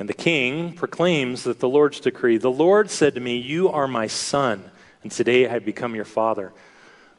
And 0.01 0.09
the 0.09 0.15
king 0.15 0.73
proclaims 0.73 1.43
that 1.43 1.59
the 1.59 1.69
Lord's 1.69 1.99
decree 1.99 2.37
The 2.37 2.49
Lord 2.49 2.89
said 2.89 3.13
to 3.13 3.21
me, 3.21 3.37
You 3.37 3.69
are 3.69 3.87
my 3.87 4.07
son, 4.07 4.71
and 5.03 5.11
today 5.11 5.45
I 5.45 5.49
have 5.49 5.63
become 5.63 5.93
your 5.93 6.05
father. 6.05 6.53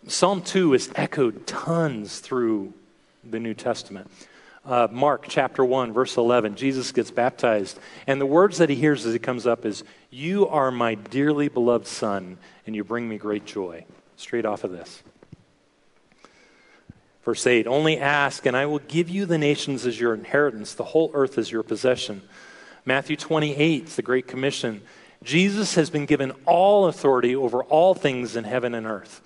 Psalm 0.08 0.42
2 0.42 0.74
is 0.74 0.90
echoed 0.96 1.46
tons 1.46 2.18
through 2.18 2.74
the 3.22 3.38
New 3.38 3.54
Testament. 3.54 4.10
Uh, 4.64 4.88
Mark 4.90 5.26
chapter 5.28 5.64
1, 5.64 5.92
verse 5.92 6.16
11, 6.16 6.56
Jesus 6.56 6.90
gets 6.90 7.12
baptized, 7.12 7.78
and 8.08 8.20
the 8.20 8.26
words 8.26 8.58
that 8.58 8.68
he 8.68 8.74
hears 8.74 9.06
as 9.06 9.12
he 9.12 9.20
comes 9.20 9.46
up 9.46 9.64
is, 9.64 9.84
You 10.10 10.48
are 10.48 10.72
my 10.72 10.96
dearly 10.96 11.46
beloved 11.48 11.86
son, 11.86 12.36
and 12.66 12.74
you 12.74 12.82
bring 12.82 13.08
me 13.08 13.16
great 13.16 13.46
joy. 13.46 13.84
Straight 14.16 14.44
off 14.44 14.64
of 14.64 14.72
this. 14.72 15.04
Verse 17.24 17.46
8 17.46 17.68
Only 17.68 18.00
ask, 18.00 18.44
and 18.44 18.56
I 18.56 18.66
will 18.66 18.80
give 18.80 19.08
you 19.08 19.24
the 19.24 19.38
nations 19.38 19.86
as 19.86 20.00
your 20.00 20.14
inheritance, 20.14 20.74
the 20.74 20.82
whole 20.82 21.12
earth 21.14 21.38
as 21.38 21.52
your 21.52 21.62
possession. 21.62 22.22
Matthew 22.84 23.14
28, 23.14 23.86
the 23.86 24.02
Great 24.02 24.26
Commission. 24.26 24.82
Jesus 25.22 25.76
has 25.76 25.88
been 25.88 26.04
given 26.04 26.32
all 26.46 26.86
authority 26.86 27.36
over 27.36 27.62
all 27.62 27.94
things 27.94 28.34
in 28.34 28.42
heaven 28.42 28.74
and 28.74 28.86
earth. 28.86 29.20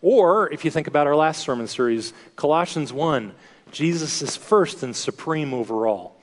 Or, 0.00 0.50
if 0.50 0.64
you 0.64 0.70
think 0.70 0.86
about 0.86 1.06
our 1.06 1.16
last 1.16 1.42
sermon 1.42 1.66
series, 1.66 2.14
Colossians 2.34 2.94
1, 2.94 3.34
Jesus 3.72 4.22
is 4.22 4.36
first 4.36 4.82
and 4.82 4.96
supreme 4.96 5.52
over 5.52 5.86
all. 5.86 6.16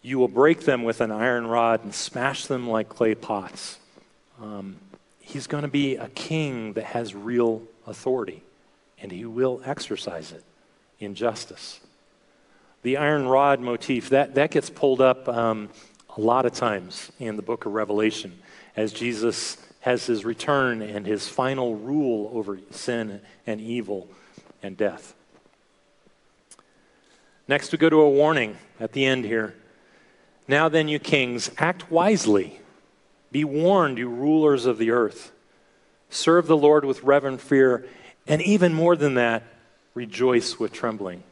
You 0.00 0.18
will 0.18 0.28
break 0.28 0.60
them 0.60 0.82
with 0.82 1.02
an 1.02 1.10
iron 1.10 1.46
rod 1.46 1.84
and 1.84 1.94
smash 1.94 2.46
them 2.46 2.68
like 2.68 2.88
clay 2.88 3.14
pots. 3.14 3.78
Um, 4.40 4.76
he's 5.20 5.46
going 5.46 5.62
to 5.62 5.68
be 5.68 5.96
a 5.96 6.08
king 6.08 6.74
that 6.74 6.84
has 6.84 7.14
real 7.14 7.62
authority, 7.86 8.42
and 8.98 9.12
he 9.12 9.26
will 9.26 9.60
exercise 9.64 10.32
it 10.32 10.44
in 11.00 11.14
justice 11.14 11.80
the 12.84 12.98
iron 12.98 13.26
rod 13.26 13.60
motif, 13.60 14.10
that, 14.10 14.34
that 14.34 14.50
gets 14.50 14.68
pulled 14.68 15.00
up 15.00 15.26
um, 15.26 15.70
a 16.16 16.20
lot 16.20 16.44
of 16.44 16.52
times 16.52 17.10
in 17.18 17.36
the 17.36 17.42
book 17.42 17.64
of 17.64 17.72
Revelation 17.72 18.38
as 18.76 18.92
Jesus 18.92 19.56
has 19.80 20.04
his 20.04 20.24
return 20.24 20.82
and 20.82 21.06
his 21.06 21.26
final 21.26 21.76
rule 21.76 22.30
over 22.34 22.58
sin 22.70 23.22
and 23.46 23.60
evil 23.60 24.06
and 24.62 24.76
death. 24.76 25.14
Next, 27.48 27.72
we 27.72 27.78
go 27.78 27.88
to 27.88 28.02
a 28.02 28.10
warning 28.10 28.58
at 28.78 28.92
the 28.92 29.06
end 29.06 29.24
here. 29.24 29.54
Now 30.46 30.68
then, 30.68 30.86
you 30.86 30.98
kings, 30.98 31.50
act 31.56 31.90
wisely. 31.90 32.60
Be 33.32 33.44
warned, 33.44 33.96
you 33.96 34.10
rulers 34.10 34.66
of 34.66 34.76
the 34.76 34.90
earth. 34.90 35.32
Serve 36.10 36.46
the 36.46 36.56
Lord 36.56 36.84
with 36.84 37.02
reverent 37.02 37.40
fear, 37.40 37.86
and 38.26 38.42
even 38.42 38.74
more 38.74 38.94
than 38.94 39.14
that, 39.14 39.42
rejoice 39.94 40.58
with 40.58 40.72
trembling. 40.72 41.22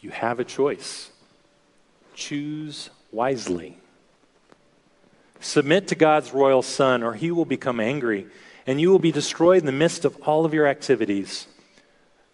You 0.00 0.10
have 0.10 0.40
a 0.40 0.44
choice. 0.44 1.10
Choose 2.14 2.90
wisely. 3.12 3.78
Submit 5.40 5.88
to 5.88 5.94
God's 5.94 6.32
royal 6.32 6.62
Son, 6.62 7.02
or 7.02 7.14
he 7.14 7.30
will 7.30 7.44
become 7.44 7.80
angry, 7.80 8.26
and 8.66 8.80
you 8.80 8.90
will 8.90 8.98
be 8.98 9.12
destroyed 9.12 9.60
in 9.60 9.66
the 9.66 9.72
midst 9.72 10.04
of 10.04 10.16
all 10.22 10.44
of 10.44 10.54
your 10.54 10.66
activities. 10.66 11.46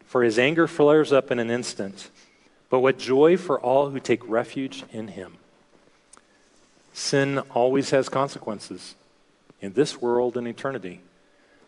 For 0.07 0.23
his 0.23 0.39
anger 0.39 0.67
flares 0.67 1.13
up 1.13 1.31
in 1.31 1.39
an 1.39 1.51
instant. 1.51 2.11
But 2.71 2.81
what 2.81 2.99
joy 2.99 3.37
for 3.37 3.61
all 3.61 3.91
who 3.91 4.01
take 4.01 4.29
refuge 4.29 4.85
in 4.93 5.09
him. 5.09 5.35
Sin 6.93 7.41
always 7.51 7.91
has 7.91 8.09
consequences 8.09 8.95
in 9.61 9.73
this 9.75 10.01
world 10.01 10.37
and 10.37 10.47
eternity. 10.47 11.01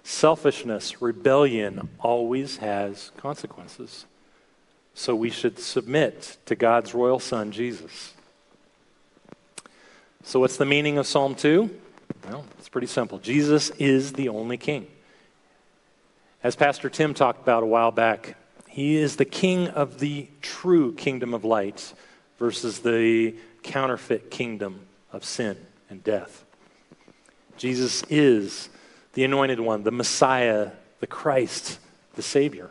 Selfishness, 0.05 1.03
rebellion 1.03 1.89
always 2.01 2.59
has 2.59 3.11
consequences. 3.17 4.07
So 4.99 5.15
we 5.15 5.29
should 5.29 5.59
submit 5.59 6.39
to 6.47 6.55
God's 6.55 6.95
royal 6.95 7.19
Son, 7.19 7.53
Jesus. 7.53 8.15
So, 10.25 10.41
what's 10.41 10.57
the 10.57 10.65
meaning 10.65 10.97
of 10.97 11.07
Psalm 11.07 11.35
2? 11.35 11.71
Well, 12.27 12.47
it's 12.59 12.71
pretty 12.71 12.87
simple. 12.87 13.19
Jesus 13.19 13.69
is 13.79 14.15
the 14.15 14.31
only 14.31 14.57
king. 14.57 14.87
As 16.43 16.57
Pastor 16.57 16.89
Tim 16.89 17.13
talked 17.13 17.43
about 17.43 17.63
a 17.63 17.67
while 17.67 17.91
back, 17.91 18.37
he 18.69 18.97
is 18.97 19.17
the 19.17 19.27
king 19.27 19.69
of 19.69 20.01
the 20.01 20.29
true 20.41 20.95
kingdom 20.95 21.35
of 21.35 21.45
light 21.45 21.93
versus 22.39 22.79
the 22.79 23.35
counterfeit 23.63 24.31
kingdom 24.31 24.81
of 25.13 25.27
sin 25.27 25.59
and 25.91 26.03
death. 26.03 26.43
Jesus 27.59 28.03
is 28.09 28.71
the 29.13 29.25
anointed 29.25 29.61
one, 29.61 29.83
the 29.83 29.91
Messiah, 29.91 30.71
the 31.01 31.07
Christ, 31.07 31.81
the 32.15 32.23
Savior. 32.23 32.71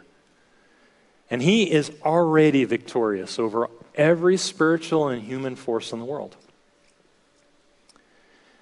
And 1.30 1.42
he 1.42 1.72
is 1.72 1.92
already 2.04 2.64
victorious 2.66 3.40
over 3.40 3.70
every 3.96 4.38
spiritual 4.38 5.08
and 5.08 5.24
human 5.24 5.56
force 5.56 5.92
in 5.92 6.00
the 6.00 6.06
world. 6.06 6.36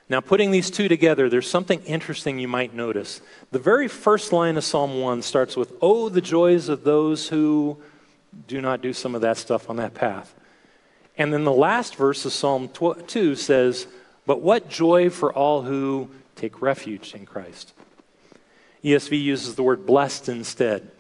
Now, 0.10 0.22
putting 0.22 0.52
these 0.52 0.70
two 0.70 0.88
together, 0.88 1.30
there's 1.30 1.50
something 1.50 1.82
interesting 1.86 2.38
you 2.38 2.48
might 2.48 2.74
notice. 2.74 3.22
The 3.52 3.60
very 3.60 3.88
first 3.88 4.32
line 4.32 4.58
of 4.58 4.64
Psalm 4.64 5.00
1 5.00 5.22
starts 5.22 5.56
with, 5.56 5.74
Oh, 5.82 6.10
the 6.10 6.22
joys 6.22 6.70
of 6.70 6.84
those 6.84 7.30
who 7.30 7.78
do 8.48 8.62
not 8.62 8.82
do 8.82 8.94
some 8.94 9.16
of 9.16 9.22
that 9.22 9.38
stuff 9.38 9.70
on 9.70 9.78
that 9.78 9.94
path. 9.94 10.36
And 11.18 11.34
then 11.34 11.44
the 11.44 11.52
last 11.52 11.96
verse 11.96 12.26
of 12.26 12.34
Psalm 12.34 12.70
2 12.70 13.36
says, 13.36 13.88
But 14.26 14.42
what 14.42 14.70
joy 14.70 15.10
for 15.10 15.32
all 15.34 15.64
who 15.64 16.10
take 16.36 16.62
refuge 16.62 17.14
in 17.14 17.26
Christ. 17.26 17.74
ESV 18.84 19.22
uses 19.22 19.56
the 19.56 19.64
word 19.64 19.86
blessed 19.86 20.30
instead. 20.30 20.92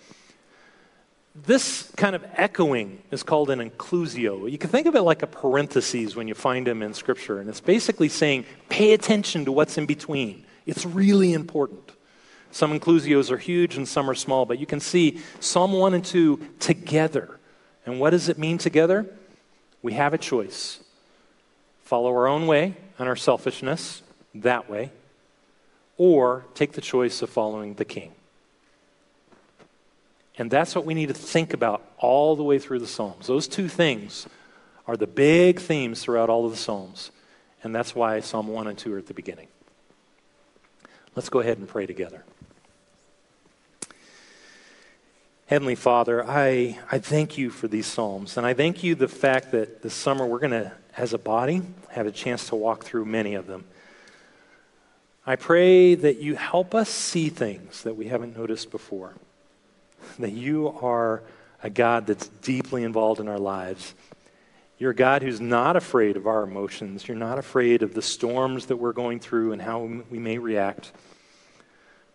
This 1.36 1.92
kind 1.98 2.16
of 2.16 2.24
echoing 2.36 3.02
is 3.10 3.24
called 3.24 3.50
an 3.50 3.60
inclusio. 3.60 4.50
You 4.52 4.58
can 4.60 4.70
think 4.70 4.86
of 4.86 4.96
it 4.96 5.02
like 5.02 5.24
a 5.24 5.28
parenthesis 5.28 6.16
when 6.16 6.28
you 6.28 6.36
find 6.36 6.68
them 6.68 6.84
in 6.84 6.94
Scripture, 6.94 7.40
and 7.40 7.50
it's 7.50 7.60
basically 7.60 8.10
saying, 8.10 8.46
pay 8.70 8.94
attention 8.94 9.46
to 9.46 9.52
what's 9.52 9.78
in 9.78 9.88
between. 9.88 10.46
It's 10.68 10.86
really 10.86 11.34
important. 11.34 11.92
Some 12.52 12.78
inclusios 12.80 13.32
are 13.32 13.38
huge 13.38 13.78
and 13.78 13.88
some 13.88 14.08
are 14.12 14.16
small, 14.16 14.46
but 14.46 14.60
you 14.60 14.68
can 14.68 14.80
see 14.80 15.22
Psalm 15.40 15.72
1 15.74 15.96
and 15.96 16.06
2 16.06 16.40
together. 16.60 17.40
And 17.88 18.00
what 18.00 18.12
does 18.12 18.30
it 18.30 18.38
mean 18.38 18.60
together? 18.60 19.08
We 19.82 19.94
have 19.94 20.14
a 20.14 20.20
choice 20.20 20.80
follow 21.84 22.12
our 22.12 22.28
own 22.28 22.48
way 22.48 22.76
and 22.98 23.10
our 23.10 23.16
selfishness 23.16 24.04
that 24.36 24.70
way, 24.70 24.92
or 25.98 26.46
take 26.54 26.74
the 26.74 26.82
choice 26.82 27.22
of 27.22 27.30
following 27.30 27.74
the 27.74 27.86
King. 27.86 28.14
And 30.38 30.50
that's 30.50 30.74
what 30.76 30.86
we 30.86 30.94
need 30.94 31.10
to 31.10 31.14
think 31.14 31.54
about 31.54 31.84
all 31.98 32.36
the 32.36 32.44
way 32.44 32.58
through 32.58 32.80
the 32.80 32.88
Psalms. 32.88 33.28
Those 33.28 33.48
two 33.48 33.68
things 33.68 34.28
are 34.88 34.98
the 34.98 35.08
big 35.08 35.60
themes 35.60 36.02
throughout 36.02 36.30
all 36.30 36.46
of 36.46 36.52
the 36.52 36.58
Psalms. 36.58 37.12
And 37.64 37.74
that's 37.74 37.96
why 37.96 38.20
Psalm 38.20 38.48
1 38.48 38.68
and 38.68 38.78
2 38.78 38.94
are 38.94 38.98
at 38.98 39.08
the 39.08 39.14
beginning. 39.14 39.48
Let's 41.16 41.30
go 41.30 41.40
ahead 41.40 41.60
and 41.60 41.68
pray 41.68 41.86
together. 41.86 42.24
Heavenly 45.46 45.76
Father, 45.76 46.26
I, 46.26 46.80
I 46.92 46.98
thank 46.98 47.38
you 47.38 47.52
for 47.52 47.68
these 47.68 47.86
Psalms. 47.86 48.38
And 48.38 48.46
I 48.46 48.56
thank 48.56 48.84
you 48.84 48.96
the 48.96 49.08
fact 49.08 49.52
that 49.52 49.84
this 49.84 49.94
summer 49.94 50.26
we're 50.26 50.40
going 50.40 50.52
to, 50.52 50.72
as 50.98 51.14
a 51.14 51.20
body, 51.20 51.62
have 51.92 52.08
a 52.08 52.12
chance 52.12 52.48
to 52.50 52.56
walk 52.56 52.84
through 52.84 53.06
many 53.06 53.36
of 53.36 53.46
them. 53.46 53.66
I 55.28 55.36
pray 55.36 55.94
that 55.94 56.18
you 56.18 56.36
help 56.36 56.74
us 56.74 56.90
see 56.90 57.30
things 57.30 57.84
that 57.84 57.96
we 57.96 58.08
haven't 58.08 58.36
noticed 58.36 58.72
before 58.72 59.14
that 60.20 60.32
you 60.32 60.70
are 60.82 61.24
a 61.62 61.70
God 61.70 62.08
that's 62.08 62.28
deeply 62.28 62.84
involved 62.84 63.20
in 63.20 63.28
our 63.28 63.40
lives. 63.40 63.94
You're 64.78 64.92
a 64.92 64.96
God 64.96 65.22
who's 65.22 65.40
not 65.40 65.76
afraid 65.76 66.18
of 66.18 66.28
our 66.28 66.44
emotions. 66.44 67.08
You're 67.08 67.18
not 67.18 67.38
afraid 67.38 67.84
of 67.84 67.94
the 67.94 68.02
storms 68.02 68.66
that 68.66 68.78
we're 68.78 68.94
going 68.94 69.20
through 69.20 69.54
and 69.54 69.62
how 69.62 69.80
we 70.10 70.20
may 70.20 70.38
react. 70.38 70.92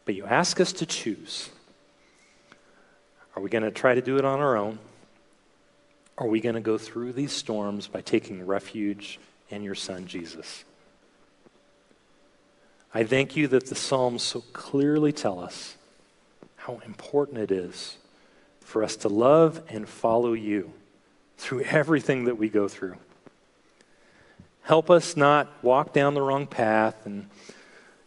But 0.05 0.15
you 0.15 0.25
ask 0.25 0.61
us 0.61 0.73
to 0.75 0.87
choose. 0.87 1.49
Are 3.37 3.43
we 3.43 3.51
going 3.51 3.63
to 3.63 3.71
try 3.71 3.95
to 3.95 4.03
do 4.03 4.19
it 4.19 4.25
on 4.25 4.41
our 4.41 4.57
own? 4.57 4.79
Are 6.19 6.27
we 6.27 6.41
going 6.41 6.57
to 6.57 6.61
go 6.61 6.77
through 6.77 7.13
these 7.13 7.33
storms 7.33 7.87
by 7.87 8.01
taking 8.01 8.45
refuge 8.45 9.21
in 9.51 9.63
your 9.63 9.77
Son, 9.77 10.07
Jesus? 10.07 10.65
I 12.93 13.05
thank 13.05 13.37
you 13.37 13.47
that 13.49 13.67
the 13.67 13.75
Psalms 13.75 14.23
so 14.23 14.43
clearly 14.53 15.13
tell 15.13 15.39
us 15.39 15.77
how 16.69 16.79
important 16.85 17.39
it 17.39 17.51
is 17.51 17.97
for 18.61 18.85
us 18.85 18.95
to 18.95 19.09
love 19.09 19.63
and 19.71 19.89
follow 19.89 20.35
you 20.35 20.71
through 21.39 21.63
everything 21.63 22.27
that 22.27 22.37
we 22.37 22.51
go 22.51 22.69
through. 22.69 22.95
Help 24.61 24.91
us 24.91 25.17
not 25.17 25.49
walk 25.63 25.95
down 25.95 26.13
the 26.13 26.21
wrong 26.21 26.47
path 26.47 27.07
and 27.07 27.31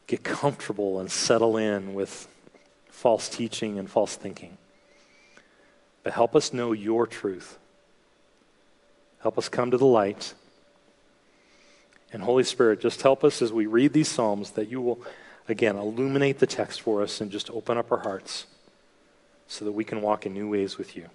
get 0.05 0.23
comfortable 0.23 0.99
and 0.99 1.09
settle 1.11 1.57
in 1.57 1.95
with 1.95 2.27
false 2.91 3.27
teaching 3.29 3.79
and 3.79 3.89
false 3.89 4.15
thinking. 4.15 4.59
But 6.03 6.13
help 6.13 6.35
us 6.35 6.53
know 6.53 6.71
your 6.71 7.07
truth. 7.07 7.57
Help 9.23 9.39
us 9.39 9.49
come 9.49 9.71
to 9.71 9.77
the 9.77 9.87
light. 9.87 10.35
And 12.13 12.21
Holy 12.21 12.43
Spirit, 12.43 12.79
just 12.79 13.01
help 13.01 13.23
us 13.23 13.41
as 13.41 13.51
we 13.51 13.65
read 13.65 13.93
these 13.93 14.07
Psalms 14.07 14.51
that 14.51 14.69
you 14.69 14.81
will, 14.81 15.01
again, 15.49 15.77
illuminate 15.77 16.37
the 16.37 16.45
text 16.45 16.81
for 16.81 17.01
us 17.01 17.21
and 17.21 17.31
just 17.31 17.49
open 17.49 17.79
up 17.79 17.91
our 17.91 17.99
hearts 17.99 18.45
so 19.51 19.65
that 19.65 19.73
we 19.73 19.83
can 19.83 20.01
walk 20.01 20.25
in 20.25 20.33
new 20.33 20.49
ways 20.49 20.77
with 20.77 20.95
you. 20.95 21.09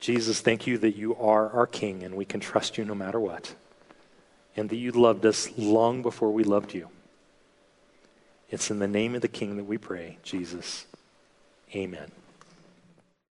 Jesus, 0.00 0.40
thank 0.40 0.66
you 0.66 0.78
that 0.78 0.96
you 0.96 1.14
are 1.16 1.50
our 1.50 1.66
King 1.66 2.02
and 2.02 2.14
we 2.14 2.24
can 2.24 2.40
trust 2.40 2.78
you 2.78 2.86
no 2.86 2.94
matter 2.94 3.20
what, 3.20 3.54
and 4.56 4.70
that 4.70 4.76
you 4.76 4.92
loved 4.92 5.26
us 5.26 5.50
long 5.58 6.00
before 6.00 6.32
we 6.32 6.42
loved 6.42 6.72
you. 6.72 6.88
It's 8.48 8.70
in 8.70 8.78
the 8.78 8.88
name 8.88 9.14
of 9.14 9.20
the 9.20 9.28
King 9.28 9.58
that 9.58 9.64
we 9.64 9.76
pray, 9.76 10.16
Jesus. 10.22 10.86
Amen. 11.74 12.10